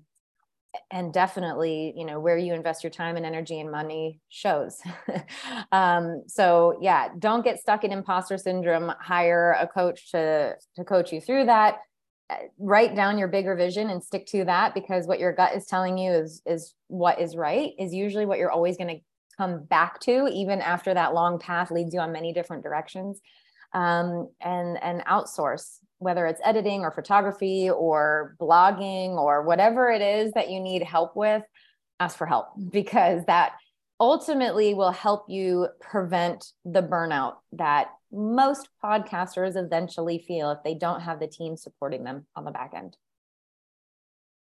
and 0.91 1.11
definitely 1.11 1.93
you 1.95 2.05
know 2.05 2.19
where 2.19 2.37
you 2.37 2.53
invest 2.53 2.83
your 2.83 2.91
time 2.91 3.15
and 3.17 3.25
energy 3.25 3.59
and 3.59 3.71
money 3.71 4.19
shows 4.29 4.79
um, 5.71 6.23
so 6.27 6.77
yeah 6.81 7.09
don't 7.17 7.43
get 7.43 7.59
stuck 7.59 7.83
in 7.83 7.91
imposter 7.91 8.37
syndrome 8.37 8.93
hire 8.99 9.57
a 9.59 9.67
coach 9.67 10.11
to 10.11 10.53
to 10.75 10.83
coach 10.83 11.11
you 11.11 11.19
through 11.19 11.45
that 11.45 11.79
write 12.59 12.95
down 12.95 13.17
your 13.17 13.27
bigger 13.27 13.55
vision 13.55 13.89
and 13.89 14.03
stick 14.03 14.25
to 14.27 14.43
that 14.45 14.73
because 14.73 15.07
what 15.07 15.19
your 15.19 15.31
gut 15.31 15.55
is 15.55 15.65
telling 15.65 15.97
you 15.97 16.11
is 16.11 16.41
is 16.45 16.73
what 16.87 17.21
is 17.21 17.35
right 17.35 17.71
is 17.79 17.93
usually 17.93 18.25
what 18.25 18.37
you're 18.37 18.51
always 18.51 18.77
going 18.77 18.97
to 18.97 19.01
come 19.37 19.63
back 19.63 19.99
to 20.01 20.27
even 20.33 20.61
after 20.61 20.93
that 20.93 21.13
long 21.13 21.39
path 21.39 21.71
leads 21.71 21.93
you 21.93 21.99
on 21.99 22.11
many 22.11 22.33
different 22.33 22.63
directions. 22.63 23.21
Um, 23.73 24.29
and 24.41 24.81
and 24.81 25.05
outsource 25.05 25.79
whether 25.99 26.27
it's 26.27 26.41
editing 26.43 26.81
or 26.81 26.91
photography 26.91 27.69
or 27.69 28.35
blogging 28.39 29.11
or 29.17 29.43
whatever 29.43 29.89
it 29.89 30.01
is 30.01 30.31
that 30.33 30.49
you 30.49 30.59
need 30.59 30.83
help 30.83 31.15
with 31.15 31.43
ask 31.99 32.17
for 32.17 32.27
help 32.27 32.47
because 32.71 33.25
that 33.25 33.53
ultimately 33.99 34.73
will 34.73 34.91
help 34.91 35.25
you 35.27 35.67
prevent 35.79 36.51
the 36.65 36.83
burnout 36.83 37.35
that 37.53 37.89
most 38.11 38.69
podcasters 38.83 39.55
eventually 39.55 40.23
feel 40.27 40.51
if 40.51 40.59
they 40.63 40.75
don't 40.75 41.01
have 41.01 41.19
the 41.19 41.27
team 41.27 41.57
supporting 41.57 42.03
them 42.03 42.25
on 42.35 42.45
the 42.45 42.51
back 42.51 42.73
end. 42.75 42.95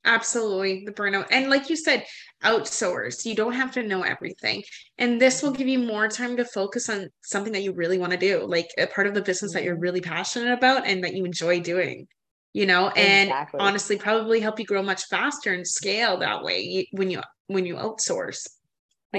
Absolutely, 0.05 0.83
the 0.85 0.91
burnout. 0.91 1.27
And 1.31 1.49
like 1.49 1.69
you 1.69 1.77
said, 1.77 2.05
outsource. 2.43 3.25
You 3.25 3.35
don't 3.35 3.53
have 3.53 3.71
to 3.73 3.83
know 3.83 4.01
everything. 4.01 4.63
And 4.97 5.21
this 5.21 5.41
will 5.41 5.51
give 5.51 5.67
you 5.67 5.79
more 5.79 6.09
time 6.09 6.35
to 6.37 6.43
focus 6.43 6.89
on 6.89 7.09
something 7.23 7.53
that 7.53 7.63
you 7.63 7.71
really 7.71 7.97
want 7.97 8.11
to 8.11 8.17
do, 8.17 8.45
like 8.45 8.67
a 8.77 8.87
part 8.87 9.07
of 9.07 9.13
the 9.13 9.21
business 9.21 9.53
that 9.53 9.63
you're 9.63 9.75
mm-hmm. 9.75 9.83
really 9.83 10.01
passionate 10.01 10.51
about 10.51 10.85
and 10.85 11.05
that 11.05 11.13
you 11.13 11.23
enjoy 11.23 11.61
doing. 11.61 12.07
You 12.51 12.65
know, 12.65 12.89
and 12.89 13.29
exactly. 13.29 13.59
honestly, 13.61 13.97
probably 13.97 14.39
help 14.39 14.59
you 14.59 14.65
grow 14.65 14.83
much 14.83 15.05
faster 15.05 15.53
and 15.53 15.65
scale 15.65 16.17
that 16.17 16.43
way 16.43 16.87
when 16.91 17.09
you 17.09 17.21
when 17.47 17.65
you 17.65 17.75
outsource 17.75 18.45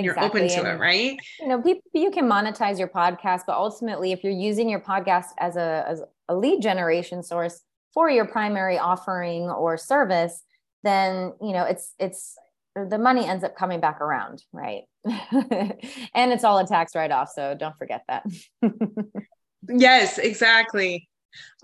exactly. 0.00 0.40
you're 0.42 0.48
open 0.48 0.48
to 0.48 0.70
and, 0.70 0.80
it, 0.80 0.82
right? 0.82 1.18
You 1.40 1.48
know, 1.48 1.62
people 1.62 1.82
you 1.92 2.10
can 2.10 2.26
monetize 2.26 2.78
your 2.78 2.88
podcast, 2.88 3.42
but 3.46 3.56
ultimately, 3.56 4.12
if 4.12 4.24
you're 4.24 4.32
using 4.32 4.68
your 4.68 4.80
podcast 4.80 5.28
as 5.38 5.56
a 5.56 5.84
as 5.88 6.02
a 6.28 6.34
lead 6.34 6.62
generation 6.62 7.22
source 7.22 7.60
for 7.92 8.10
your 8.10 8.24
primary 8.24 8.78
offering 8.78 9.44
or 9.44 9.76
service, 9.76 10.42
then 10.82 11.32
you 11.40 11.52
know 11.52 11.64
it's 11.64 11.94
it's 11.98 12.36
the 12.74 12.98
money 12.98 13.24
ends 13.24 13.44
up 13.44 13.56
coming 13.56 13.80
back 13.80 14.00
around, 14.00 14.42
right? 14.52 14.82
and 15.04 16.32
it's 16.32 16.44
all 16.44 16.58
a 16.58 16.66
tax 16.66 16.94
write 16.94 17.12
off, 17.12 17.30
so 17.32 17.54
don't 17.54 17.76
forget 17.78 18.02
that. 18.08 18.24
yes, 19.68 20.18
exactly. 20.18 21.08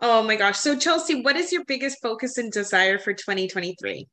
Oh 0.00 0.22
my 0.22 0.36
gosh. 0.36 0.58
So 0.58 0.78
Chelsea, 0.78 1.22
what 1.22 1.36
is 1.36 1.52
your 1.52 1.64
biggest 1.64 2.00
focus 2.00 2.38
and 2.38 2.50
desire 2.50 2.98
for 2.98 3.12
2023? 3.12 4.08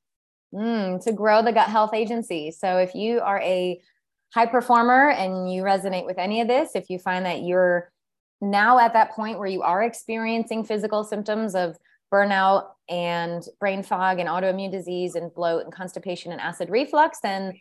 Mm, 0.53 1.03
to 1.03 1.12
grow 1.12 1.41
the 1.41 1.51
gut 1.51 1.69
health 1.69 1.93
agency. 1.93 2.51
So 2.51 2.77
if 2.77 2.95
you 2.95 3.19
are 3.19 3.41
a 3.41 3.80
high 4.33 4.45
performer 4.45 5.09
and 5.11 5.51
you 5.51 5.63
resonate 5.63 6.05
with 6.05 6.17
any 6.17 6.41
of 6.41 6.47
this, 6.47 6.71
if 6.75 6.89
you 6.89 6.99
find 6.99 7.25
that 7.25 7.43
you're 7.43 7.91
now 8.41 8.77
at 8.79 8.93
that 8.93 9.11
point 9.11 9.39
where 9.39 9.47
you 9.47 9.61
are 9.61 9.83
experiencing 9.83 10.63
physical 10.63 11.03
symptoms 11.03 11.55
of 11.55 11.77
burnout 12.13 12.67
and 12.89 13.43
brain 13.59 13.83
fog 13.83 14.19
and 14.19 14.29
autoimmune 14.29 14.71
disease 14.71 15.15
and 15.15 15.33
bloat 15.33 15.63
and 15.63 15.73
constipation 15.73 16.31
and 16.31 16.41
acid 16.41 16.69
reflux, 16.69 17.19
then 17.21 17.53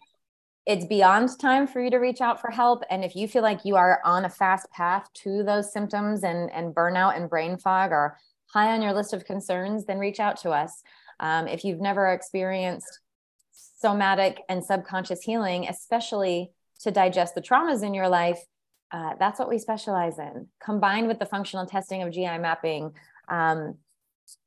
it's 0.66 0.85
beyond 0.85 1.31
time 1.38 1.66
for 1.66 1.81
you 1.81 1.90
to 1.90 1.98
reach 1.98 2.20
out 2.20 2.40
for 2.40 2.50
help. 2.50 2.83
And 2.90 3.05
if 3.05 3.14
you 3.14 3.29
feel 3.29 3.42
like 3.42 3.64
you 3.64 3.76
are 3.76 4.00
on 4.05 4.24
a 4.24 4.29
fast 4.29 4.70
path 4.72 5.09
to 5.22 5.44
those 5.44 5.72
symptoms 5.72 6.24
and, 6.24 6.50
and 6.50 6.74
burnout 6.74 7.16
and 7.16 7.31
brain 7.31 7.57
fog 7.57 7.92
are 7.92 8.18
high 8.52 8.72
on 8.72 8.83
your 8.83 8.92
list 8.92 9.12
of 9.12 9.24
concerns, 9.24 9.85
then 9.85 9.98
reach 9.98 10.18
out 10.18 10.37
to 10.38 10.50
us. 10.50 10.83
Um, 11.20 11.46
if 11.46 11.64
you've 11.64 11.81
never 11.81 12.09
experienced 12.09 13.00
somatic 13.52 14.42
and 14.48 14.64
subconscious 14.64 15.22
healing, 15.22 15.68
especially 15.68 16.50
to 16.81 16.91
digest 16.91 17.35
the 17.35 17.43
traumas 17.43 17.83
in 17.83 17.95
your 17.95 18.09
life, 18.09 18.41
uh, 18.93 19.15
that's 19.19 19.39
what 19.39 19.49
we 19.49 19.59
specialize 19.59 20.19
in. 20.19 20.49
Combined 20.62 21.09
with 21.09 21.19
the 21.19 21.27
functional 21.27 21.67
testing 21.67 22.03
of 22.03 22.12
GI 22.12 22.39
mapping, 22.39 22.93
um, 23.29 23.77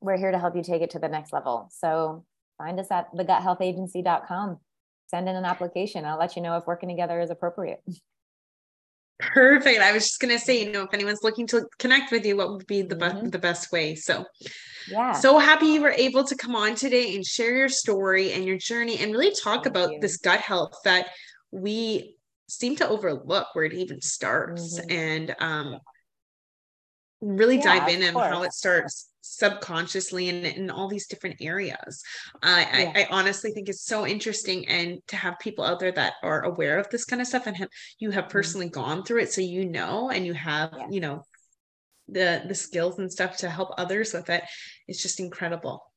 we're 0.00 0.16
here 0.16 0.30
to 0.30 0.38
help 0.38 0.56
you 0.56 0.62
take 0.62 0.82
it 0.82 0.90
to 0.90 0.98
the 0.98 1.08
next 1.08 1.32
level. 1.32 1.68
So 1.72 2.24
find 2.58 2.78
us 2.80 2.90
at 2.90 3.12
theguthealthagency.com. 3.14 4.58
Send 5.08 5.28
in 5.28 5.36
an 5.36 5.44
application. 5.44 6.04
I'll 6.04 6.18
let 6.18 6.36
you 6.36 6.42
know 6.42 6.56
if 6.56 6.66
working 6.66 6.88
together 6.88 7.20
is 7.20 7.30
appropriate. 7.30 7.82
Perfect. 9.20 9.80
I 9.80 9.92
was 9.92 10.04
just 10.04 10.20
gonna 10.20 10.38
say, 10.38 10.64
you 10.64 10.72
know, 10.72 10.84
if 10.84 10.94
anyone's 10.94 11.22
looking 11.22 11.46
to 11.48 11.66
connect 11.78 12.10
with 12.10 12.24
you, 12.24 12.38
what 12.38 12.52
would 12.52 12.66
be 12.66 12.80
the 12.80 12.96
mm-hmm. 12.96 13.20
best 13.20 13.32
the 13.32 13.38
best 13.38 13.72
way? 13.72 13.94
So, 13.94 14.24
yeah, 14.90 15.12
so 15.12 15.38
happy 15.38 15.66
you 15.66 15.82
were 15.82 15.90
able 15.90 16.24
to 16.24 16.34
come 16.34 16.56
on 16.56 16.74
today 16.74 17.14
and 17.14 17.24
share 17.24 17.54
your 17.54 17.68
story 17.68 18.32
and 18.32 18.46
your 18.46 18.56
journey 18.56 18.98
and 18.98 19.12
really 19.12 19.30
talk 19.30 19.64
Thank 19.64 19.66
about 19.66 19.92
you. 19.92 20.00
this 20.00 20.16
gut 20.16 20.40
health 20.40 20.74
that 20.84 21.08
we 21.50 22.16
seem 22.50 22.76
to 22.76 22.88
overlook 22.88 23.48
where 23.54 23.64
it 23.64 23.72
even 23.72 24.00
starts 24.00 24.78
mm-hmm. 24.78 24.90
and 24.90 25.36
um 25.40 25.78
really 27.20 27.56
yeah, 27.56 27.78
dive 27.78 27.88
in 27.88 28.02
and 28.02 28.16
how 28.16 28.42
it 28.42 28.52
starts 28.52 29.10
subconsciously 29.20 30.28
and 30.30 30.46
in 30.46 30.70
all 30.70 30.88
these 30.88 31.06
different 31.06 31.36
areas. 31.40 32.02
Uh, 32.42 32.64
yeah. 32.72 32.92
I, 32.94 33.00
I, 33.02 33.06
honestly 33.10 33.50
think 33.50 33.68
it's 33.68 33.84
so 33.84 34.06
interesting 34.06 34.66
and 34.68 34.98
to 35.08 35.16
have 35.16 35.38
people 35.38 35.64
out 35.64 35.80
there 35.80 35.92
that 35.92 36.14
are 36.22 36.44
aware 36.44 36.78
of 36.78 36.88
this 36.88 37.04
kind 37.04 37.20
of 37.20 37.28
stuff 37.28 37.46
and 37.46 37.56
have, 37.56 37.68
you 37.98 38.10
have 38.10 38.24
mm-hmm. 38.24 38.32
personally 38.32 38.66
mm-hmm. 38.66 38.80
gone 38.80 39.04
through 39.04 39.20
it. 39.20 39.32
So 39.32 39.42
you 39.42 39.68
know, 39.68 40.10
and 40.10 40.24
you 40.24 40.32
have, 40.32 40.70
yeah. 40.76 40.86
you 40.90 41.00
know, 41.00 41.22
the, 42.08 42.42
the 42.48 42.54
skills 42.54 42.98
and 42.98 43.12
stuff 43.12 43.36
to 43.38 43.50
help 43.50 43.70
others 43.76 44.14
with 44.14 44.30
it. 44.30 44.42
It's 44.88 45.02
just 45.02 45.20
incredible. 45.20 45.89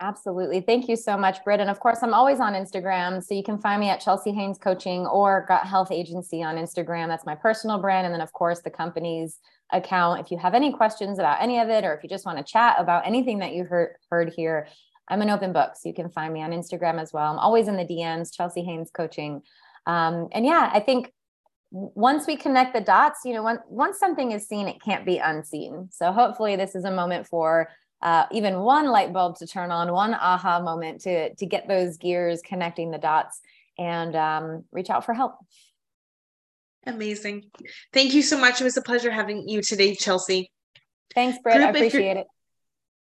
Absolutely. 0.00 0.60
Thank 0.60 0.88
you 0.88 0.94
so 0.94 1.16
much, 1.16 1.42
Britt. 1.42 1.60
And 1.60 1.68
of 1.68 1.80
course, 1.80 1.98
I'm 2.02 2.14
always 2.14 2.38
on 2.38 2.52
Instagram. 2.52 3.22
So 3.22 3.34
you 3.34 3.42
can 3.42 3.58
find 3.58 3.80
me 3.80 3.88
at 3.88 4.00
Chelsea 4.00 4.30
Haines 4.30 4.58
Coaching 4.58 5.06
or 5.06 5.44
Gut 5.48 5.66
Health 5.66 5.90
Agency 5.90 6.42
on 6.42 6.56
Instagram. 6.56 7.08
That's 7.08 7.26
my 7.26 7.34
personal 7.34 7.78
brand. 7.78 8.06
And 8.06 8.14
then, 8.14 8.20
of 8.20 8.32
course, 8.32 8.60
the 8.60 8.70
company's 8.70 9.40
account. 9.72 10.20
If 10.20 10.30
you 10.30 10.38
have 10.38 10.54
any 10.54 10.72
questions 10.72 11.18
about 11.18 11.42
any 11.42 11.58
of 11.58 11.68
it, 11.68 11.84
or 11.84 11.94
if 11.94 12.04
you 12.04 12.08
just 12.08 12.24
want 12.24 12.38
to 12.38 12.44
chat 12.44 12.76
about 12.78 13.06
anything 13.06 13.40
that 13.40 13.52
you 13.54 13.64
heard, 13.64 13.96
heard 14.10 14.32
here, 14.34 14.68
I'm 15.08 15.22
an 15.22 15.30
open 15.30 15.52
book. 15.52 15.72
So 15.74 15.88
you 15.88 15.94
can 15.94 16.10
find 16.10 16.32
me 16.32 16.42
on 16.42 16.52
Instagram 16.52 17.00
as 17.00 17.12
well. 17.12 17.32
I'm 17.32 17.38
always 17.38 17.66
in 17.66 17.76
the 17.76 17.84
DMs, 17.84 18.32
Chelsea 18.32 18.62
Haines 18.62 18.90
Coaching. 18.90 19.42
Um, 19.86 20.28
and 20.32 20.46
yeah, 20.46 20.70
I 20.72 20.78
think 20.80 21.12
once 21.70 22.26
we 22.26 22.36
connect 22.36 22.72
the 22.72 22.80
dots, 22.80 23.20
you 23.24 23.34
know, 23.34 23.42
when, 23.42 23.58
once 23.68 23.98
something 23.98 24.32
is 24.32 24.46
seen, 24.46 24.68
it 24.68 24.80
can't 24.80 25.04
be 25.04 25.18
unseen. 25.18 25.88
So 25.90 26.12
hopefully, 26.12 26.56
this 26.56 26.74
is 26.74 26.84
a 26.84 26.90
moment 26.90 27.26
for 27.26 27.68
uh, 28.02 28.26
even 28.30 28.60
one 28.60 28.86
light 28.86 29.12
bulb 29.12 29.36
to 29.38 29.46
turn 29.46 29.70
on, 29.70 29.92
one 29.92 30.14
aha 30.14 30.60
moment 30.60 31.02
to 31.02 31.34
to 31.34 31.46
get 31.46 31.68
those 31.68 31.96
gears 31.96 32.40
connecting 32.42 32.90
the 32.90 32.98
dots, 32.98 33.40
and 33.78 34.14
um, 34.14 34.64
reach 34.72 34.90
out 34.90 35.04
for 35.04 35.14
help. 35.14 35.36
Amazing. 36.86 37.50
Thank 37.92 38.14
you 38.14 38.22
so 38.22 38.38
much. 38.38 38.60
It 38.60 38.64
was 38.64 38.76
a 38.76 38.82
pleasure 38.82 39.10
having 39.10 39.48
you 39.48 39.60
today, 39.62 39.94
Chelsea. 39.94 40.50
Thanks, 41.14 41.38
Britt. 41.42 41.60
I 41.60 41.70
appreciate 41.70 42.16
it. 42.16 42.26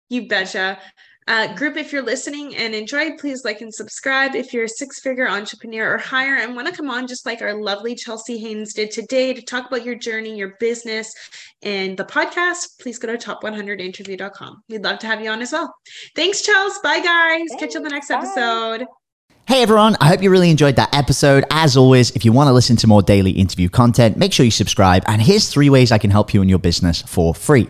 You 0.09 0.27
betcha. 0.27 0.79
Uh, 1.27 1.53
group, 1.55 1.75
if 1.75 1.91
you're 1.91 2.03
listening 2.03 2.55
and 2.55 2.73
enjoyed, 2.73 3.17
please 3.17 3.43
like 3.43 3.59
and 3.61 3.73
subscribe. 3.73 4.33
If 4.33 4.53
you're 4.53 4.63
a 4.63 4.69
six 4.69 5.01
figure 5.01 5.27
entrepreneur 5.27 5.93
or 5.93 5.97
higher 5.97 6.35
and 6.35 6.55
want 6.55 6.67
to 6.67 6.73
come 6.73 6.89
on, 6.89 7.05
just 7.05 7.25
like 7.25 7.41
our 7.41 7.53
lovely 7.53 7.95
Chelsea 7.95 8.37
Haines 8.37 8.73
did 8.73 8.91
today, 8.91 9.33
to 9.33 9.41
talk 9.41 9.67
about 9.67 9.85
your 9.85 9.95
journey, 9.95 10.37
your 10.37 10.55
business, 10.59 11.13
and 11.63 11.97
the 11.97 12.05
podcast, 12.05 12.79
please 12.79 12.97
go 12.97 13.13
to 13.13 13.17
top100interview.com. 13.17 14.63
We'd 14.69 14.83
love 14.83 14.99
to 14.99 15.07
have 15.07 15.21
you 15.21 15.29
on 15.29 15.41
as 15.41 15.51
well. 15.51 15.73
Thanks, 16.15 16.41
Chelsea. 16.41 16.79
Bye, 16.81 17.01
guys. 17.01 17.41
Thanks. 17.49 17.55
Catch 17.55 17.73
you 17.73 17.79
on 17.79 17.83
the 17.83 17.89
next 17.89 18.07
Bye. 18.07 18.15
episode. 18.15 18.87
Hey 19.47 19.61
everyone, 19.61 19.95
I 20.01 20.09
hope 20.09 20.21
you 20.21 20.29
really 20.29 20.49
enjoyed 20.49 20.75
that 20.75 20.93
episode. 20.93 21.45
As 21.51 21.77
always, 21.77 22.11
if 22.11 22.25
you 22.25 22.33
want 22.33 22.49
to 22.49 22.51
listen 22.51 22.75
to 22.75 22.85
more 22.85 23.01
daily 23.01 23.31
interview 23.31 23.69
content, 23.69 24.17
make 24.17 24.33
sure 24.33 24.43
you 24.43 24.51
subscribe. 24.51 25.03
And 25.07 25.21
here's 25.21 25.47
three 25.47 25.69
ways 25.69 25.89
I 25.93 25.97
can 25.97 26.11
help 26.11 26.33
you 26.33 26.41
in 26.41 26.49
your 26.49 26.59
business 26.59 27.01
for 27.03 27.33
free. 27.33 27.69